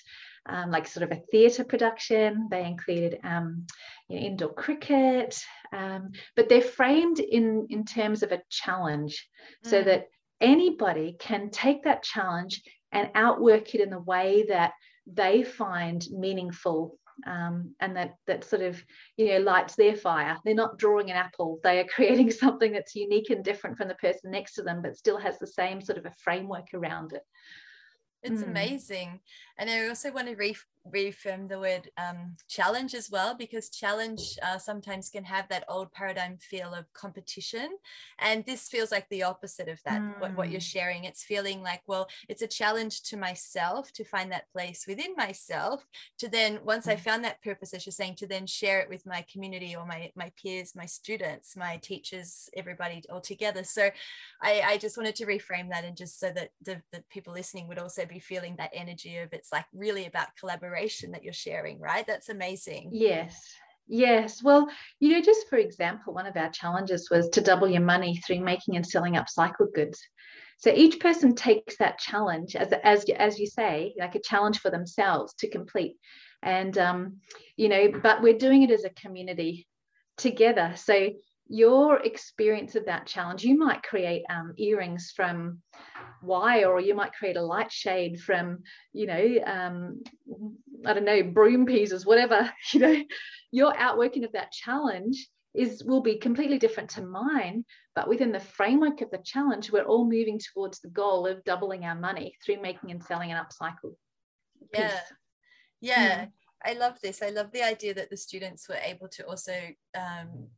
um, 0.48 0.70
like 0.70 0.86
sort 0.86 1.04
of 1.04 1.16
a 1.16 1.22
theatre 1.30 1.64
production. 1.64 2.48
They 2.50 2.64
included 2.64 3.18
um, 3.24 3.66
you 4.08 4.18
know, 4.18 4.26
indoor 4.26 4.52
cricket, 4.52 5.40
um, 5.72 6.10
but 6.36 6.48
they're 6.48 6.60
framed 6.60 7.20
in, 7.20 7.66
in 7.70 7.84
terms 7.84 8.22
of 8.22 8.32
a 8.32 8.42
challenge 8.50 9.28
mm. 9.64 9.70
so 9.70 9.82
that 9.82 10.08
anybody 10.40 11.16
can 11.18 11.50
take 11.50 11.84
that 11.84 12.02
challenge 12.02 12.62
and 12.92 13.10
outwork 13.14 13.74
it 13.74 13.80
in 13.80 13.90
the 13.90 14.00
way 14.00 14.46
that 14.48 14.72
they 15.06 15.42
find 15.42 16.06
meaningful 16.10 16.98
um, 17.26 17.74
and 17.80 17.96
that 17.96 18.14
that 18.26 18.44
sort 18.44 18.62
of 18.62 18.82
you 19.16 19.28
know 19.28 19.38
lights 19.38 19.74
their 19.74 19.96
fire 19.96 20.36
they're 20.44 20.54
not 20.54 20.78
drawing 20.78 21.10
an 21.10 21.16
apple 21.16 21.58
they 21.62 21.80
are 21.80 21.84
creating 21.94 22.30
something 22.30 22.72
that's 22.72 22.94
unique 22.94 23.30
and 23.30 23.44
different 23.44 23.76
from 23.76 23.88
the 23.88 23.94
person 23.94 24.30
next 24.30 24.54
to 24.54 24.62
them 24.62 24.80
but 24.82 24.96
still 24.96 25.18
has 25.18 25.38
the 25.38 25.46
same 25.46 25.80
sort 25.80 25.98
of 25.98 26.06
a 26.06 26.14
framework 26.18 26.66
around 26.74 27.12
it 27.12 27.22
it's 28.22 28.42
mm. 28.42 28.48
amazing. 28.48 29.20
And 29.58 29.70
I 29.70 29.88
also 29.88 30.12
want 30.12 30.28
to 30.28 30.34
re- 30.34 30.56
reaffirm 30.90 31.46
the 31.46 31.58
word 31.58 31.90
um, 31.98 32.36
challenge 32.48 32.94
as 32.94 33.10
well 33.10 33.34
because 33.34 33.70
challenge 33.70 34.38
uh, 34.42 34.58
sometimes 34.58 35.10
can 35.10 35.24
have 35.24 35.48
that 35.48 35.64
old 35.68 35.92
paradigm 35.92 36.36
feel 36.38 36.72
of 36.74 36.90
competition 36.92 37.70
and 38.18 38.44
this 38.44 38.68
feels 38.68 38.90
like 38.90 39.08
the 39.08 39.22
opposite 39.22 39.68
of 39.68 39.80
that 39.84 40.00
mm. 40.00 40.18
what, 40.20 40.36
what 40.36 40.50
you're 40.50 40.60
mm. 40.60 40.72
sharing 40.72 41.04
it's 41.04 41.24
feeling 41.24 41.62
like 41.62 41.82
well 41.86 42.08
it's 42.28 42.42
a 42.42 42.46
challenge 42.46 43.02
to 43.02 43.16
myself 43.16 43.92
to 43.92 44.04
find 44.04 44.32
that 44.32 44.50
place 44.50 44.84
within 44.88 45.14
myself 45.16 45.84
to 46.18 46.28
then 46.28 46.58
once 46.64 46.86
mm. 46.86 46.92
i 46.92 46.96
found 46.96 47.22
that 47.24 47.42
purpose 47.42 47.74
as 47.74 47.84
you're 47.84 47.92
saying 47.92 48.14
to 48.14 48.26
then 48.26 48.46
share 48.46 48.80
it 48.80 48.88
with 48.88 49.04
my 49.06 49.24
community 49.30 49.76
or 49.76 49.86
my 49.86 50.10
my 50.16 50.32
peers 50.40 50.74
my 50.74 50.86
students 50.86 51.56
my 51.56 51.76
teachers 51.82 52.48
everybody 52.56 53.02
all 53.10 53.20
together 53.20 53.62
so 53.62 53.90
i 54.42 54.62
i 54.64 54.78
just 54.78 54.96
wanted 54.96 55.14
to 55.14 55.26
reframe 55.26 55.68
that 55.68 55.84
and 55.84 55.96
just 55.96 56.18
so 56.18 56.30
that 56.34 56.50
the, 56.62 56.80
the 56.92 57.02
people 57.10 57.32
listening 57.32 57.68
would 57.68 57.78
also 57.78 58.06
be 58.06 58.18
feeling 58.18 58.56
that 58.56 58.70
energy 58.72 59.18
of 59.18 59.32
it's 59.32 59.52
like 59.52 59.66
really 59.74 60.06
about 60.06 60.28
collaboration 60.38 60.77
that 61.12 61.24
you're 61.24 61.32
sharing, 61.32 61.80
right? 61.80 62.06
That's 62.06 62.28
amazing. 62.28 62.90
Yes. 62.92 63.40
Yes. 63.88 64.42
Well, 64.42 64.68
you 65.00 65.12
know, 65.12 65.22
just 65.22 65.48
for 65.48 65.56
example, 65.56 66.12
one 66.12 66.26
of 66.26 66.36
our 66.36 66.50
challenges 66.50 67.08
was 67.10 67.28
to 67.30 67.40
double 67.40 67.68
your 67.68 67.80
money 67.80 68.18
through 68.18 68.40
making 68.40 68.76
and 68.76 68.86
selling 68.86 69.14
upcycled 69.14 69.72
goods. 69.74 70.00
So 70.58 70.70
each 70.74 71.00
person 71.00 71.34
takes 71.34 71.76
that 71.78 71.98
challenge 71.98 72.54
as, 72.54 72.72
as, 72.84 73.04
as 73.16 73.38
you 73.38 73.46
say, 73.46 73.94
like 73.98 74.14
a 74.14 74.20
challenge 74.20 74.58
for 74.58 74.70
themselves 74.70 75.32
to 75.38 75.48
complete. 75.48 75.96
And, 76.42 76.76
um, 76.76 77.16
you 77.56 77.68
know, 77.68 77.90
but 78.02 78.22
we're 78.22 78.38
doing 78.38 78.62
it 78.62 78.70
as 78.70 78.84
a 78.84 78.90
community 78.90 79.66
together. 80.16 80.72
So 80.76 81.10
your 81.48 82.00
experience 82.00 82.74
of 82.74 82.86
that 82.86 83.06
challenge, 83.06 83.44
you 83.44 83.58
might 83.58 83.82
create 83.82 84.22
um, 84.28 84.52
earrings 84.56 85.12
from 85.14 85.60
wire, 86.22 86.70
or 86.70 86.80
you 86.80 86.94
might 86.94 87.14
create 87.14 87.36
a 87.36 87.42
light 87.42 87.72
shade 87.72 88.20
from, 88.20 88.58
you 88.92 89.06
know, 89.06 89.38
um, 89.46 90.02
I 90.84 90.92
don't 90.92 91.04
know, 91.04 91.22
broom 91.22 91.66
pieces, 91.66 92.06
whatever. 92.06 92.52
You 92.72 92.80
know, 92.80 93.02
your 93.50 93.76
outworking 93.78 94.24
of 94.24 94.32
that 94.32 94.52
challenge 94.52 95.26
is 95.54 95.82
will 95.82 96.02
be 96.02 96.16
completely 96.16 96.58
different 96.58 96.90
to 96.90 97.02
mine. 97.02 97.64
But 97.94 98.08
within 98.08 98.30
the 98.30 98.40
framework 98.40 99.00
of 99.00 99.10
the 99.10 99.22
challenge, 99.24 99.72
we're 99.72 99.82
all 99.82 100.04
moving 100.04 100.38
towards 100.52 100.80
the 100.80 100.90
goal 100.90 101.26
of 101.26 101.42
doubling 101.44 101.84
our 101.84 101.94
money 101.94 102.34
through 102.44 102.60
making 102.60 102.90
and 102.90 103.02
selling 103.02 103.32
an 103.32 103.42
upcycle. 103.42 103.94
Yeah, 104.72 104.90
piece. 104.90 105.12
yeah. 105.80 106.24
Mm. 106.24 106.30
I 106.64 106.72
love 106.74 106.98
this. 107.02 107.22
I 107.22 107.30
love 107.30 107.52
the 107.52 107.62
idea 107.62 107.94
that 107.94 108.10
the 108.10 108.16
students 108.16 108.68
were 108.68 108.78
able 108.82 109.08
to 109.08 109.26
also 109.26 109.54
um, 109.96 110.48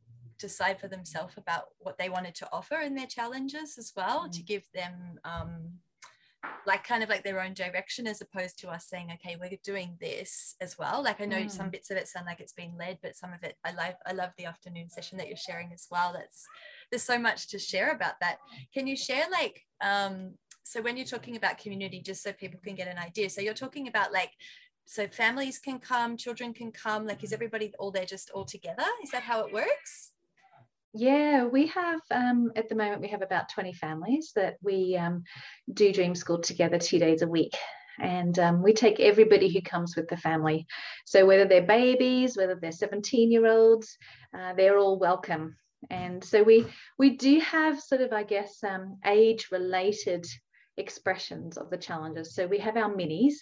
decide 0.41 0.79
for 0.79 0.87
themselves 0.87 1.35
about 1.37 1.65
what 1.79 1.97
they 1.97 2.09
wanted 2.09 2.35
to 2.35 2.49
offer 2.51 2.79
in 2.81 2.95
their 2.95 3.07
challenges 3.07 3.77
as 3.77 3.93
well 3.95 4.27
mm. 4.27 4.31
to 4.31 4.43
give 4.43 4.63
them 4.73 5.19
um, 5.23 5.73
like 6.65 6.83
kind 6.83 7.03
of 7.03 7.09
like 7.09 7.23
their 7.23 7.41
own 7.41 7.53
direction 7.53 8.07
as 8.07 8.21
opposed 8.21 8.59
to 8.59 8.69
us 8.69 8.87
saying 8.87 9.11
okay 9.13 9.37
we're 9.39 9.51
doing 9.63 9.95
this 9.99 10.55
as 10.61 10.77
well. 10.77 11.03
Like 11.03 11.21
i 11.21 11.25
know 11.25 11.37
mm. 11.37 11.51
some 11.51 11.69
bits 11.69 11.91
of 11.91 11.97
it 11.97 12.07
sound 12.07 12.25
like 12.25 12.39
it's 12.39 12.53
been 12.53 12.73
led 12.77 12.99
but 13.01 13.15
some 13.15 13.33
of 13.33 13.43
it 13.43 13.55
i 13.63 13.71
love 13.71 13.95
i 14.05 14.11
love 14.11 14.31
the 14.37 14.45
afternoon 14.45 14.89
session 14.89 15.17
that 15.17 15.27
you're 15.27 15.37
sharing 15.37 15.71
as 15.73 15.87
well. 15.91 16.13
That's 16.13 16.45
there's 16.89 17.03
so 17.03 17.19
much 17.19 17.49
to 17.49 17.59
share 17.59 17.91
about 17.91 18.15
that. 18.21 18.37
Can 18.73 18.87
you 18.87 18.95
share 18.95 19.25
like 19.31 19.61
um 19.81 20.33
so 20.63 20.81
when 20.81 20.97
you're 20.97 21.05
talking 21.05 21.35
about 21.35 21.57
community 21.57 22.01
just 22.01 22.23
so 22.23 22.31
people 22.33 22.59
can 22.63 22.75
get 22.75 22.87
an 22.87 22.97
idea 22.97 23.29
so 23.29 23.41
you're 23.41 23.53
talking 23.53 23.87
about 23.87 24.13
like 24.13 24.31
so 24.85 25.07
families 25.07 25.59
can 25.59 25.79
come 25.79 26.17
children 26.17 26.53
can 26.53 26.71
come 26.71 27.05
like 27.05 27.23
is 27.23 27.33
everybody 27.33 27.71
all 27.79 27.91
there 27.91 28.05
just 28.05 28.29
all 28.31 28.45
together? 28.45 28.85
Is 29.03 29.11
that 29.11 29.23
how 29.23 29.45
it 29.45 29.53
works 29.53 30.11
yeah, 30.93 31.45
we 31.45 31.67
have 31.67 32.01
um, 32.11 32.51
at 32.55 32.67
the 32.67 32.75
moment 32.75 33.01
we 33.01 33.07
have 33.09 33.21
about 33.21 33.49
20 33.49 33.73
families 33.73 34.31
that 34.35 34.57
we 34.61 34.97
um, 34.97 35.23
do 35.73 35.93
Dream 35.93 36.15
School 36.15 36.39
together 36.39 36.77
two 36.77 36.99
days 36.99 37.21
a 37.21 37.27
week. 37.27 37.55
And 37.99 38.37
um, 38.39 38.63
we 38.63 38.73
take 38.73 38.99
everybody 38.99 39.47
who 39.47 39.61
comes 39.61 39.95
with 39.95 40.07
the 40.07 40.17
family. 40.17 40.65
So 41.05 41.25
whether 41.25 41.45
they're 41.45 41.61
babies, 41.61 42.35
whether 42.35 42.55
they're 42.55 42.71
17 42.71 43.31
year 43.31 43.47
olds, 43.47 43.97
uh, 44.37 44.53
they're 44.53 44.77
all 44.77 44.97
welcome. 44.97 45.55
And 45.89 46.23
so 46.23 46.43
we 46.43 46.65
we 46.97 47.11
do 47.11 47.39
have 47.39 47.79
sort 47.79 48.01
of, 48.01 48.11
I 48.11 48.23
guess, 48.23 48.63
um, 48.63 48.97
age 49.05 49.47
related 49.51 50.25
expressions 50.77 51.57
of 51.57 51.69
the 51.69 51.77
challenges. 51.77 52.35
So 52.35 52.47
we 52.47 52.59
have 52.59 52.77
our 52.77 52.89
minis, 52.89 53.35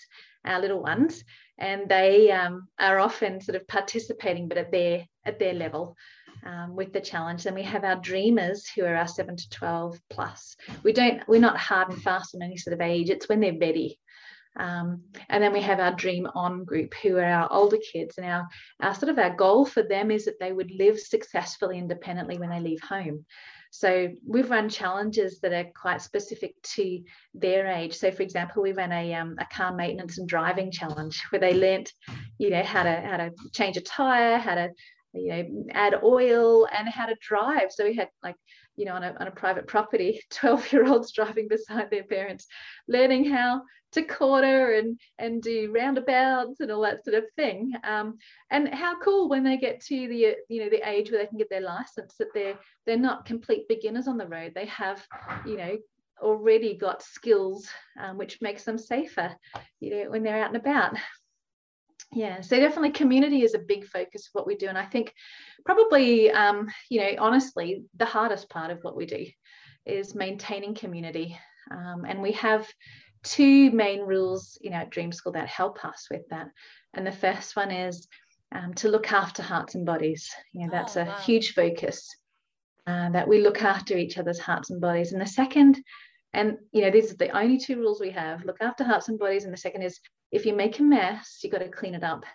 our 0.46 0.60
little 0.60 0.82
ones, 0.82 1.24
and 1.58 1.90
they 1.90 2.32
um, 2.32 2.68
are 2.80 3.00
often 3.00 3.42
sort 3.42 3.56
of 3.56 3.68
participating, 3.68 4.48
but 4.48 4.58
at 4.58 4.72
their 4.72 5.06
at 5.26 5.40
their 5.40 5.54
level 5.54 5.96
um, 6.45 6.75
with 6.75 6.93
the 6.93 7.02
challenge. 7.02 7.43
Then 7.43 7.56
we 7.56 7.63
have 7.63 7.84
our 7.84 7.95
dreamers 7.95 8.67
who 8.67 8.86
are 8.86 8.95
our 8.95 9.08
seven 9.08 9.36
to 9.36 9.49
12 9.49 9.99
plus. 10.10 10.56
We 10.84 10.93
don't, 10.93 11.28
we're 11.28 11.41
not 11.41 11.58
hard 11.58 11.89
and 11.89 12.02
fast 12.02 12.36
on 12.36 12.41
any 12.41 12.58
sort 12.58 12.73
of 12.73 12.82
age, 12.82 13.10
it's 13.10 13.30
when 13.30 13.39
they're 13.39 13.58
ready. 13.58 13.99
Um, 14.58 15.04
and 15.30 15.43
then 15.43 15.54
we 15.54 15.62
have 15.62 15.80
our 15.80 15.93
dream 15.93 16.28
on 16.34 16.65
group 16.65 16.93
who 16.95 17.17
are 17.17 17.23
our 17.23 17.52
older 17.52 17.78
kids 17.78 18.17
and 18.17 18.25
our, 18.25 18.47
our 18.82 18.95
sort 18.95 19.10
of 19.10 19.19
our 19.19 19.36
goal 19.36 19.65
for 19.65 19.84
them 19.84 20.12
is 20.12 20.25
that 20.25 20.39
they 20.39 20.52
would 20.52 20.71
live 20.71 20.99
successfully 20.99 21.78
independently 21.78 22.38
when 22.38 22.49
they 22.49 22.60
leave 22.60 22.82
home 22.82 23.25
so 23.71 24.10
we've 24.25 24.49
run 24.49 24.69
challenges 24.69 25.39
that 25.41 25.54
are 25.54 25.69
quite 25.80 26.02
specific 26.02 26.56
to 26.73 27.04
their 27.34 27.67
age. 27.67 27.95
So 27.95 28.12
for 28.12 28.23
example, 28.23 28.63
we 28.63 28.71
ran 28.71 28.91
a, 28.91 29.13
um, 29.13 29.36
a 29.39 29.45
car 29.45 29.75
maintenance 29.75 30.17
and 30.17 30.28
driving 30.28 30.71
challenge 30.71 31.23
where 31.30 31.39
they 31.39 31.54
learnt, 31.54 31.93
you 32.39 32.49
know, 32.49 32.63
how 32.63 32.84
to 32.84 33.02
how 33.02 33.17
to 33.17 33.32
change 33.54 33.78
a 33.78 33.82
tire, 33.82 34.38
how 34.38 34.56
to 34.56 34.69
you 35.13 35.30
know 35.30 35.65
add 35.72 35.95
oil 36.04 36.67
and 36.67 36.88
how 36.88 37.06
to 37.06 37.15
drive. 37.22 37.72
So 37.72 37.86
we 37.86 37.95
had 37.95 38.10
like 38.24 38.36
you 38.76 38.86
know 38.86 38.93
on 38.93 39.04
a, 39.04 39.15
on 39.19 39.28
a 39.28 39.32
private 39.32 39.67
property 39.67 40.22
12 40.32 40.72
year 40.74 40.86
olds 40.86 41.12
driving 41.12 41.48
beside 41.48 41.89
their 41.89 42.04
parents 42.04 42.48
learning 42.88 43.26
how 43.30 43.63
to 43.91 44.04
quarter 44.04 44.74
and 44.74 45.00
and 45.17 45.41
do 45.41 45.72
roundabouts 45.74 46.60
and 46.60 46.72
all 46.72 46.82
that 46.82 47.04
sort 47.04 47.15
of 47.15 47.26
thing. 47.36 47.74
Um, 47.84 48.17
and 48.52 48.74
how 48.74 49.00
cool 49.00 49.30
when 49.30 49.43
they 49.43 49.58
get 49.58 49.82
to 49.86 50.08
the 50.08 50.36
you 50.48 50.63
know 50.63 50.69
the 50.69 50.88
age 50.88 51.12
where 51.12 51.19
they 51.19 51.28
can 51.28 51.38
get 51.38 51.50
their 51.50 51.62
license 51.62 52.15
that 52.19 52.34
they're 52.34 52.58
they're 52.86 52.98
not 52.98 53.26
complete 53.26 53.67
beginners 53.67 54.08
on 54.08 54.17
the 54.17 54.28
road. 54.28 54.54
They 54.56 54.67
have 54.67 55.06
you 55.45 55.58
know 55.58 55.78
already 56.22 56.76
got 56.76 57.02
skills 57.02 57.69
um, 57.98 58.17
which 58.17 58.41
makes 58.41 58.63
them 58.65 58.78
safer 58.78 59.34
you 59.80 59.89
know 59.89 60.12
when 60.12 60.22
they're 60.22 60.43
out 60.43 60.54
and 60.54 60.58
about 60.58 60.93
yeah 62.12 62.42
so 62.42 62.58
definitely 62.60 62.92
community 62.92 63.44
is 63.44 63.54
a 63.54 63.60
big 63.60 63.86
focus 63.86 64.28
of 64.28 64.32
what 64.34 64.48
we 64.48 64.56
do 64.56 64.68
and 64.68 64.78
i 64.78 64.86
think 64.86 65.14
probably 65.66 66.32
um, 66.32 66.68
you 66.90 67.00
know 67.00 67.12
honestly 67.20 67.84
the 67.98 68.06
hardest 68.06 68.50
part 68.50 68.72
of 68.72 68.80
what 68.82 68.96
we 68.96 69.06
do 69.06 69.26
is 69.86 70.16
maintaining 70.16 70.74
community 70.74 71.38
um, 71.72 72.06
and 72.06 72.22
we 72.22 72.32
have 72.32 72.68
two 73.24 73.70
main 73.72 74.02
rules 74.02 74.58
you 74.62 74.70
know 74.70 74.78
at 74.78 74.90
dream 74.90 75.12
school 75.12 75.34
that 75.34 75.48
help 75.48 75.84
us 75.86 76.08
with 76.10 76.22
that 76.30 76.48
and 76.94 77.06
the 77.06 77.12
first 77.12 77.56
one 77.56 77.72
is 77.72 78.08
um, 78.52 78.74
to 78.76 78.90
look 78.90 79.12
after 79.12 79.44
hearts 79.44 79.76
and 79.76 79.86
bodies. 79.86 80.30
You 80.54 80.66
know 80.66 80.72
that's 80.72 80.98
oh, 80.98 81.02
a 81.02 81.22
huge 81.22 81.54
focus 81.54 82.08
uh, 82.88 83.10
that 83.10 83.28
we 83.28 83.42
look 83.42 83.62
after 83.62 83.98
each 83.98 84.18
other's 84.18 84.40
hearts 84.40 84.70
and 84.70 84.82
bodies 84.82 85.12
and 85.14 85.22
the 85.22 85.28
second 85.28 85.82
and 86.34 86.58
you 86.72 86.82
know 86.82 86.92
these 86.92 87.12
are 87.12 87.18
the 87.18 87.36
only 87.38 87.58
two 87.58 87.78
rules 87.78 88.00
we 88.00 88.12
have 88.12 88.46
look 88.46 88.58
after 88.62 88.84
hearts 88.84 89.10
and 89.10 89.20
bodies 89.20 89.46
and 89.46 89.54
the 89.54 89.58
second 89.58 89.82
is 89.82 90.00
if 90.32 90.46
you 90.46 90.54
make 90.54 90.80
a 90.80 90.84
mess, 90.84 91.39
you've 91.44 91.52
got 91.52 91.60
to 91.60 91.70
clean 91.70 91.96
it 91.96 92.04
up. 92.04 92.26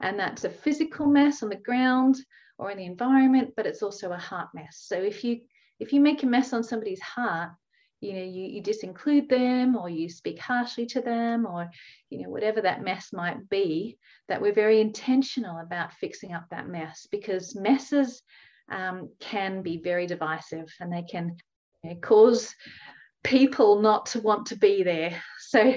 And 0.00 0.18
that's 0.18 0.44
a 0.44 0.50
physical 0.50 1.06
mess 1.06 1.42
on 1.42 1.50
the 1.50 1.56
ground 1.56 2.16
or 2.58 2.70
in 2.70 2.78
the 2.78 2.86
environment, 2.86 3.52
but 3.56 3.66
it's 3.66 3.82
also 3.82 4.12
a 4.12 4.18
heart 4.18 4.48
mess. 4.54 4.82
So 4.86 4.96
if 4.96 5.24
you 5.24 5.40
if 5.78 5.92
you 5.94 6.00
make 6.00 6.22
a 6.22 6.26
mess 6.26 6.52
on 6.52 6.62
somebody's 6.62 7.00
heart, 7.00 7.52
you 8.00 8.12
know, 8.14 8.22
you, 8.22 8.44
you 8.44 8.62
disinclude 8.62 9.28
them 9.28 9.76
or 9.76 9.88
you 9.88 10.08
speak 10.08 10.38
harshly 10.38 10.86
to 10.86 11.00
them 11.00 11.46
or, 11.46 11.70
you 12.10 12.22
know, 12.22 12.28
whatever 12.28 12.60
that 12.60 12.82
mess 12.82 13.12
might 13.12 13.48
be, 13.48 13.98
that 14.28 14.40
we're 14.40 14.52
very 14.52 14.80
intentional 14.80 15.58
about 15.58 15.92
fixing 15.94 16.32
up 16.32 16.44
that 16.50 16.68
mess 16.68 17.06
because 17.10 17.56
messes 17.56 18.22
um, 18.70 19.10
can 19.20 19.62
be 19.62 19.78
very 19.78 20.06
divisive 20.06 20.72
and 20.80 20.92
they 20.92 21.02
can 21.02 21.36
you 21.82 21.90
know, 21.90 21.96
cause 21.96 22.54
people 23.22 23.80
not 23.80 24.06
to 24.06 24.20
want 24.20 24.46
to 24.46 24.56
be 24.56 24.82
there. 24.82 25.22
So 25.50 25.74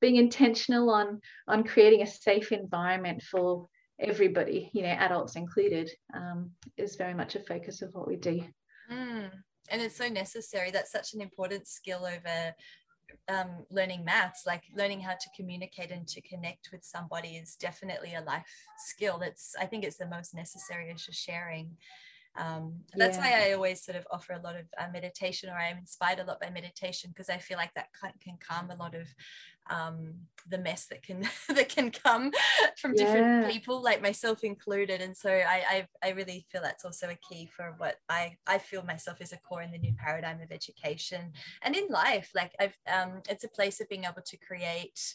being 0.00 0.16
intentional 0.16 0.90
on 0.90 1.20
on 1.48 1.64
creating 1.64 2.02
a 2.02 2.06
safe 2.06 2.52
environment 2.52 3.22
for 3.22 3.68
everybody 3.98 4.70
you 4.74 4.82
know 4.82 4.88
adults 4.88 5.36
included 5.36 5.90
um, 6.14 6.50
is 6.76 6.96
very 6.96 7.14
much 7.14 7.34
a 7.34 7.40
focus 7.40 7.82
of 7.82 7.90
what 7.94 8.08
we 8.08 8.16
do. 8.16 8.42
Mm. 8.90 9.30
and 9.70 9.82
it's 9.82 9.96
so 9.96 10.08
necessary. 10.08 10.70
That's 10.70 10.92
such 10.92 11.14
an 11.14 11.20
important 11.20 11.66
skill 11.66 12.06
over 12.06 12.54
um, 13.28 13.64
learning 13.70 14.04
maths. 14.04 14.44
Like 14.46 14.62
learning 14.76 15.00
how 15.00 15.14
to 15.14 15.30
communicate 15.36 15.90
and 15.90 16.06
to 16.08 16.20
connect 16.20 16.68
with 16.72 16.84
somebody 16.84 17.30
is 17.36 17.56
definitely 17.56 18.14
a 18.14 18.22
life 18.22 18.44
skill. 18.78 19.18
That's 19.18 19.54
i 19.60 19.66
think 19.66 19.84
it's 19.84 19.96
the 19.96 20.08
most 20.08 20.34
necessary 20.34 20.90
as 20.92 21.06
you're 21.06 21.14
sharing. 21.14 21.76
Um, 22.38 22.80
that's 22.94 23.16
yeah. 23.16 23.22
why 23.22 23.48
I 23.48 23.52
always 23.54 23.82
sort 23.82 23.96
of 23.96 24.06
offer 24.10 24.34
a 24.34 24.40
lot 24.42 24.56
of 24.56 24.66
uh, 24.78 24.88
meditation, 24.92 25.48
or 25.48 25.56
I 25.56 25.68
am 25.68 25.78
inspired 25.78 26.18
a 26.18 26.24
lot 26.24 26.40
by 26.40 26.50
meditation 26.50 27.10
because 27.10 27.30
I 27.30 27.38
feel 27.38 27.56
like 27.56 27.72
that 27.74 27.88
can, 27.98 28.12
can 28.22 28.36
calm 28.46 28.70
a 28.70 28.76
lot 28.76 28.94
of 28.94 29.08
um, 29.70 30.14
the 30.48 30.58
mess 30.58 30.86
that 30.86 31.02
can 31.02 31.28
that 31.48 31.68
can 31.68 31.90
come 31.90 32.30
from 32.76 32.94
yeah. 32.94 33.04
different 33.04 33.52
people, 33.52 33.82
like 33.82 34.02
myself 34.02 34.44
included. 34.44 35.00
And 35.00 35.16
so 35.16 35.30
I, 35.30 35.86
I, 36.02 36.08
I 36.08 36.10
really 36.10 36.46
feel 36.50 36.62
that's 36.62 36.84
also 36.84 37.08
a 37.08 37.18
key 37.28 37.48
for 37.54 37.74
what 37.78 37.96
I 38.08 38.36
I 38.46 38.58
feel 38.58 38.84
myself 38.84 39.20
is 39.20 39.32
a 39.32 39.38
core 39.38 39.62
in 39.62 39.72
the 39.72 39.78
new 39.78 39.94
paradigm 39.94 40.40
of 40.40 40.52
education 40.52 41.32
and 41.62 41.74
in 41.74 41.88
life. 41.88 42.30
Like 42.34 42.54
I've 42.60 42.76
um, 42.92 43.22
it's 43.28 43.44
a 43.44 43.48
place 43.48 43.80
of 43.80 43.88
being 43.88 44.04
able 44.04 44.22
to 44.24 44.36
create 44.36 45.14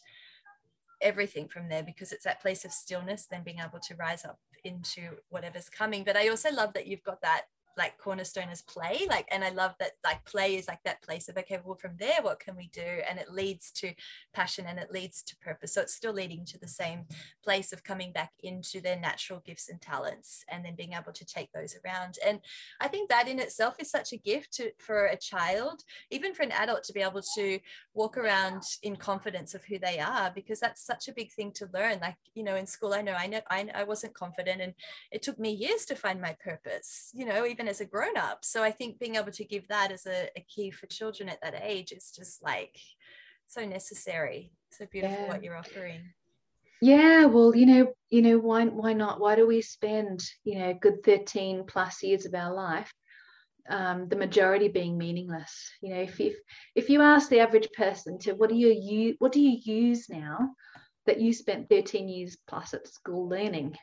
everything 1.02 1.48
from 1.48 1.68
there 1.68 1.84
because 1.84 2.12
it's 2.12 2.24
that 2.24 2.42
place 2.42 2.64
of 2.64 2.72
stillness 2.72 3.26
then 3.26 3.44
being 3.44 3.60
able 3.60 3.80
to 3.80 3.96
rise 3.96 4.24
up 4.24 4.40
into 4.64 5.02
whatever's 5.30 5.68
coming 5.68 6.04
but 6.04 6.16
i 6.16 6.28
also 6.28 6.52
love 6.52 6.72
that 6.74 6.86
you've 6.86 7.02
got 7.04 7.20
that 7.22 7.46
like 7.78 7.98
cornerstone 7.98 8.50
is 8.50 8.62
play 8.62 9.06
like 9.10 9.28
and 9.32 9.44
i 9.44 9.50
love 9.50 9.74
that 9.80 9.92
like 10.04 10.24
play 10.26 10.56
is 10.56 10.68
like 10.68 10.82
that 10.84 11.02
place 11.02 11.28
of 11.30 11.38
okay 11.38 11.60
well 11.64 11.76
from 11.76 11.96
there 11.98 12.22
what 12.22 12.40
can 12.40 12.56
we 12.56 12.70
do? 12.74 12.82
And 13.10 13.20
it 13.20 13.32
leads 13.32 13.72
to 13.74 13.94
passion 14.34 14.66
and 14.68 14.80
it 14.80 14.92
leads 14.92 15.22
to 15.24 15.36
purpose. 15.38 15.74
So 15.74 15.82
it's 15.82 15.94
still 15.94 16.14
leading 16.14 16.46
to 16.46 16.60
the 16.60 16.68
same 16.68 17.06
place 17.44 17.74
of 17.74 17.84
coming 17.84 18.12
back 18.12 18.32
into 18.42 18.82
their 18.82 19.00
natural 19.00 19.42
gifts 19.46 19.70
and 19.70 19.82
talents 19.82 20.44
and 20.50 20.64
then 20.64 20.76
being 20.76 20.94
able 20.94 21.14
to 21.14 21.26
take 21.26 21.52
those 21.54 21.76
around. 21.84 22.18
And 22.26 22.40
i 22.80 22.88
think 22.88 23.10
that 23.10 23.28
in 23.28 23.40
itself 23.40 23.76
is 23.80 23.90
such 23.90 24.14
a 24.14 24.18
gift 24.18 24.54
to, 24.54 24.72
for 24.80 25.06
a 25.06 25.18
child 25.18 25.84
even 26.10 26.34
for 26.34 26.44
an 26.44 26.52
adult 26.52 26.84
to 26.84 26.94
be 26.94 27.02
able 27.02 27.22
to 27.36 27.60
walk 27.94 28.18
around 28.18 28.64
in 28.84 28.96
confidence 28.96 29.54
of 29.54 29.64
who 29.66 29.78
they 29.80 30.00
are 30.00 30.32
because 30.34 30.60
that's 30.60 30.86
such 30.86 31.08
a 31.08 31.14
big 31.14 31.32
thing 31.32 31.52
to 31.54 31.70
learn. 31.74 32.00
Like 32.02 32.16
you 32.36 32.44
know 32.44 32.56
in 32.56 32.66
school 32.66 32.94
i 32.94 33.02
know 33.02 33.14
i 33.14 33.28
know 33.28 33.42
i, 33.50 33.68
I 33.76 33.84
wasn't 33.84 34.14
confident 34.14 34.62
and 34.62 34.74
it 35.12 35.22
took 35.22 35.40
me 35.40 35.52
years 35.52 35.86
to 35.86 35.96
find 35.96 36.22
my 36.22 36.36
purpose 36.44 37.12
you 37.14 37.26
know 37.26 37.46
even 37.46 37.61
even 37.62 37.70
as 37.70 37.82
a 37.82 37.86
grown 37.86 38.18
up. 38.18 38.44
So 38.44 38.64
I 38.64 38.72
think 38.72 39.00
being 39.00 39.16
able 39.16 39.32
to 39.32 39.46
give 39.46 39.68
that 39.68 39.92
as 39.92 40.08
a, 40.08 40.30
a 40.36 40.42
key 40.42 40.72
for 40.72 40.88
children 40.88 41.30
at 41.30 41.42
that 41.42 41.62
age 41.62 41.92
is 41.92 42.12
just 42.16 42.44
like 42.44 42.76
so 43.48 43.66
necessary. 43.66 44.52
So 44.72 44.88
beautiful 44.92 45.18
yeah. 45.20 45.28
what 45.28 45.44
you're 45.44 45.58
offering. 45.58 46.02
Yeah, 46.82 47.26
well, 47.26 47.56
you 47.56 47.68
know, 47.68 47.94
you 48.10 48.24
know, 48.24 48.40
why 48.40 48.66
why 48.66 48.94
not? 48.94 49.20
Why 49.20 49.36
do 49.36 49.46
we 49.46 49.62
spend, 49.62 50.24
you 50.44 50.58
know, 50.58 50.74
good 50.74 51.04
13 51.04 51.66
plus 51.68 52.02
years 52.02 52.26
of 52.26 52.34
our 52.34 52.52
life 52.52 52.92
um, 53.70 54.10
the 54.10 54.16
majority 54.16 54.68
being 54.68 54.98
meaningless. 54.98 55.70
You 55.82 55.94
know, 55.94 56.02
if 56.02 56.20
if 56.20 56.36
if 56.74 56.90
you 56.90 57.04
ask 57.04 57.30
the 57.30 57.42
average 57.42 57.70
person 57.78 58.18
to 58.20 58.34
what 58.34 58.50
do 58.50 58.56
you 58.56 58.70
use, 58.70 59.16
what 59.20 59.32
do 59.32 59.40
you 59.40 59.60
use 59.64 60.10
now 60.10 60.56
that 61.06 61.22
you 61.22 61.34
spent 61.34 61.70
13 61.70 62.10
years 62.10 62.38
plus 62.48 62.74
at 62.74 62.88
school 62.88 63.30
learning, 63.30 63.78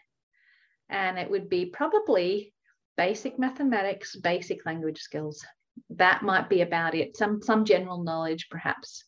and 0.89 1.19
it 1.19 1.31
would 1.31 1.49
be 1.49 1.67
probably 1.67 2.53
basic 2.99 3.39
mathematics, 3.39 4.17
basic 4.17 4.67
language 4.67 4.99
skills. 4.99 5.47
That 5.91 6.23
might 6.23 6.51
be 6.51 6.61
about 6.61 6.95
it. 6.95 7.17
Some 7.17 7.41
some 7.41 7.65
general 7.65 8.03
knowledge, 8.03 8.49
perhaps. 8.51 9.05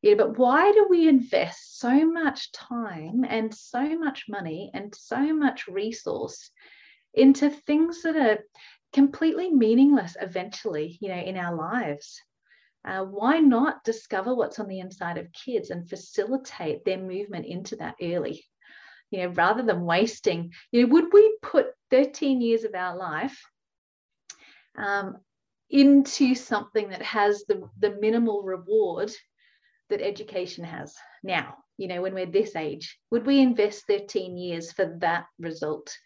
Yeah, 0.00 0.14
but 0.14 0.38
why 0.38 0.72
do 0.72 0.86
we 0.88 1.08
invest 1.08 1.80
so 1.80 2.06
much 2.06 2.52
time 2.52 3.24
and 3.28 3.52
so 3.52 3.98
much 3.98 4.26
money 4.28 4.70
and 4.72 4.94
so 4.94 5.34
much 5.34 5.66
resource 5.66 6.50
into 7.12 7.50
things 7.50 8.02
that 8.02 8.16
are 8.16 8.44
completely 8.92 9.50
meaningless 9.50 10.16
eventually, 10.20 10.96
you 11.00 11.08
know, 11.08 11.20
in 11.20 11.36
our 11.36 11.56
lives? 11.56 12.22
Uh, 12.84 13.04
why 13.04 13.40
not 13.40 13.82
discover 13.82 14.32
what's 14.32 14.60
on 14.60 14.68
the 14.68 14.78
inside 14.78 15.18
of 15.18 15.32
kids 15.32 15.70
and 15.70 15.88
facilitate 15.88 16.84
their 16.84 16.98
movement 16.98 17.46
into 17.46 17.74
that 17.74 17.96
early? 18.00 18.44
you 19.10 19.20
know, 19.20 19.28
rather 19.28 19.62
than 19.62 19.84
wasting, 19.84 20.52
you 20.72 20.82
know, 20.82 20.92
would 20.92 21.12
we 21.12 21.35
13 21.90 22.40
years 22.40 22.64
of 22.64 22.74
our 22.74 22.96
life 22.96 23.40
um, 24.76 25.16
into 25.70 26.34
something 26.34 26.90
that 26.90 27.02
has 27.02 27.44
the, 27.48 27.68
the 27.78 27.96
minimal 28.00 28.42
reward 28.42 29.10
that 29.88 30.00
education 30.00 30.64
has 30.64 30.94
now, 31.22 31.54
you 31.76 31.88
know, 31.88 32.02
when 32.02 32.14
we're 32.14 32.26
this 32.26 32.56
age? 32.56 32.98
Would 33.10 33.26
we 33.26 33.40
invest 33.40 33.84
13 33.88 34.36
years 34.36 34.72
for 34.72 34.96
that 35.00 35.26
result? 35.38 35.96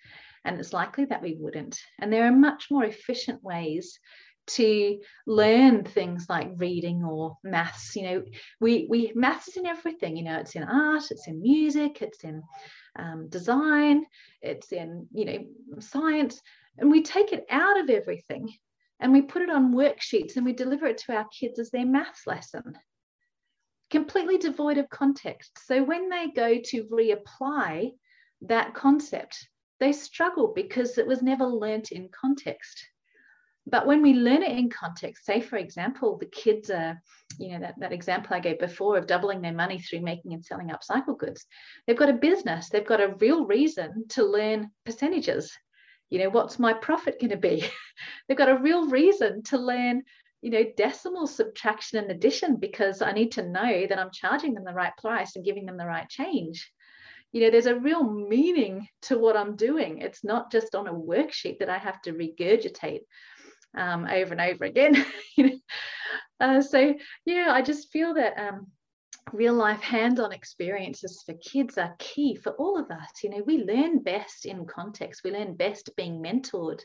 And 0.45 0.59
it's 0.59 0.73
likely 0.73 1.07
that 1.07 1.23
we 1.23 1.37
wouldn't. 1.39 1.79
And 1.99 2.13
there 2.13 2.27
are 2.27 2.33
much 2.33 2.67
more 2.71 2.85
efficient 2.85 3.43
ways 3.43 3.99
to 4.47 4.99
learn 5.27 5.85
things 5.85 6.27
like 6.29 6.51
reading 6.57 7.05
or 7.05 7.37
maths 7.45 7.95
you 7.95 8.03
know 8.03 8.23
we 8.59 8.87
we 8.89 9.13
maths 9.15 9.49
is 9.49 9.57
in 9.57 9.67
everything 9.67 10.17
you 10.17 10.25
know 10.25 10.39
it's 10.39 10.57
in 10.57 10.65
art 10.65 11.05
it's 11.11 11.29
in 11.29 11.41
music 11.41 12.03
it's 12.03 12.25
in 12.25 12.43
um, 12.97 13.29
design, 13.29 14.05
it's 14.43 14.73
in, 14.73 15.07
you 15.13 15.25
know, 15.25 15.81
science, 15.81 16.41
and 16.79 16.91
we 16.91 17.03
take 17.03 17.33
it 17.33 17.47
out 17.51 17.79
of 17.79 17.91
everything 17.91 18.53
and 19.01 19.13
we 19.13 19.23
put 19.23 19.43
it 19.43 19.51
on 19.51 19.75
worksheets 19.75 20.37
and 20.37 20.45
we 20.45 20.53
deliver 20.53 20.87
it 20.87 20.99
to 20.99 21.15
our 21.15 21.27
kids 21.29 21.59
as 21.59 21.71
their 21.71 21.87
maths 21.87 22.27
lesson, 22.27 22.77
completely 23.91 24.39
devoid 24.39 24.79
of 24.79 24.89
context. 24.91 25.59
So 25.67 25.83
when 25.83 26.09
they 26.09 26.29
go 26.29 26.59
to 26.67 26.85
reapply 26.85 27.93
that 28.43 28.75
concept, 28.75 29.49
they 29.79 29.93
struggle 29.93 30.53
because 30.55 30.99
it 30.99 31.07
was 31.07 31.23
never 31.23 31.47
learnt 31.47 31.93
in 31.93 32.09
context. 32.09 32.87
But 33.67 33.87
when 33.87 34.03
we 34.03 34.15
learn 34.15 34.43
it 34.43 34.57
in 34.57 34.71
context, 34.71 35.25
say, 35.25 35.41
for 35.41 35.57
example, 35.57 36.17
the 36.17 36.27
kids 36.27 36.71
are, 36.71 37.01
you 37.39 37.51
know, 37.51 37.61
that, 37.61 37.75
that 37.79 37.93
example 37.93 38.35
I 38.35 38.41
gave 38.41 38.59
before 38.59 38.97
of 38.97 39.07
doubling 39.07 39.43
their 39.43 39.53
money 39.53 39.79
through 39.79 40.01
making 40.01 40.33
and 40.33 40.45
selling 40.45 40.71
upcycle 40.71 41.19
goods, 41.19 41.47
they've 41.87 41.97
got 41.97 42.09
a 42.09 42.15
business, 42.15 42.69
they've 42.69 42.87
got 42.87 43.01
a 43.01 43.15
real 43.21 43.47
reason 43.47 44.07
to 44.11 44.25
learn 44.25 44.71
percentages. 44.85 45.53
You 46.09 46.21
know, 46.21 46.31
what's 46.31 46.59
my 46.59 46.73
profit 46.73 47.21
going 47.21 47.31
to 47.31 47.37
be? 47.37 47.65
they've 48.29 48.37
got 48.37 48.49
a 48.49 48.59
real 48.59 48.89
reason 48.89 49.43
to 49.45 49.59
learn, 49.59 50.03
you 50.41 50.51
know, 50.51 50.65
decimal 50.77 51.27
subtraction 51.27 51.99
and 51.99 52.11
addition 52.11 52.57
because 52.57 53.03
I 53.03 53.13
need 53.13 53.33
to 53.33 53.47
know 53.47 53.87
that 53.87 53.99
I'm 53.99 54.11
charging 54.13 54.55
them 54.55 54.65
the 54.65 54.73
right 54.75 54.97
price 54.97 55.37
and 55.37 55.45
giving 55.45 55.67
them 55.67 55.77
the 55.77 55.87
right 55.87 56.09
change 56.09 56.73
you 57.33 57.41
know 57.41 57.51
there's 57.51 57.67
a 57.67 57.79
real 57.79 58.03
meaning 58.03 58.89
to 59.03 59.19
what 59.19 59.37
i'm 59.37 59.55
doing 59.55 59.99
it's 59.99 60.25
not 60.25 60.51
just 60.51 60.75
on 60.75 60.89
a 60.89 60.93
worksheet 60.93 61.59
that 61.61 61.71
i 61.71 61.79
have 61.79 62.01
to 62.03 62.13
regurgitate 62.13 63.03
um, 63.77 64.07
over 64.07 64.33
and 64.33 64.41
over 64.41 64.65
again. 64.65 65.05
uh, 66.41 66.61
so 66.61 66.95
yeah, 67.25 67.49
I 67.51 67.63
just 67.63 67.91
feel 67.91 68.15
that 68.15 68.39
um, 68.39 68.67
real 69.33 69.55
life 69.55 69.81
hands-on 69.81 70.33
experiences 70.33 71.23
for 71.25 71.35
kids 71.35 71.79
are 71.79 71.95
key 71.99 72.35
for 72.37 72.53
all 72.53 72.79
of 72.79 72.91
us. 72.91 73.11
You 73.23 73.31
know, 73.31 73.43
we 73.47 73.65
learn 73.65 74.03
best 74.03 74.47
in 74.47 74.67
context. 74.67 75.23
We 75.25 75.31
learn 75.33 75.55
best 75.55 75.91
being 75.97 76.23
mentored. 76.23 76.81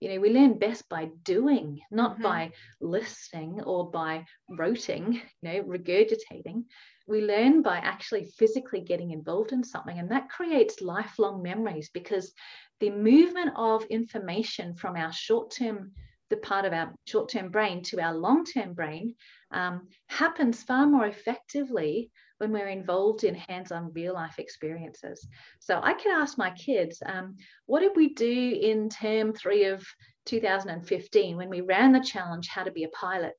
You 0.00 0.08
know, 0.08 0.20
we 0.20 0.30
learn 0.30 0.58
best 0.58 0.88
by 0.88 1.10
doing, 1.22 1.80
not 1.92 2.14
mm-hmm. 2.14 2.22
by 2.24 2.52
listening 2.80 3.60
or 3.62 3.88
by 3.90 4.24
roting, 4.48 5.14
you 5.14 5.20
know, 5.42 5.62
regurgitating. 5.62 6.64
We 7.06 7.20
learn 7.20 7.62
by 7.62 7.76
actually 7.76 8.24
physically 8.36 8.80
getting 8.80 9.12
involved 9.12 9.52
in 9.52 9.62
something, 9.62 9.98
and 9.98 10.10
that 10.10 10.28
creates 10.28 10.80
lifelong 10.80 11.42
memories 11.42 11.90
because 11.92 12.32
the 12.80 12.90
movement 12.90 13.50
of 13.54 13.84
information 13.84 14.74
from 14.74 14.96
our 14.96 15.12
short 15.12 15.52
term 15.52 15.92
the 16.32 16.38
part 16.38 16.64
of 16.64 16.72
our 16.72 16.92
short 17.06 17.28
term 17.28 17.50
brain 17.50 17.82
to 17.82 18.00
our 18.00 18.14
long 18.14 18.42
term 18.44 18.72
brain 18.72 19.14
um, 19.52 19.86
happens 20.08 20.62
far 20.62 20.86
more 20.86 21.06
effectively 21.06 22.10
when 22.38 22.50
we're 22.50 22.68
involved 22.68 23.22
in 23.22 23.34
hands 23.34 23.70
on 23.70 23.92
real 23.92 24.14
life 24.14 24.38
experiences. 24.38 25.28
So 25.60 25.78
I 25.80 25.92
can 25.92 26.10
ask 26.10 26.38
my 26.38 26.50
kids, 26.50 27.02
um, 27.04 27.36
what 27.66 27.80
did 27.80 27.92
we 27.94 28.14
do 28.14 28.58
in 28.60 28.88
term 28.88 29.34
three 29.34 29.66
of 29.66 29.86
2015 30.24 31.36
when 31.36 31.50
we 31.50 31.60
ran 31.60 31.92
the 31.92 32.00
challenge, 32.00 32.48
How 32.48 32.64
to 32.64 32.72
Be 32.72 32.84
a 32.84 32.88
Pilot? 32.88 33.34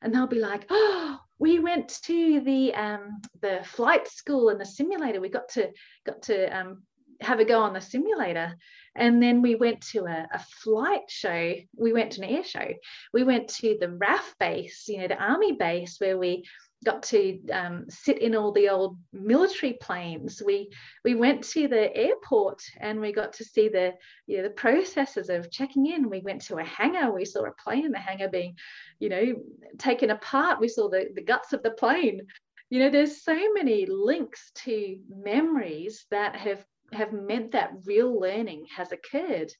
And 0.00 0.14
they'll 0.14 0.28
be 0.28 0.38
like, 0.38 0.66
oh, 0.70 1.18
we 1.40 1.58
went 1.58 1.88
to 2.04 2.40
the 2.40 2.72
um, 2.74 3.20
the 3.42 3.60
flight 3.64 4.06
school 4.06 4.50
and 4.50 4.60
the 4.60 4.64
simulator. 4.64 5.20
We 5.20 5.30
got 5.30 5.48
to 5.50 5.70
got 6.06 6.22
to 6.22 6.46
um, 6.56 6.82
have 7.20 7.40
a 7.40 7.44
go 7.44 7.60
on 7.60 7.74
the 7.74 7.80
simulator. 7.80 8.56
And 8.96 9.22
then 9.22 9.40
we 9.40 9.54
went 9.54 9.82
to 9.92 10.06
a, 10.06 10.26
a, 10.32 10.38
flight 10.38 11.08
show. 11.08 11.54
We 11.76 11.92
went 11.92 12.12
to 12.12 12.22
an 12.22 12.28
air 12.28 12.42
show. 12.42 12.68
We 13.12 13.22
went 13.22 13.48
to 13.48 13.76
the 13.78 13.86
RAAF 13.86 14.34
base, 14.40 14.88
you 14.88 14.98
know, 14.98 15.08
the 15.08 15.22
army 15.22 15.52
base 15.52 15.98
where 16.00 16.18
we 16.18 16.44
got 16.84 17.02
to 17.02 17.38
um, 17.50 17.84
sit 17.88 18.18
in 18.18 18.34
all 18.34 18.52
the 18.52 18.68
old 18.68 18.96
military 19.12 19.74
planes. 19.74 20.42
We 20.44 20.70
we 21.04 21.14
went 21.14 21.44
to 21.50 21.68
the 21.68 21.94
airport 21.94 22.62
and 22.78 23.00
we 23.00 23.12
got 23.12 23.34
to 23.34 23.44
see 23.44 23.68
the 23.68 23.92
you 24.26 24.38
know 24.38 24.44
the 24.44 24.50
processes 24.50 25.28
of 25.28 25.50
checking 25.50 25.86
in. 25.86 26.08
We 26.08 26.20
went 26.20 26.42
to 26.42 26.56
a 26.56 26.64
hangar. 26.64 27.12
We 27.12 27.24
saw 27.24 27.44
a 27.44 27.52
plane 27.52 27.84
in 27.84 27.92
the 27.92 27.98
hangar 27.98 28.28
being, 28.28 28.56
you 28.98 29.08
know, 29.10 29.34
taken 29.78 30.10
apart. 30.10 30.60
We 30.60 30.68
saw 30.68 30.88
the, 30.88 31.10
the 31.14 31.22
guts 31.22 31.52
of 31.52 31.62
the 31.62 31.72
plane. 31.72 32.22
You 32.70 32.78
know, 32.78 32.90
there's 32.90 33.22
so 33.22 33.36
many 33.52 33.84
links 33.86 34.52
to 34.64 34.98
memories 35.08 36.06
that 36.10 36.36
have 36.36 36.64
have 36.92 37.12
meant 37.12 37.52
that 37.52 37.72
real 37.84 38.18
learning 38.18 38.66
has 38.76 38.92
occurred. 38.92 39.52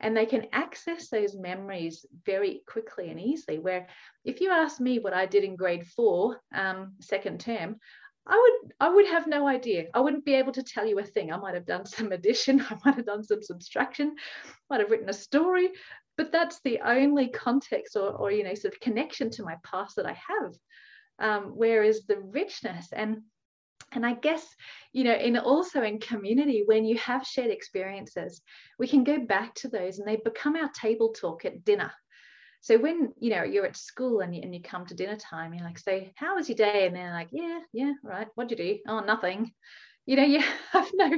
And 0.00 0.16
they 0.16 0.26
can 0.26 0.48
access 0.52 1.08
those 1.08 1.36
memories 1.36 2.04
very 2.26 2.62
quickly 2.66 3.10
and 3.10 3.20
easily 3.20 3.58
where 3.58 3.86
if 4.24 4.40
you 4.40 4.50
ask 4.50 4.80
me 4.80 4.98
what 4.98 5.14
i 5.14 5.24
did 5.24 5.44
in 5.44 5.54
grade 5.54 5.86
four 5.86 6.40
um, 6.52 6.94
second 7.00 7.38
term 7.38 7.76
i 8.26 8.36
would 8.36 8.72
i 8.80 8.88
would 8.88 9.06
have 9.06 9.28
no 9.28 9.46
idea. 9.46 9.86
I 9.94 10.00
wouldn't 10.00 10.24
be 10.24 10.34
able 10.34 10.52
to 10.52 10.64
tell 10.64 10.84
you 10.84 10.98
a 10.98 11.04
thing. 11.04 11.32
I 11.32 11.36
might 11.36 11.54
have 11.54 11.64
done 11.64 11.86
some 11.86 12.10
addition 12.10 12.60
i 12.70 12.76
might 12.84 12.96
have 12.96 13.06
done 13.06 13.22
some 13.22 13.40
subtraction 13.40 14.16
might 14.68 14.80
have 14.80 14.90
written 14.90 15.08
a 15.08 15.14
story 15.14 15.70
but 16.16 16.32
that's 16.32 16.60
the 16.64 16.80
only 16.84 17.28
context 17.28 17.96
or, 17.96 18.10
or 18.10 18.32
you 18.32 18.42
know 18.42 18.54
sort 18.54 18.74
of 18.74 18.80
connection 18.80 19.30
to 19.30 19.44
my 19.44 19.56
past 19.64 19.96
that 19.96 20.06
i 20.06 20.16
have 20.28 20.54
um, 21.18 21.52
whereas 21.54 22.04
the 22.06 22.18
richness. 22.18 22.92
And 22.92 23.22
and 23.92 24.04
i 24.04 24.12
guess 24.14 24.44
you 24.92 25.04
know 25.04 25.14
in 25.14 25.36
also 25.36 25.82
in 25.82 25.98
community 25.98 26.62
when 26.66 26.84
you 26.84 26.96
have 26.98 27.26
shared 27.26 27.50
experiences 27.50 28.42
we 28.78 28.88
can 28.88 29.04
go 29.04 29.18
back 29.18 29.54
to 29.54 29.68
those 29.68 29.98
and 29.98 30.08
they 30.08 30.16
become 30.16 30.56
our 30.56 30.70
table 30.70 31.12
talk 31.12 31.44
at 31.44 31.64
dinner. 31.64 31.92
So 32.60 32.78
when 32.78 33.12
you 33.18 33.30
know 33.30 33.42
you're 33.42 33.66
at 33.66 33.76
school 33.76 34.20
and 34.20 34.34
you, 34.34 34.42
and 34.42 34.54
you 34.54 34.62
come 34.62 34.86
to 34.86 34.94
dinner 34.94 35.16
time 35.16 35.52
you're 35.52 35.64
like 35.64 35.78
say 35.78 36.12
how 36.16 36.36
was 36.36 36.48
your 36.48 36.56
day? 36.56 36.86
And 36.86 36.96
they're 36.96 37.12
like 37.12 37.28
yeah 37.30 37.60
yeah 37.72 37.92
right 38.02 38.28
what'd 38.34 38.50
you 38.50 38.56
do? 38.56 38.78
Oh 38.88 39.00
nothing. 39.00 39.52
You 40.06 40.16
know 40.16 40.24
you 40.34 40.40
have 40.72 40.90
no 40.94 41.10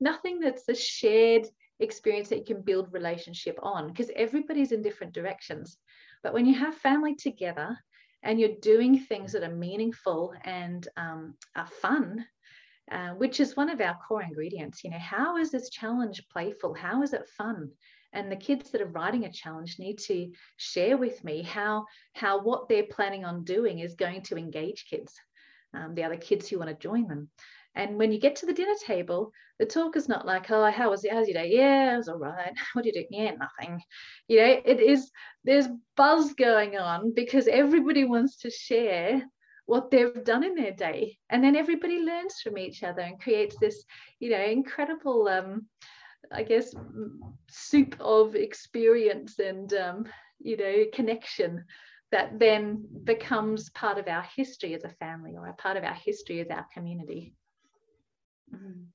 nothing 0.00 0.40
that's 0.40 0.68
a 0.68 0.74
shared 0.74 1.46
experience 1.80 2.28
that 2.28 2.38
you 2.38 2.44
can 2.44 2.62
build 2.62 2.92
relationship 2.92 3.58
on 3.62 3.88
because 3.88 4.10
everybody's 4.14 4.72
in 4.72 4.82
different 4.82 5.14
directions. 5.14 5.76
But 6.22 6.32
when 6.32 6.46
you 6.46 6.54
have 6.54 6.76
family 6.76 7.16
together 7.16 7.76
and 8.24 8.40
you're 8.40 8.56
doing 8.60 8.98
things 8.98 9.32
that 9.32 9.44
are 9.44 9.54
meaningful 9.54 10.34
and 10.44 10.88
um, 10.96 11.34
are 11.54 11.68
fun 11.80 12.24
uh, 12.90 13.10
which 13.10 13.40
is 13.40 13.56
one 13.56 13.70
of 13.70 13.80
our 13.80 13.96
core 14.06 14.22
ingredients 14.22 14.82
you 14.82 14.90
know 14.90 14.98
how 14.98 15.36
is 15.36 15.50
this 15.50 15.70
challenge 15.70 16.22
playful? 16.30 16.74
How 16.74 17.02
is 17.02 17.12
it 17.12 17.28
fun? 17.38 17.70
And 18.12 18.30
the 18.30 18.36
kids 18.36 18.70
that 18.70 18.80
are 18.80 18.86
writing 18.86 19.24
a 19.24 19.32
challenge 19.32 19.76
need 19.78 19.98
to 20.06 20.30
share 20.56 20.96
with 20.96 21.24
me 21.24 21.42
how 21.42 21.86
how 22.14 22.42
what 22.42 22.68
they're 22.68 22.84
planning 22.84 23.24
on 23.24 23.44
doing 23.44 23.80
is 23.80 23.94
going 23.94 24.22
to 24.22 24.36
engage 24.36 24.86
kids 24.88 25.14
um, 25.74 25.94
the 25.94 26.04
other 26.04 26.16
kids 26.16 26.48
who 26.48 26.58
want 26.58 26.70
to 26.70 26.76
join 26.76 27.08
them 27.08 27.28
and 27.74 27.96
when 27.96 28.12
you 28.12 28.20
get 28.20 28.36
to 28.36 28.46
the 28.46 28.52
dinner 28.52 28.74
table, 28.84 29.32
the 29.58 29.66
talk 29.66 29.96
is 29.96 30.08
not 30.08 30.26
like, 30.26 30.50
oh, 30.50 30.70
how 30.70 30.90
was 30.90 31.04
it? 31.04 31.12
How's 31.12 31.28
your 31.28 31.42
day? 31.42 31.50
Yeah, 31.52 31.94
it 31.94 31.96
was 31.98 32.08
all 32.08 32.18
right. 32.18 32.52
What 32.72 32.84
did 32.84 32.94
you 32.94 33.02
do? 33.02 33.08
Yeah, 33.10 33.32
nothing. 33.32 33.80
You 34.28 34.38
know, 34.38 34.60
it 34.64 34.80
is, 34.80 35.10
there's 35.44 35.68
buzz 35.96 36.32
going 36.34 36.76
on 36.76 37.12
because 37.14 37.48
everybody 37.48 38.04
wants 38.04 38.36
to 38.38 38.50
share 38.50 39.22
what 39.66 39.90
they've 39.90 40.24
done 40.24 40.44
in 40.44 40.54
their 40.54 40.72
day. 40.72 41.18
And 41.30 41.42
then 41.42 41.56
everybody 41.56 42.00
learns 42.00 42.40
from 42.42 42.58
each 42.58 42.82
other 42.82 43.00
and 43.00 43.20
creates 43.20 43.56
this, 43.60 43.84
you 44.20 44.30
know, 44.30 44.42
incredible, 44.42 45.28
um, 45.28 45.66
I 46.32 46.42
guess, 46.42 46.74
soup 47.48 47.96
of 48.00 48.34
experience 48.34 49.38
and, 49.38 49.72
um, 49.74 50.06
you 50.38 50.56
know, 50.56 50.84
connection 50.92 51.64
that 52.12 52.38
then 52.38 52.84
becomes 53.04 53.70
part 53.70 53.98
of 53.98 54.06
our 54.06 54.24
history 54.36 54.74
as 54.74 54.84
a 54.84 54.88
family 54.88 55.34
or 55.36 55.48
a 55.48 55.54
part 55.54 55.76
of 55.76 55.84
our 55.84 55.94
history 55.94 56.40
as 56.40 56.48
our 56.48 56.66
community. 56.72 57.34
Mm. 58.52 58.86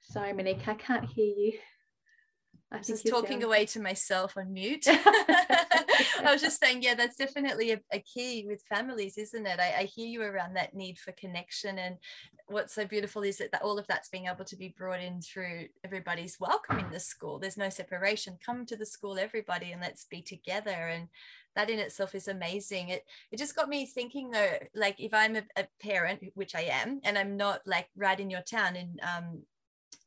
Sorry, 0.00 0.32
Monique, 0.32 0.68
I 0.68 0.74
can't 0.74 1.04
hear 1.04 1.26
you. 1.26 1.58
I 2.74 2.78
was 2.78 2.88
just 2.88 3.06
talking 3.06 3.44
away 3.44 3.66
to 3.66 3.80
myself 3.80 4.36
on 4.36 4.52
mute. 4.52 4.86
I 4.88 6.28
was 6.32 6.42
just 6.42 6.60
saying, 6.60 6.82
yeah, 6.82 6.94
that's 6.94 7.16
definitely 7.16 7.70
a, 7.70 7.80
a 7.92 8.00
key 8.00 8.44
with 8.48 8.62
families, 8.68 9.16
isn't 9.16 9.46
it? 9.46 9.60
I, 9.60 9.74
I, 9.80 9.84
hear 9.84 10.08
you 10.08 10.22
around 10.22 10.54
that 10.54 10.74
need 10.74 10.98
for 10.98 11.12
connection. 11.12 11.78
And 11.78 11.98
what's 12.48 12.74
so 12.74 12.84
beautiful 12.84 13.22
is 13.22 13.38
that, 13.38 13.52
that 13.52 13.62
all 13.62 13.78
of 13.78 13.86
that's 13.86 14.08
being 14.08 14.26
able 14.26 14.44
to 14.44 14.56
be 14.56 14.74
brought 14.76 15.00
in 15.00 15.20
through 15.20 15.66
everybody's 15.84 16.40
welcome 16.40 16.80
in 16.80 16.90
the 16.90 16.98
school. 16.98 17.38
There's 17.38 17.56
no 17.56 17.68
separation. 17.68 18.38
Come 18.44 18.66
to 18.66 18.76
the 18.76 18.86
school, 18.86 19.18
everybody, 19.18 19.70
and 19.70 19.80
let's 19.80 20.06
be 20.06 20.20
together. 20.20 20.70
And 20.70 21.08
that 21.54 21.70
in 21.70 21.78
itself 21.78 22.16
is 22.16 22.26
amazing. 22.26 22.88
It 22.88 23.04
it 23.30 23.38
just 23.38 23.54
got 23.54 23.68
me 23.68 23.86
thinking 23.86 24.30
though, 24.30 24.58
like 24.74 24.96
if 24.98 25.14
I'm 25.14 25.36
a, 25.36 25.42
a 25.56 25.66
parent, 25.80 26.20
which 26.34 26.56
I 26.56 26.62
am, 26.62 27.00
and 27.04 27.16
I'm 27.16 27.36
not 27.36 27.60
like 27.66 27.86
right 27.96 28.18
in 28.18 28.30
your 28.30 28.42
town 28.42 28.74
in 28.74 28.96
um, 29.02 29.42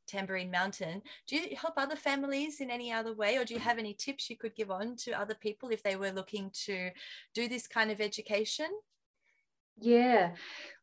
Tamborine 0.07 0.51
Mountain, 0.51 1.01
do 1.27 1.35
you 1.35 1.55
help 1.55 1.75
other 1.77 1.95
families 1.95 2.61
in 2.61 2.69
any 2.69 2.91
other 2.91 3.13
way, 3.13 3.37
or 3.37 3.45
do 3.45 3.53
you 3.53 3.59
have 3.59 3.77
any 3.77 3.93
tips 3.93 4.29
you 4.29 4.37
could 4.37 4.55
give 4.55 4.71
on 4.71 4.95
to 4.97 5.11
other 5.11 5.35
people 5.35 5.69
if 5.69 5.83
they 5.83 5.95
were 5.95 6.11
looking 6.11 6.51
to 6.65 6.89
do 7.33 7.47
this 7.47 7.67
kind 7.67 7.91
of 7.91 8.01
education? 8.01 8.67
Yeah, 9.79 10.31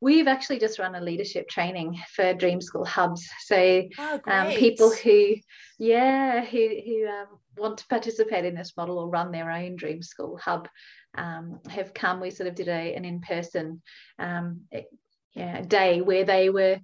we've 0.00 0.28
actually 0.28 0.60
just 0.60 0.78
run 0.78 0.94
a 0.94 1.00
leadership 1.00 1.48
training 1.48 1.98
for 2.14 2.32
Dream 2.32 2.60
School 2.60 2.84
hubs. 2.84 3.28
So 3.46 3.82
oh, 3.98 4.20
um, 4.26 4.52
people 4.52 4.92
who, 4.92 5.34
yeah, 5.78 6.44
who 6.44 6.68
who 6.86 7.08
um, 7.08 7.26
want 7.56 7.78
to 7.78 7.86
participate 7.88 8.44
in 8.44 8.54
this 8.54 8.74
model 8.76 8.98
or 8.98 9.08
run 9.08 9.32
their 9.32 9.50
own 9.50 9.74
Dream 9.74 10.00
School 10.00 10.38
hub 10.40 10.68
um, 11.16 11.58
have 11.68 11.92
come. 11.92 12.20
We 12.20 12.30
sort 12.30 12.48
of 12.48 12.54
did 12.54 12.68
a, 12.68 12.94
an 12.94 13.04
in 13.04 13.20
person 13.20 13.82
um, 14.20 14.60
yeah, 15.34 15.62
day 15.62 16.00
where 16.00 16.24
they 16.24 16.50
were 16.50 16.78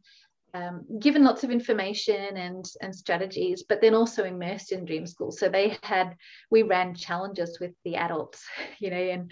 um, 0.55 0.85
given 0.99 1.25
lots 1.25 1.45
of 1.45 1.51
information 1.51 2.37
and 2.37 2.65
and 2.83 2.95
strategies, 2.95 3.65
but 3.69 3.81
then 3.81 3.95
also 3.95 4.25
immersed 4.25 4.73
in 4.73 4.85
Dream 4.85 5.07
School. 5.07 5.31
So 5.31 5.49
they 5.49 5.77
had 5.83 6.17
we 6.51 6.63
ran 6.63 6.95
challenges 6.95 7.59
with 7.61 7.73
the 7.85 7.97
adults, 7.97 8.45
you 8.79 8.91
know, 8.91 8.97
and 8.97 9.31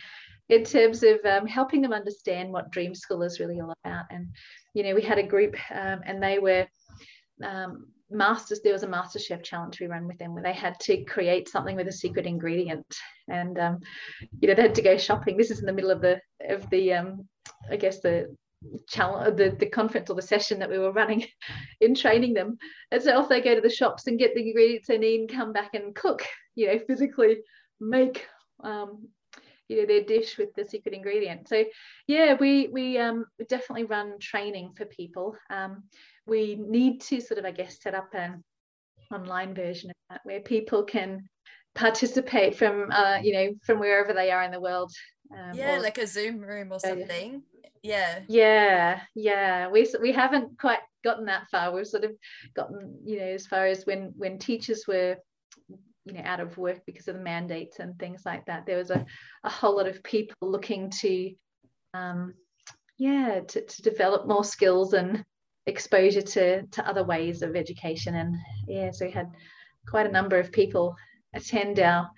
in 0.48 0.64
terms 0.64 1.02
of 1.02 1.18
um, 1.24 1.46
helping 1.46 1.82
them 1.82 1.92
understand 1.92 2.52
what 2.52 2.70
Dream 2.70 2.94
School 2.94 3.22
is 3.22 3.40
really 3.40 3.60
all 3.60 3.74
about. 3.84 4.06
And, 4.10 4.28
you 4.74 4.82
know, 4.82 4.94
we 4.94 5.02
had 5.02 5.18
a 5.18 5.22
group 5.22 5.56
um, 5.70 6.00
and 6.06 6.22
they 6.22 6.38
were 6.38 6.66
um, 7.44 7.86
masters, 8.10 8.60
there 8.62 8.72
was 8.72 8.82
a 8.82 8.88
master 8.88 9.18
chef 9.18 9.42
challenge 9.42 9.78
we 9.78 9.86
ran 9.86 10.06
with 10.06 10.18
them 10.18 10.32
where 10.32 10.42
they 10.42 10.54
had 10.54 10.78
to 10.80 11.04
create 11.04 11.48
something 11.48 11.76
with 11.76 11.88
a 11.88 11.92
secret 11.92 12.26
ingredient. 12.26 12.86
And, 13.28 13.58
um, 13.58 13.80
you 14.40 14.48
know, 14.48 14.54
they 14.54 14.62
had 14.62 14.74
to 14.76 14.82
go 14.82 14.96
shopping. 14.96 15.36
This 15.36 15.50
is 15.50 15.60
in 15.60 15.66
the 15.66 15.72
middle 15.72 15.90
of 15.90 16.00
the, 16.00 16.20
of 16.48 16.68
the, 16.70 16.94
um, 16.94 17.28
I 17.70 17.76
guess 17.76 18.00
the, 18.00 18.34
challenge 18.88 19.36
the, 19.36 19.56
the 19.58 19.66
conference 19.66 20.10
or 20.10 20.16
the 20.16 20.22
session 20.22 20.58
that 20.58 20.70
we 20.70 20.78
were 20.78 20.92
running 20.92 21.24
in 21.80 21.94
training 21.94 22.34
them. 22.34 22.58
And 22.90 23.02
so 23.02 23.18
off 23.18 23.28
they 23.28 23.40
go 23.40 23.54
to 23.54 23.60
the 23.60 23.70
shops 23.70 24.06
and 24.06 24.18
get 24.18 24.34
the 24.34 24.46
ingredients 24.46 24.88
they 24.88 24.98
need 24.98 25.20
and 25.20 25.30
come 25.30 25.52
back 25.52 25.74
and 25.74 25.94
cook 25.94 26.24
you 26.54 26.66
know 26.66 26.78
physically 26.86 27.38
make 27.80 28.26
um, 28.64 29.08
you 29.68 29.76
know 29.76 29.86
their 29.86 30.02
dish 30.02 30.38
with 30.38 30.54
the 30.54 30.66
secret 30.66 30.94
ingredient. 30.94 31.48
So 31.48 31.64
yeah 32.06 32.34
we 32.40 32.68
we 32.72 32.98
um 32.98 33.26
definitely 33.48 33.84
run 33.84 34.18
training 34.18 34.72
for 34.76 34.86
people. 34.86 35.36
Um 35.50 35.84
we 36.28 36.56
need 36.56 37.00
to 37.00 37.20
sort 37.20 37.38
of 37.38 37.44
i 37.44 37.50
guess 37.50 37.80
set 37.82 37.94
up 37.94 38.10
an 38.14 38.44
online 39.12 39.54
version 39.54 39.90
of 39.90 39.96
that 40.10 40.20
where 40.24 40.40
people 40.40 40.84
can 40.84 41.28
participate 41.74 42.56
from 42.56 42.90
uh 42.92 43.18
you 43.22 43.32
know 43.32 43.54
from 43.62 43.78
wherever 43.78 44.12
they 44.12 44.30
are 44.30 44.42
in 44.42 44.50
the 44.50 44.60
world 44.60 44.92
um, 45.32 45.54
yeah 45.54 45.76
or, 45.76 45.80
like 45.80 45.98
a 45.98 46.06
zoom 46.06 46.38
room 46.38 46.72
or 46.72 46.78
something 46.78 47.42
yeah. 47.82 48.20
Yeah 48.28 49.00
yeah. 49.14 49.68
We 49.68 49.86
we 50.00 50.12
haven't 50.12 50.58
quite 50.58 50.80
gotten 51.04 51.26
that 51.26 51.48
far. 51.50 51.72
We've 51.72 51.86
sort 51.86 52.04
of 52.04 52.12
gotten 52.54 52.98
you 53.04 53.18
know 53.18 53.26
as 53.26 53.46
far 53.46 53.66
as 53.66 53.84
when 53.84 54.12
when 54.16 54.38
teachers 54.38 54.84
were 54.86 55.16
you 56.04 56.12
know 56.12 56.22
out 56.24 56.40
of 56.40 56.56
work 56.56 56.80
because 56.86 57.08
of 57.08 57.16
the 57.16 57.22
mandates 57.22 57.80
and 57.80 57.98
things 57.98 58.22
like 58.24 58.46
that 58.46 58.64
there 58.64 58.78
was 58.78 58.90
a, 58.90 59.04
a 59.44 59.50
whole 59.50 59.76
lot 59.76 59.86
of 59.86 60.02
people 60.02 60.36
looking 60.40 60.90
to 60.90 61.32
um, 61.94 62.34
yeah 62.96 63.40
to, 63.46 63.64
to 63.64 63.82
develop 63.82 64.26
more 64.26 64.44
skills 64.44 64.92
and 64.92 65.24
exposure 65.66 66.22
to 66.22 66.62
to 66.66 66.88
other 66.88 67.04
ways 67.04 67.42
of 67.42 67.56
education. 67.56 68.14
And 68.14 68.36
yeah 68.66 68.90
so 68.90 69.06
we 69.06 69.12
had 69.12 69.30
quite 69.86 70.06
a 70.06 70.12
number 70.12 70.38
of 70.38 70.52
people 70.52 70.96
attend 71.34 71.78
our 71.78 72.10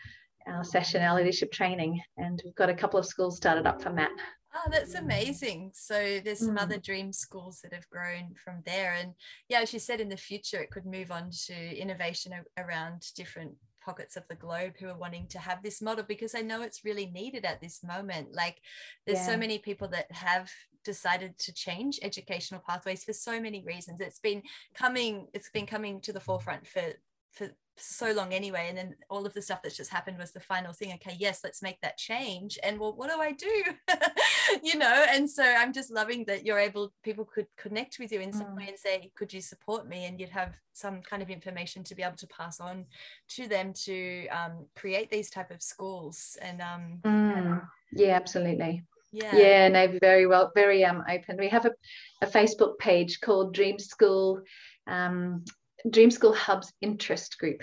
our 0.46 0.64
session 0.64 1.02
our 1.02 1.16
leadership 1.16 1.52
training 1.52 2.00
and 2.16 2.40
we've 2.44 2.54
got 2.54 2.70
a 2.70 2.74
couple 2.74 2.98
of 2.98 3.06
schools 3.06 3.36
started 3.36 3.66
up 3.66 3.82
from 3.82 3.96
that 3.96 4.10
Oh, 4.52 4.68
that's 4.70 4.94
amazing. 4.94 5.70
So 5.74 6.20
there's 6.24 6.40
some 6.40 6.56
mm. 6.56 6.62
other 6.62 6.78
dream 6.78 7.12
schools 7.12 7.60
that 7.62 7.72
have 7.72 7.88
grown 7.88 8.34
from 8.44 8.62
there. 8.66 8.94
And 8.98 9.14
yeah, 9.48 9.60
as 9.60 9.72
you 9.72 9.78
said, 9.78 10.00
in 10.00 10.08
the 10.08 10.16
future, 10.16 10.60
it 10.60 10.70
could 10.70 10.86
move 10.86 11.12
on 11.12 11.30
to 11.46 11.54
innovation 11.54 12.32
around 12.58 13.06
different 13.14 13.52
pockets 13.80 14.16
of 14.16 14.24
the 14.28 14.34
globe 14.34 14.74
who 14.78 14.88
are 14.88 14.98
wanting 14.98 15.26
to 15.28 15.38
have 15.38 15.62
this 15.62 15.80
model 15.80 16.04
because 16.06 16.34
I 16.34 16.42
know 16.42 16.62
it's 16.62 16.84
really 16.84 17.06
needed 17.06 17.44
at 17.44 17.60
this 17.60 17.82
moment. 17.82 18.34
Like 18.34 18.60
there's 19.06 19.18
yeah. 19.18 19.26
so 19.26 19.36
many 19.36 19.58
people 19.58 19.88
that 19.88 20.10
have 20.10 20.50
decided 20.84 21.38
to 21.38 21.52
change 21.52 21.98
educational 22.02 22.62
pathways 22.66 23.04
for 23.04 23.12
so 23.12 23.40
many 23.40 23.62
reasons. 23.64 24.00
It's 24.00 24.18
been 24.18 24.42
coming, 24.74 25.28
it's 25.32 25.50
been 25.50 25.66
coming 25.66 26.00
to 26.02 26.12
the 26.12 26.20
forefront 26.20 26.66
for 26.66 26.92
for 27.32 27.48
so 27.80 28.12
long 28.12 28.32
anyway 28.32 28.66
and 28.68 28.76
then 28.76 28.94
all 29.08 29.26
of 29.26 29.34
the 29.34 29.42
stuff 29.42 29.62
that's 29.62 29.76
just 29.76 29.90
happened 29.90 30.18
was 30.18 30.32
the 30.32 30.40
final 30.40 30.72
thing. 30.72 30.92
Okay 30.94 31.16
yes 31.18 31.40
let's 31.42 31.62
make 31.62 31.80
that 31.80 31.96
change. 31.96 32.58
And 32.62 32.78
well 32.78 32.92
what 32.92 33.10
do 33.10 33.20
i 33.20 33.32
do? 33.32 33.64
You 34.62 34.78
know 34.78 35.06
and 35.08 35.30
so 35.30 35.44
i'm 35.44 35.72
just 35.72 35.92
loving 35.92 36.24
that 36.24 36.44
you're 36.44 36.58
able 36.58 36.92
people 37.04 37.24
could 37.24 37.46
connect 37.56 37.98
with 38.00 38.10
you 38.10 38.20
in 38.20 38.32
some 38.32 38.48
mm. 38.48 38.56
way 38.56 38.66
and 38.68 38.78
say 38.78 39.10
could 39.14 39.32
you 39.32 39.40
support 39.40 39.88
me? 39.88 40.06
And 40.06 40.18
you'd 40.18 40.30
have 40.30 40.54
some 40.72 41.02
kind 41.02 41.22
of 41.22 41.30
information 41.30 41.84
to 41.84 41.94
be 41.94 42.02
able 42.02 42.16
to 42.16 42.26
pass 42.26 42.60
on 42.60 42.86
to 43.28 43.46
them 43.46 43.72
to 43.84 44.26
um, 44.28 44.66
create 44.76 45.10
these 45.10 45.30
type 45.30 45.50
of 45.50 45.62
schools. 45.62 46.36
And 46.42 46.60
um 46.60 46.98
mm. 47.02 47.62
yeah 47.92 48.16
absolutely. 48.16 48.84
Yeah. 49.12 49.36
Yeah 49.36 49.68
no 49.68 49.98
very 50.00 50.26
well 50.26 50.50
very 50.54 50.84
um 50.84 51.04
open. 51.08 51.36
We 51.38 51.48
have 51.48 51.66
a, 51.66 51.72
a 52.22 52.26
facebook 52.26 52.78
page 52.78 53.20
called 53.20 53.54
dream 53.54 53.78
school 53.78 54.42
um, 54.90 55.44
Dream 55.88 56.10
School 56.10 56.32
Hub's 56.32 56.72
interest 56.80 57.38
group. 57.38 57.62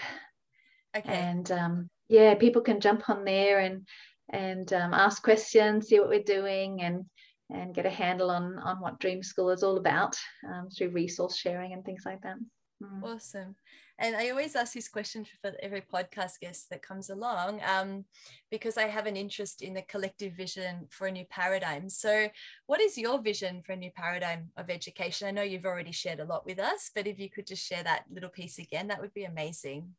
Okay. 0.96 1.14
And 1.14 1.52
um, 1.52 1.90
yeah, 2.10 2.36
people 2.36 2.62
can 2.62 2.80
jump 2.80 3.10
on 3.10 3.26
there 3.26 3.60
and 3.60 3.86
and 4.30 4.72
um, 4.74 4.94
ask 4.94 5.24
questions, 5.24 5.88
see 5.88 6.00
what 6.00 6.10
we're 6.10 6.24
doing, 6.24 6.82
and 6.82 7.06
and 7.50 7.74
get 7.74 7.86
a 7.86 7.90
handle 7.90 8.32
on 8.32 8.58
on 8.60 8.80
what 8.80 9.00
Dream 9.00 9.24
School 9.24 9.50
is 9.52 9.64
all 9.64 9.78
about 9.78 10.18
um, 10.48 10.70
through 10.70 10.90
resource 10.90 11.38
sharing 11.38 11.74
and 11.74 11.86
things 11.86 12.04
like 12.06 12.22
that. 12.22 12.38
Mm. 12.84 13.04
Awesome. 13.04 13.56
And 14.00 14.16
I 14.16 14.30
always 14.30 14.56
ask 14.56 14.74
this 14.74 14.88
question 14.88 15.26
for 15.42 15.54
every 15.62 15.82
podcast 15.82 16.40
guest 16.40 16.70
that 16.70 16.84
comes 16.84 17.10
along 17.10 17.62
um, 17.66 18.06
because 18.52 18.78
I 18.78 18.84
have 18.84 19.08
an 19.08 19.16
interest 19.16 19.62
in 19.62 19.74
the 19.74 19.82
collective 19.82 20.34
vision 20.34 20.88
for 20.90 21.08
a 21.08 21.12
new 21.12 21.26
paradigm. 21.26 21.90
So, 21.90 22.30
what 22.68 22.80
is 22.80 22.98
your 22.98 23.20
vision 23.22 23.64
for 23.66 23.74
a 23.74 23.78
new 23.78 23.92
paradigm 23.92 24.52
of 24.56 24.70
education? 24.70 25.28
I 25.28 25.32
know 25.32 25.42
you've 25.42 25.66
already 25.66 25.92
shared 25.92 26.20
a 26.20 26.26
lot 26.26 26.46
with 26.46 26.60
us, 26.60 26.92
but 26.94 27.08
if 27.08 27.20
you 27.20 27.30
could 27.30 27.48
just 27.48 27.66
share 27.66 27.84
that 27.84 28.04
little 28.12 28.30
piece 28.30 28.60
again, 28.60 28.88
that 28.88 29.02
would 29.02 29.14
be 29.14 29.24
amazing. 29.24 29.96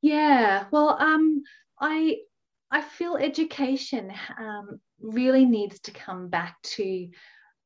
Yeah, 0.00 0.66
well, 0.70 0.96
um, 1.00 1.42
I 1.80 2.18
I 2.70 2.80
feel 2.80 3.16
education 3.16 4.12
um, 4.38 4.80
really 5.00 5.44
needs 5.44 5.80
to 5.80 5.90
come 5.90 6.28
back 6.28 6.56
to 6.62 7.08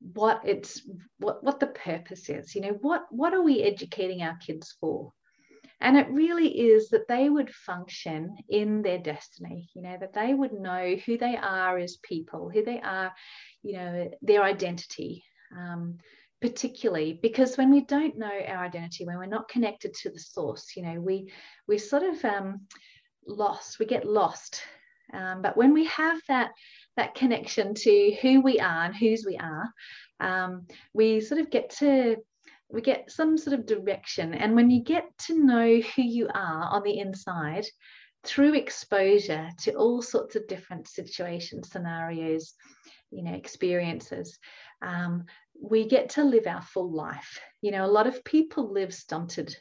what 0.00 0.42
it's 0.44 0.82
what 1.18 1.42
what 1.42 1.60
the 1.60 1.68
purpose 1.68 2.28
is. 2.28 2.54
You 2.54 2.62
know, 2.62 2.78
what 2.80 3.06
what 3.10 3.32
are 3.34 3.42
we 3.42 3.62
educating 3.62 4.22
our 4.22 4.36
kids 4.36 4.74
for? 4.80 5.12
And 5.80 5.96
it 5.98 6.08
really 6.10 6.48
is 6.48 6.88
that 6.88 7.06
they 7.06 7.28
would 7.28 7.54
function 7.54 8.34
in 8.48 8.80
their 8.80 8.98
destiny, 8.98 9.68
you 9.74 9.82
know, 9.82 9.96
that 10.00 10.14
they 10.14 10.32
would 10.32 10.52
know 10.52 10.96
who 11.04 11.18
they 11.18 11.36
are 11.36 11.76
as 11.76 11.98
people, 12.02 12.48
who 12.48 12.64
they 12.64 12.80
are, 12.80 13.12
you 13.62 13.74
know, 13.74 14.10
their 14.22 14.42
identity. 14.42 15.24
Um, 15.56 15.98
particularly 16.40 17.18
because 17.22 17.56
when 17.56 17.70
we 17.70 17.80
don't 17.80 18.18
know 18.18 18.30
our 18.46 18.62
identity 18.62 19.06
when 19.06 19.16
we're 19.16 19.24
not 19.24 19.48
connected 19.48 19.94
to 19.94 20.10
the 20.10 20.18
source 20.18 20.76
you 20.76 20.82
know 20.82 21.00
we 21.00 21.32
we 21.66 21.78
sort 21.78 22.02
of 22.02 22.22
um, 22.26 22.60
lost 23.26 23.78
we 23.78 23.86
get 23.86 24.06
lost 24.06 24.60
um, 25.14 25.40
but 25.40 25.56
when 25.56 25.72
we 25.72 25.86
have 25.86 26.20
that 26.28 26.50
that 26.96 27.14
connection 27.14 27.74
to 27.74 28.16
who 28.22 28.40
we 28.40 28.58
are 28.58 28.84
and 28.84 28.96
whose 28.96 29.24
we 29.26 29.36
are, 29.36 29.68
um, 30.20 30.66
we 30.94 31.20
sort 31.20 31.40
of 31.40 31.50
get 31.50 31.70
to 31.78 32.16
we 32.68 32.80
get 32.80 33.10
some 33.10 33.38
sort 33.38 33.58
of 33.58 33.66
direction. 33.66 34.34
And 34.34 34.54
when 34.54 34.70
you 34.70 34.82
get 34.82 35.04
to 35.26 35.44
know 35.44 35.80
who 35.80 36.02
you 36.02 36.28
are 36.34 36.64
on 36.64 36.82
the 36.82 36.98
inside 36.98 37.64
through 38.24 38.54
exposure 38.54 39.48
to 39.60 39.74
all 39.74 40.02
sorts 40.02 40.34
of 40.34 40.48
different 40.48 40.88
situations, 40.88 41.70
scenarios, 41.70 42.54
you 43.10 43.22
know, 43.22 43.34
experiences, 43.34 44.38
um, 44.82 45.26
we 45.60 45.86
get 45.86 46.10
to 46.10 46.24
live 46.24 46.46
our 46.46 46.62
full 46.62 46.92
life. 46.92 47.38
You 47.62 47.70
know, 47.70 47.84
a 47.84 47.86
lot 47.86 48.08
of 48.08 48.24
people 48.24 48.72
live 48.72 48.92
stunted. 48.92 49.56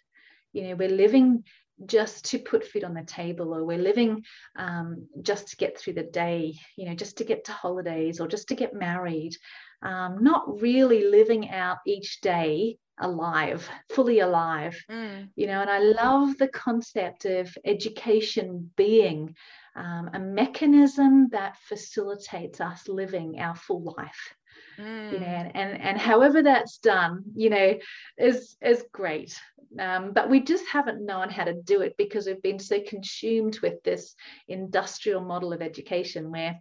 You 0.52 0.64
know, 0.70 0.76
we're 0.76 0.90
living 0.90 1.44
just 1.86 2.26
to 2.26 2.40
put 2.40 2.66
food 2.66 2.84
on 2.84 2.94
the 2.94 3.04
table 3.04 3.54
or 3.54 3.66
we're 3.66 3.78
living 3.78 4.24
um, 4.56 5.08
just 5.22 5.50
to 5.50 5.58
get 5.58 5.78
through 5.78 5.94
the 5.94 6.04
day 6.04 6.54
you 6.78 6.86
know 6.86 6.96
just 6.96 7.18
to 7.18 7.24
get 7.24 7.44
to 7.44 7.52
holidays 7.52 8.20
or 8.20 8.28
just 8.28 8.48
to 8.48 8.56
get 8.56 8.74
married 8.74 9.36
um, 9.82 10.24
not 10.24 10.62
really 10.62 11.04
living 11.06 11.50
out 11.50 11.78
each 11.86 12.22
day 12.22 12.78
alive 13.00 13.70
fully 13.90 14.20
alive 14.20 14.78
mm. 14.90 15.28
you 15.36 15.48
know 15.48 15.60
and 15.60 15.70
i 15.70 15.80
love 15.80 16.38
the 16.38 16.48
concept 16.48 17.26
of 17.26 17.54
education 17.66 18.72
being 18.78 19.36
um, 19.76 20.10
a 20.14 20.20
mechanism 20.20 21.28
that 21.30 21.58
facilitates 21.68 22.62
us 22.62 22.88
living 22.88 23.38
our 23.40 23.56
full 23.56 23.94
life 23.98 24.34
mm. 24.78 25.12
you 25.12 25.20
know 25.20 25.26
mm. 25.26 25.52
and, 25.54 25.56
and 25.56 25.82
and 25.82 25.98
however 25.98 26.42
that's 26.42 26.78
done 26.78 27.24
you 27.36 27.50
know 27.50 27.76
is 28.18 28.56
is 28.62 28.84
great 28.92 29.40
um, 29.80 30.14
but 30.14 30.30
we 30.30 30.40
just 30.40 30.66
haven't 30.68 31.06
known 31.06 31.30
how 31.30 31.44
to 31.44 31.54
do 31.54 31.82
it 31.82 31.96
because 31.98 32.28
we've 32.28 32.42
been 32.42 32.60
so 32.60 32.80
consumed 32.88 33.60
with 33.60 33.82
this 33.84 34.16
industrial 34.48 35.22
model 35.22 35.54
of 35.54 35.62
education 35.62 36.32
where 36.32 36.60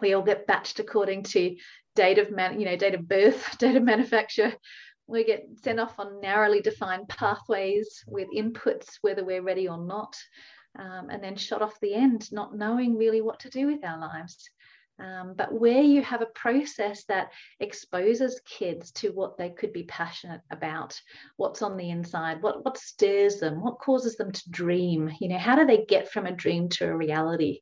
we 0.00 0.14
all 0.14 0.22
get 0.22 0.46
batched 0.46 0.78
according 0.78 1.22
to 1.22 1.56
date 1.94 2.18
of 2.18 2.30
man 2.30 2.58
you 2.58 2.66
know 2.66 2.76
date 2.76 2.94
of 2.94 3.08
birth 3.08 3.56
date 3.58 3.76
of 3.76 3.82
manufacture 3.82 4.52
we 5.06 5.24
get 5.24 5.44
sent 5.62 5.80
off 5.80 5.98
on 5.98 6.20
narrowly 6.20 6.60
defined 6.60 7.08
pathways 7.08 8.04
with 8.06 8.28
inputs 8.34 8.98
whether 9.02 9.24
we're 9.24 9.42
ready 9.42 9.68
or 9.68 9.78
not 9.78 10.16
um, 10.78 11.10
and 11.10 11.22
then 11.22 11.36
shot 11.36 11.60
off 11.60 11.78
the 11.80 11.94
end 11.94 12.30
not 12.32 12.56
knowing 12.56 12.96
really 12.96 13.20
what 13.20 13.40
to 13.40 13.50
do 13.50 13.66
with 13.66 13.84
our 13.84 13.98
lives 13.98 14.48
um, 14.98 15.34
but 15.36 15.52
where 15.52 15.82
you 15.82 16.02
have 16.02 16.22
a 16.22 16.26
process 16.26 17.04
that 17.04 17.32
exposes 17.60 18.40
kids 18.46 18.92
to 18.92 19.10
what 19.10 19.36
they 19.36 19.50
could 19.50 19.72
be 19.72 19.84
passionate 19.84 20.42
about, 20.50 21.00
what's 21.36 21.62
on 21.62 21.76
the 21.76 21.90
inside, 21.90 22.42
what, 22.42 22.64
what 22.64 22.78
stirs 22.78 23.40
them, 23.40 23.62
what 23.62 23.78
causes 23.78 24.16
them 24.16 24.32
to 24.32 24.50
dream, 24.50 25.10
you 25.20 25.28
know, 25.28 25.38
how 25.38 25.56
do 25.56 25.66
they 25.66 25.84
get 25.86 26.10
from 26.10 26.26
a 26.26 26.32
dream 26.32 26.68
to 26.68 26.88
a 26.88 26.96
reality? 26.96 27.60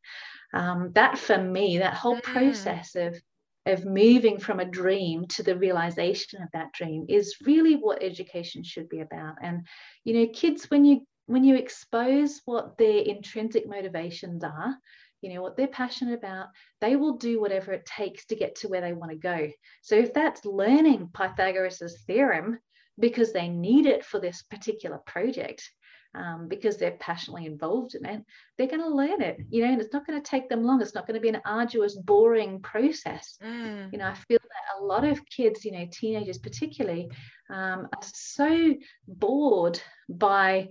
Um, 0.53 0.91
that 0.95 1.19
for 1.19 1.39
me, 1.39 1.79
that 1.79 1.95
whole 1.95 2.17
mm. 2.17 2.23
process 2.23 2.95
of 2.95 3.21
of 3.67 3.85
moving 3.85 4.39
from 4.39 4.59
a 4.59 4.65
dream 4.65 5.27
to 5.27 5.43
the 5.43 5.57
realization 5.57 6.43
of 6.43 6.49
that 6.55 6.73
dream 6.73 7.05
is 7.11 7.37
really 7.45 7.77
what 7.77 8.03
education 8.03 8.65
should 8.65 8.89
be 8.89 9.01
about 9.01 9.35
and 9.43 9.67
you 10.03 10.15
know 10.15 10.27
kids 10.33 10.71
when 10.71 10.83
you 10.83 11.03
when 11.27 11.45
you 11.45 11.57
expose 11.57 12.41
what 12.47 12.79
their 12.79 13.03
intrinsic 13.03 13.69
motivations 13.69 14.43
are 14.43 14.75
you 15.21 15.33
know 15.33 15.43
what 15.43 15.57
they're 15.57 15.67
passionate 15.67 16.15
about 16.15 16.49
they 16.81 16.97
will 16.97 17.17
do 17.17 17.41
whatever 17.41 17.73
it 17.73 17.87
takes 17.87 18.27
to 18.27 18.37
get 18.37 18.55
to 18.57 18.69
where 18.69 18.81
they 18.81 18.93
want 18.93 19.11
to 19.11 19.17
go. 19.17 19.49
So 19.83 19.97
if 19.97 20.15
that's 20.15 20.45
learning 20.45 21.11
pythagoras's 21.13 22.03
theorem 22.07 22.59
because 22.99 23.33
they 23.33 23.49
need 23.49 23.87
it 23.87 24.05
for 24.05 24.21
this 24.21 24.43
particular 24.43 24.99
project 24.99 25.69
um, 26.15 26.49
because 26.49 26.77
they're 26.77 26.97
passionately 26.99 27.47
involved 27.47 27.95
in 27.95 28.05
it 28.05 28.23
they're 28.59 28.67
going 28.67 28.83
to 28.83 28.89
learn 28.89 29.23
it 29.23 29.37
you 29.49 29.65
know 29.65 29.71
and 29.71 29.81
it's 29.81 29.93
not 29.93 30.07
going 30.07 30.21
to 30.21 30.31
take 30.31 30.49
them 30.49 30.65
long. 30.65 30.83
It's 30.83 30.95
not 30.95 31.07
going 31.07 31.15
to 31.15 31.21
be 31.21 31.29
an 31.29 31.41
arduous 31.45 31.97
boring 31.97 32.61
process. 32.61 33.39
Mm. 33.43 33.93
you 33.93 33.99
know 33.99 34.07
i 34.07 34.15
feel 34.15 34.39
that 34.43 34.81
a 34.81 34.85
lot 34.85 35.05
of 35.05 35.25
kids 35.27 35.65
you 35.65 35.73
know 35.73 35.87
teenagers 35.91 36.39
particularly 36.39 37.09
um, 37.51 37.89
are 37.95 38.03
so 38.03 38.75
bored 39.07 39.81
by 40.09 40.69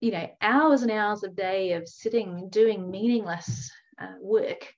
you 0.00 0.12
know 0.12 0.28
hours 0.40 0.82
and 0.82 0.90
hours 0.90 1.22
a 1.24 1.28
day 1.28 1.72
of 1.72 1.88
sitting 1.88 2.48
doing 2.50 2.90
meaningless 2.90 3.70
uh, 4.00 4.14
work 4.20 4.72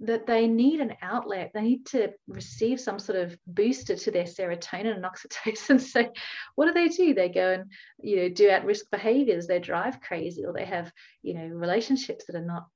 that 0.00 0.26
they 0.26 0.46
need 0.46 0.80
an 0.80 0.94
outlet. 1.02 1.50
They 1.52 1.62
need 1.62 1.86
to 1.86 2.12
receive 2.28 2.78
some 2.78 3.00
sort 3.00 3.18
of 3.18 3.36
booster 3.48 3.96
to 3.96 4.10
their 4.10 4.24
serotonin 4.24 4.94
and 4.94 5.04
oxytocin. 5.04 5.80
So 5.80 6.08
what 6.54 6.66
do 6.66 6.72
they 6.72 6.88
do? 6.88 7.14
They 7.14 7.28
go 7.28 7.52
and 7.54 7.72
you 8.00 8.16
know 8.16 8.28
do 8.28 8.48
at-risk 8.48 8.86
behaviors. 8.90 9.46
They 9.46 9.58
drive 9.58 10.00
crazy 10.00 10.44
or 10.44 10.52
they 10.52 10.66
have 10.66 10.92
you 11.22 11.34
know 11.34 11.46
relationships 11.46 12.26
that 12.26 12.36
are 12.36 12.44
not 12.44 12.66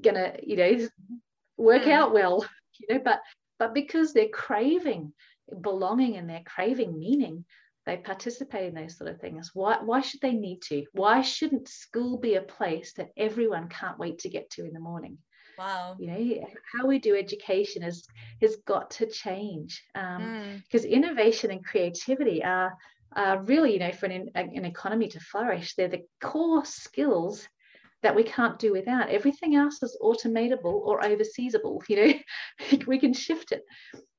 gonna 0.00 0.34
you 0.42 0.56
know 0.56 0.88
work 1.56 1.82
mm. 1.82 1.92
out 1.92 2.12
well 2.12 2.44
you 2.78 2.94
know 2.94 3.00
but 3.02 3.20
but 3.58 3.72
because 3.72 4.12
they're 4.12 4.28
craving 4.28 5.12
belonging 5.60 6.16
and 6.16 6.28
they're 6.28 6.42
craving 6.44 6.98
meaning 6.98 7.44
they 7.86 7.96
participate 7.98 8.68
in 8.68 8.74
those 8.74 8.96
sort 8.96 9.10
of 9.10 9.20
things. 9.20 9.50
Why, 9.54 9.78
why 9.82 10.00
should 10.00 10.20
they 10.20 10.32
need 10.32 10.62
to? 10.68 10.84
Why 10.92 11.20
shouldn't 11.20 11.68
school 11.68 12.18
be 12.18 12.36
a 12.36 12.42
place 12.42 12.94
that 12.94 13.10
everyone 13.16 13.68
can't 13.68 13.98
wait 13.98 14.20
to 14.20 14.30
get 14.30 14.50
to 14.50 14.64
in 14.64 14.72
the 14.72 14.80
morning? 14.80 15.18
Wow. 15.58 15.96
You 15.98 16.06
know, 16.06 16.46
how 16.72 16.86
we 16.86 16.98
do 16.98 17.14
education 17.14 17.82
has 17.82 18.04
has 18.40 18.56
got 18.66 18.90
to 18.92 19.06
change 19.06 19.82
because 19.92 20.16
um, 20.16 20.60
mm. 20.72 20.90
innovation 20.90 21.50
and 21.50 21.64
creativity 21.64 22.42
are, 22.42 22.76
are 23.14 23.42
really, 23.42 23.74
you 23.74 23.78
know, 23.78 23.92
for 23.92 24.06
an, 24.06 24.30
an 24.34 24.64
economy 24.64 25.08
to 25.08 25.20
flourish, 25.20 25.74
they're 25.74 25.88
the 25.88 26.04
core 26.20 26.64
skills 26.64 27.46
that 28.02 28.16
we 28.16 28.22
can't 28.22 28.58
do 28.58 28.72
without. 28.72 29.08
Everything 29.10 29.54
else 29.54 29.82
is 29.82 29.96
automatable 30.02 30.74
or 30.74 31.00
overseasable. 31.00 31.82
You 31.88 31.96
know, 31.96 32.78
we 32.86 32.98
can 32.98 33.12
shift 33.12 33.52
it. 33.52 33.62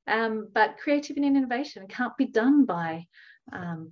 Um, 0.07 0.49
but 0.53 0.78
creativity 0.78 1.26
and 1.26 1.38
innovation 1.38 1.88
can't 1.88 2.16
be 2.18 2.26
done 2.26 2.66
by 2.66 3.05
um, 3.51 3.91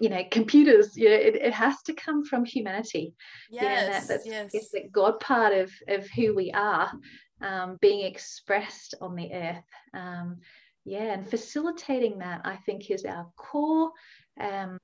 you 0.00 0.08
know 0.08 0.22
computers 0.30 0.96
you 0.96 1.08
know 1.08 1.14
it, 1.14 1.36
it 1.36 1.52
has 1.52 1.82
to 1.82 1.92
come 1.92 2.24
from 2.24 2.44
humanity 2.44 3.14
yes, 3.50 3.62
you 3.62 3.68
know, 3.68 3.92
that, 3.92 4.08
that's 4.08 4.26
yes. 4.26 4.50
it's 4.54 4.70
the 4.70 4.88
god 4.90 5.20
part 5.20 5.52
of 5.52 5.70
of 5.88 6.08
who 6.10 6.34
we 6.34 6.50
are 6.52 6.90
um, 7.42 7.76
being 7.80 8.06
expressed 8.06 8.94
on 9.00 9.14
the 9.14 9.32
earth 9.32 9.64
um, 9.94 10.38
yeah 10.84 11.12
and 11.12 11.28
facilitating 11.28 12.18
that 12.18 12.40
i 12.44 12.56
think 12.64 12.90
is 12.90 13.04
our 13.04 13.30
core 13.36 13.90
um, 14.40 14.78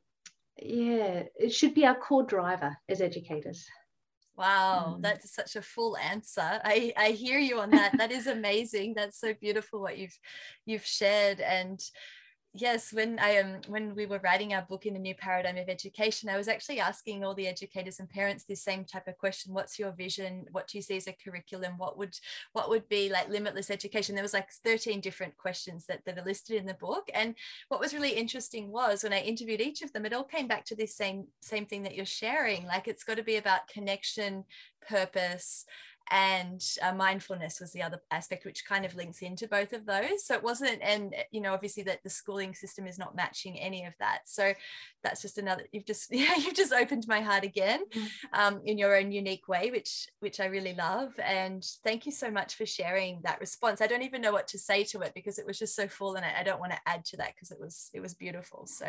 yeah 0.60 1.22
it 1.36 1.52
should 1.52 1.74
be 1.74 1.86
our 1.86 1.96
core 1.96 2.24
driver 2.24 2.76
as 2.88 3.00
educators 3.00 3.66
Wow, 4.38 4.94
mm. 4.96 5.02
that's 5.02 5.34
such 5.34 5.56
a 5.56 5.62
full 5.62 5.96
answer. 5.96 6.60
I, 6.64 6.92
I 6.96 7.08
hear 7.10 7.40
you 7.40 7.58
on 7.58 7.70
that. 7.70 7.98
that 7.98 8.12
is 8.12 8.26
amazing. 8.28 8.94
That's 8.94 9.20
so 9.20 9.34
beautiful 9.34 9.80
what 9.80 9.98
you've 9.98 10.16
you've 10.64 10.86
shared. 10.86 11.40
And 11.40 11.80
yes 12.60 12.92
when 12.92 13.18
i 13.18 13.38
um 13.38 13.56
when 13.68 13.94
we 13.94 14.06
were 14.06 14.20
writing 14.22 14.52
our 14.52 14.62
book 14.62 14.86
in 14.86 14.96
a 14.96 14.98
new 14.98 15.14
paradigm 15.14 15.56
of 15.56 15.68
education 15.68 16.28
i 16.28 16.36
was 16.36 16.48
actually 16.48 16.80
asking 16.80 17.24
all 17.24 17.34
the 17.34 17.46
educators 17.46 18.00
and 18.00 18.10
parents 18.10 18.44
this 18.44 18.62
same 18.62 18.84
type 18.84 19.06
of 19.08 19.16
question 19.18 19.54
what's 19.54 19.78
your 19.78 19.92
vision? 19.92 20.46
What 20.52 20.68
do 20.68 20.78
you 20.78 20.82
see 20.82 20.96
as 20.96 21.06
a 21.06 21.12
curriculum? 21.12 21.78
What 21.78 21.98
would 21.98 22.16
what 22.52 22.68
would 22.70 22.88
be 22.88 23.10
like 23.10 23.28
limitless 23.28 23.70
education? 23.70 24.14
There 24.14 24.22
was 24.22 24.34
like 24.34 24.50
13 24.50 25.00
different 25.00 25.36
questions 25.36 25.86
that, 25.86 26.04
that 26.04 26.18
are 26.18 26.24
listed 26.24 26.56
in 26.56 26.66
the 26.66 26.74
book 26.74 27.08
and 27.14 27.34
what 27.68 27.80
was 27.80 27.94
really 27.94 28.10
interesting 28.10 28.70
was 28.70 29.02
when 29.02 29.12
i 29.12 29.20
interviewed 29.20 29.60
each 29.60 29.82
of 29.82 29.92
them 29.92 30.06
it 30.06 30.12
all 30.12 30.24
came 30.24 30.46
back 30.46 30.64
to 30.64 30.76
this 30.76 30.94
same 30.94 31.26
same 31.40 31.66
thing 31.66 31.82
that 31.82 31.94
you're 31.94 32.06
sharing 32.06 32.64
like 32.66 32.88
it's 32.88 33.04
got 33.04 33.16
to 33.16 33.22
be 33.22 33.36
about 33.36 33.68
connection 33.68 34.44
purpose 34.86 35.64
and 36.10 36.64
uh, 36.82 36.92
mindfulness 36.92 37.60
was 37.60 37.72
the 37.72 37.82
other 37.82 38.00
aspect 38.10 38.44
which 38.44 38.64
kind 38.64 38.84
of 38.84 38.94
links 38.94 39.22
into 39.22 39.46
both 39.46 39.72
of 39.72 39.86
those. 39.86 40.24
So 40.24 40.34
it 40.34 40.42
wasn't 40.42 40.80
and 40.82 41.14
you 41.30 41.40
know 41.40 41.52
obviously 41.52 41.82
that 41.84 42.02
the 42.02 42.10
schooling 42.10 42.54
system 42.54 42.86
is 42.86 42.98
not 42.98 43.16
matching 43.16 43.58
any 43.58 43.84
of 43.84 43.94
that. 44.00 44.20
So 44.24 44.52
that's 45.02 45.22
just 45.22 45.38
another 45.38 45.64
you've 45.72 45.86
just 45.86 46.08
yeah 46.12 46.34
you've 46.36 46.54
just 46.54 46.72
opened 46.72 47.06
my 47.06 47.20
heart 47.20 47.44
again 47.44 47.84
mm. 47.90 48.08
um, 48.32 48.60
in 48.64 48.78
your 48.78 48.96
own 48.96 49.12
unique 49.12 49.48
way 49.48 49.70
which 49.70 50.08
which 50.20 50.40
i 50.40 50.46
really 50.46 50.74
love. 50.74 51.12
And 51.22 51.64
thank 51.84 52.06
you 52.06 52.12
so 52.12 52.30
much 52.30 52.54
for 52.54 52.66
sharing 52.66 53.20
that 53.22 53.40
response. 53.40 53.80
I 53.80 53.86
don't 53.86 54.02
even 54.02 54.22
know 54.22 54.32
what 54.32 54.48
to 54.48 54.58
say 54.58 54.84
to 54.84 55.00
it 55.00 55.12
because 55.14 55.38
it 55.38 55.46
was 55.46 55.58
just 55.58 55.76
so 55.76 55.88
full 55.88 56.14
and 56.14 56.24
i, 56.24 56.40
I 56.40 56.42
don't 56.42 56.60
want 56.60 56.72
to 56.72 56.78
add 56.86 57.04
to 57.06 57.16
that 57.18 57.34
because 57.34 57.50
it 57.50 57.60
was 57.60 57.90
it 57.94 58.00
was 58.00 58.14
beautiful. 58.14 58.66
So 58.66 58.86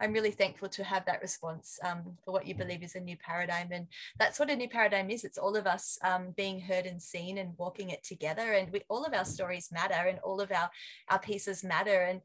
i'm 0.00 0.12
really 0.12 0.30
thankful 0.30 0.68
to 0.68 0.84
have 0.84 1.04
that 1.06 1.22
response 1.22 1.78
um, 1.84 2.16
for 2.24 2.32
what 2.32 2.46
you 2.46 2.54
believe 2.54 2.82
is 2.82 2.94
a 2.94 3.00
new 3.00 3.16
paradigm. 3.16 3.68
And 3.72 3.86
that's 4.18 4.38
what 4.38 4.50
a 4.50 4.56
new 4.56 4.68
paradigm 4.68 5.10
is. 5.10 5.24
It's 5.24 5.38
all 5.38 5.56
of 5.56 5.66
us 5.66 5.98
um, 6.02 6.34
being 6.36 6.55
heard 6.60 6.86
and 6.86 7.00
seen 7.00 7.38
and 7.38 7.54
walking 7.58 7.90
it 7.90 8.02
together 8.02 8.52
and 8.52 8.72
we, 8.72 8.82
all 8.88 9.04
of 9.04 9.14
our 9.14 9.24
stories 9.24 9.70
matter 9.72 10.08
and 10.08 10.18
all 10.20 10.40
of 10.40 10.50
our 10.52 10.70
our 11.08 11.18
pieces 11.18 11.64
matter 11.64 12.02
and 12.02 12.20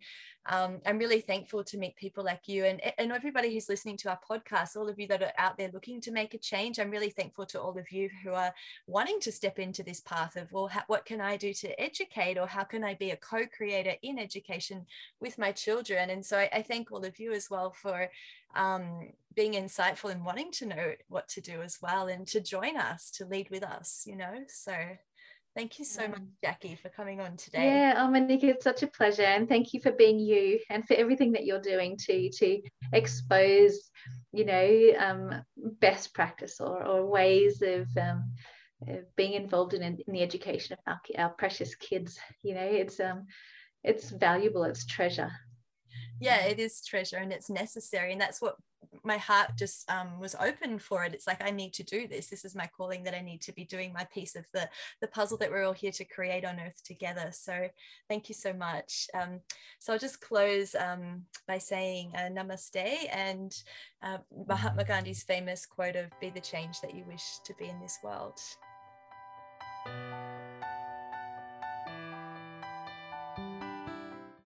um, 0.48 0.80
I'm 0.86 0.98
really 0.98 1.22
thankful 1.22 1.64
to 1.66 1.78
meet 1.78 1.96
people 1.96 2.24
like 2.24 2.48
you 2.48 2.66
and, 2.66 2.82
and 2.98 3.12
everybody 3.12 3.54
who's 3.54 3.70
listening 3.70 3.98
to 3.98 4.10
our 4.10 4.20
podcast, 4.28 4.76
all 4.76 4.90
of 4.90 5.00
you 5.00 5.08
that 5.08 5.22
are 5.22 5.34
out 5.38 5.56
there 5.58 5.70
looking 5.72 6.02
to 6.02 6.12
make 6.12 6.34
a 6.34 6.40
change. 6.40 6.80
I'm 6.80 6.90
really 6.90 7.12
thankful 7.12 7.46
to 7.48 7.62
all 7.62 7.78
of 7.78 7.92
you 7.92 8.10
who 8.24 8.32
are 8.32 8.54
wanting 8.88 9.20
to 9.22 9.32
step 9.32 9.60
into 9.60 9.84
this 9.84 10.02
path 10.02 10.36
of, 10.36 10.52
well, 10.52 10.68
how, 10.68 10.82
what 10.88 11.06
can 11.06 11.22
I 11.22 11.38
do 11.38 11.54
to 11.54 11.80
educate 11.80 12.40
or 12.40 12.48
how 12.48 12.64
can 12.64 12.84
I 12.84 12.96
be 12.96 13.12
a 13.12 13.18
co 13.18 13.46
creator 13.46 13.94
in 14.02 14.18
education 14.18 14.88
with 15.20 15.38
my 15.38 15.52
children? 15.52 16.10
And 16.10 16.26
so 16.26 16.40
I, 16.40 16.50
I 16.52 16.62
thank 16.64 16.92
all 16.92 17.06
of 17.06 17.20
you 17.20 17.34
as 17.34 17.50
well 17.50 17.72
for 17.72 18.10
um, 18.56 19.12
being 19.36 19.54
insightful 19.54 20.12
and 20.12 20.26
wanting 20.26 20.52
to 20.52 20.66
know 20.66 20.94
what 21.08 21.28
to 21.30 21.42
do 21.42 21.62
as 21.62 21.78
well 21.82 22.08
and 22.08 22.28
to 22.28 22.42
join 22.42 22.78
us, 22.78 23.12
to 23.12 23.26
lead 23.26 23.50
with 23.50 23.64
us, 23.64 24.04
you 24.06 24.16
know. 24.16 24.44
So 24.48 24.74
Thank 25.56 25.80
you 25.80 25.86
so 25.86 26.08
much, 26.08 26.22
Jaki, 26.46 26.80
for 26.80 26.88
coming 26.88 27.20
on 27.20 27.36
today. 27.36 27.66
Yeah, 27.66 27.96
oh, 27.98 28.10
Monique, 28.10 28.46
it's 28.46 28.64
such 28.64 28.84
a 28.84 28.88
pleasure. 28.88 29.24
And 29.24 29.50
thank 29.50 29.74
you 29.74 29.82
for 29.82 29.92
being 29.92 30.18
you 30.18 30.60
and 30.70 30.88
for 30.88 30.94
everything 30.94 31.34
that 31.34 31.46
you're 31.46 31.60
doing 31.60 31.98
to, 32.06 32.30
to 32.30 32.62
expose, 32.94 33.92
you 34.32 34.46
know, 34.46 34.94
um, 34.98 35.44
best 35.58 36.14
practice 36.14 36.62
or, 36.62 36.82
or 36.82 37.06
ways 37.06 37.62
of 37.62 37.86
um, 37.98 38.32
being 39.18 39.34
involved 39.34 39.74
in, 39.74 39.84
in 39.84 40.14
the 40.14 40.22
education 40.22 40.78
of 40.78 40.80
our, 40.88 41.26
our 41.26 41.30
precious 41.32 41.76
kids. 41.76 42.18
You 42.44 42.56
know, 42.56 42.62
it's, 42.62 43.02
um, 43.02 43.28
it's 43.84 44.10
valuable, 44.10 44.64
it's 44.64 44.86
treasure. 44.86 45.32
Yeah, 46.20 46.42
it 46.42 46.60
is 46.60 46.86
treasure 46.86 47.18
and 47.18 47.32
it's 47.32 47.50
necessary. 47.50 48.12
And 48.12 48.22
that's 48.22 48.42
what 48.42 48.56
my 49.04 49.18
heart 49.18 49.52
just 49.58 49.90
um, 49.90 50.20
was 50.20 50.36
open 50.36 50.78
for 50.80 51.04
it. 51.04 51.14
It's 51.14 51.28
like 51.28 51.44
I 51.44 51.52
need 51.52 51.74
to 51.74 51.84
do 51.84 52.08
this. 52.08 52.28
This 52.28 52.46
is 52.46 52.56
my 52.56 52.70
calling 52.76 53.04
that 53.04 53.16
I 53.16 53.22
need 53.22 53.42
to 53.42 53.54
be 53.54 53.66
doing 53.66 53.94
my 53.94 54.06
piece 54.06 54.36
of 54.36 54.46
the 54.54 54.70
the 55.02 55.08
puzzle 55.08 55.38
that 55.38 55.50
we're 55.50 55.64
all 55.64 55.74
here 55.74 55.92
to 55.94 56.06
create 56.06 56.46
on 56.46 56.60
Earth 56.60 56.82
together. 56.84 57.30
So 57.32 57.70
thank 58.10 58.30
you 58.30 58.36
so 58.36 58.54
much. 58.54 59.08
Um, 59.14 59.40
so 59.80 59.94
I'll 59.94 60.00
just 60.00 60.22
close 60.22 60.76
um, 60.76 61.24
by 61.48 61.58
saying 61.58 62.12
uh, 62.16 62.30
Namaste 62.30 63.08
and 63.12 63.56
uh, 64.04 64.18
Mahatma 64.48 64.84
Gandhi's 64.84 65.24
famous 65.24 65.66
quote 65.66 65.96
of 65.96 66.08
"Be 66.20 66.30
the 66.30 66.42
change 66.42 66.82
that 66.82 66.96
you 66.96 67.04
wish 67.06 67.40
to 67.46 67.54
be 67.56 67.66
in 67.66 67.80
this 67.80 68.00
world." 68.04 68.40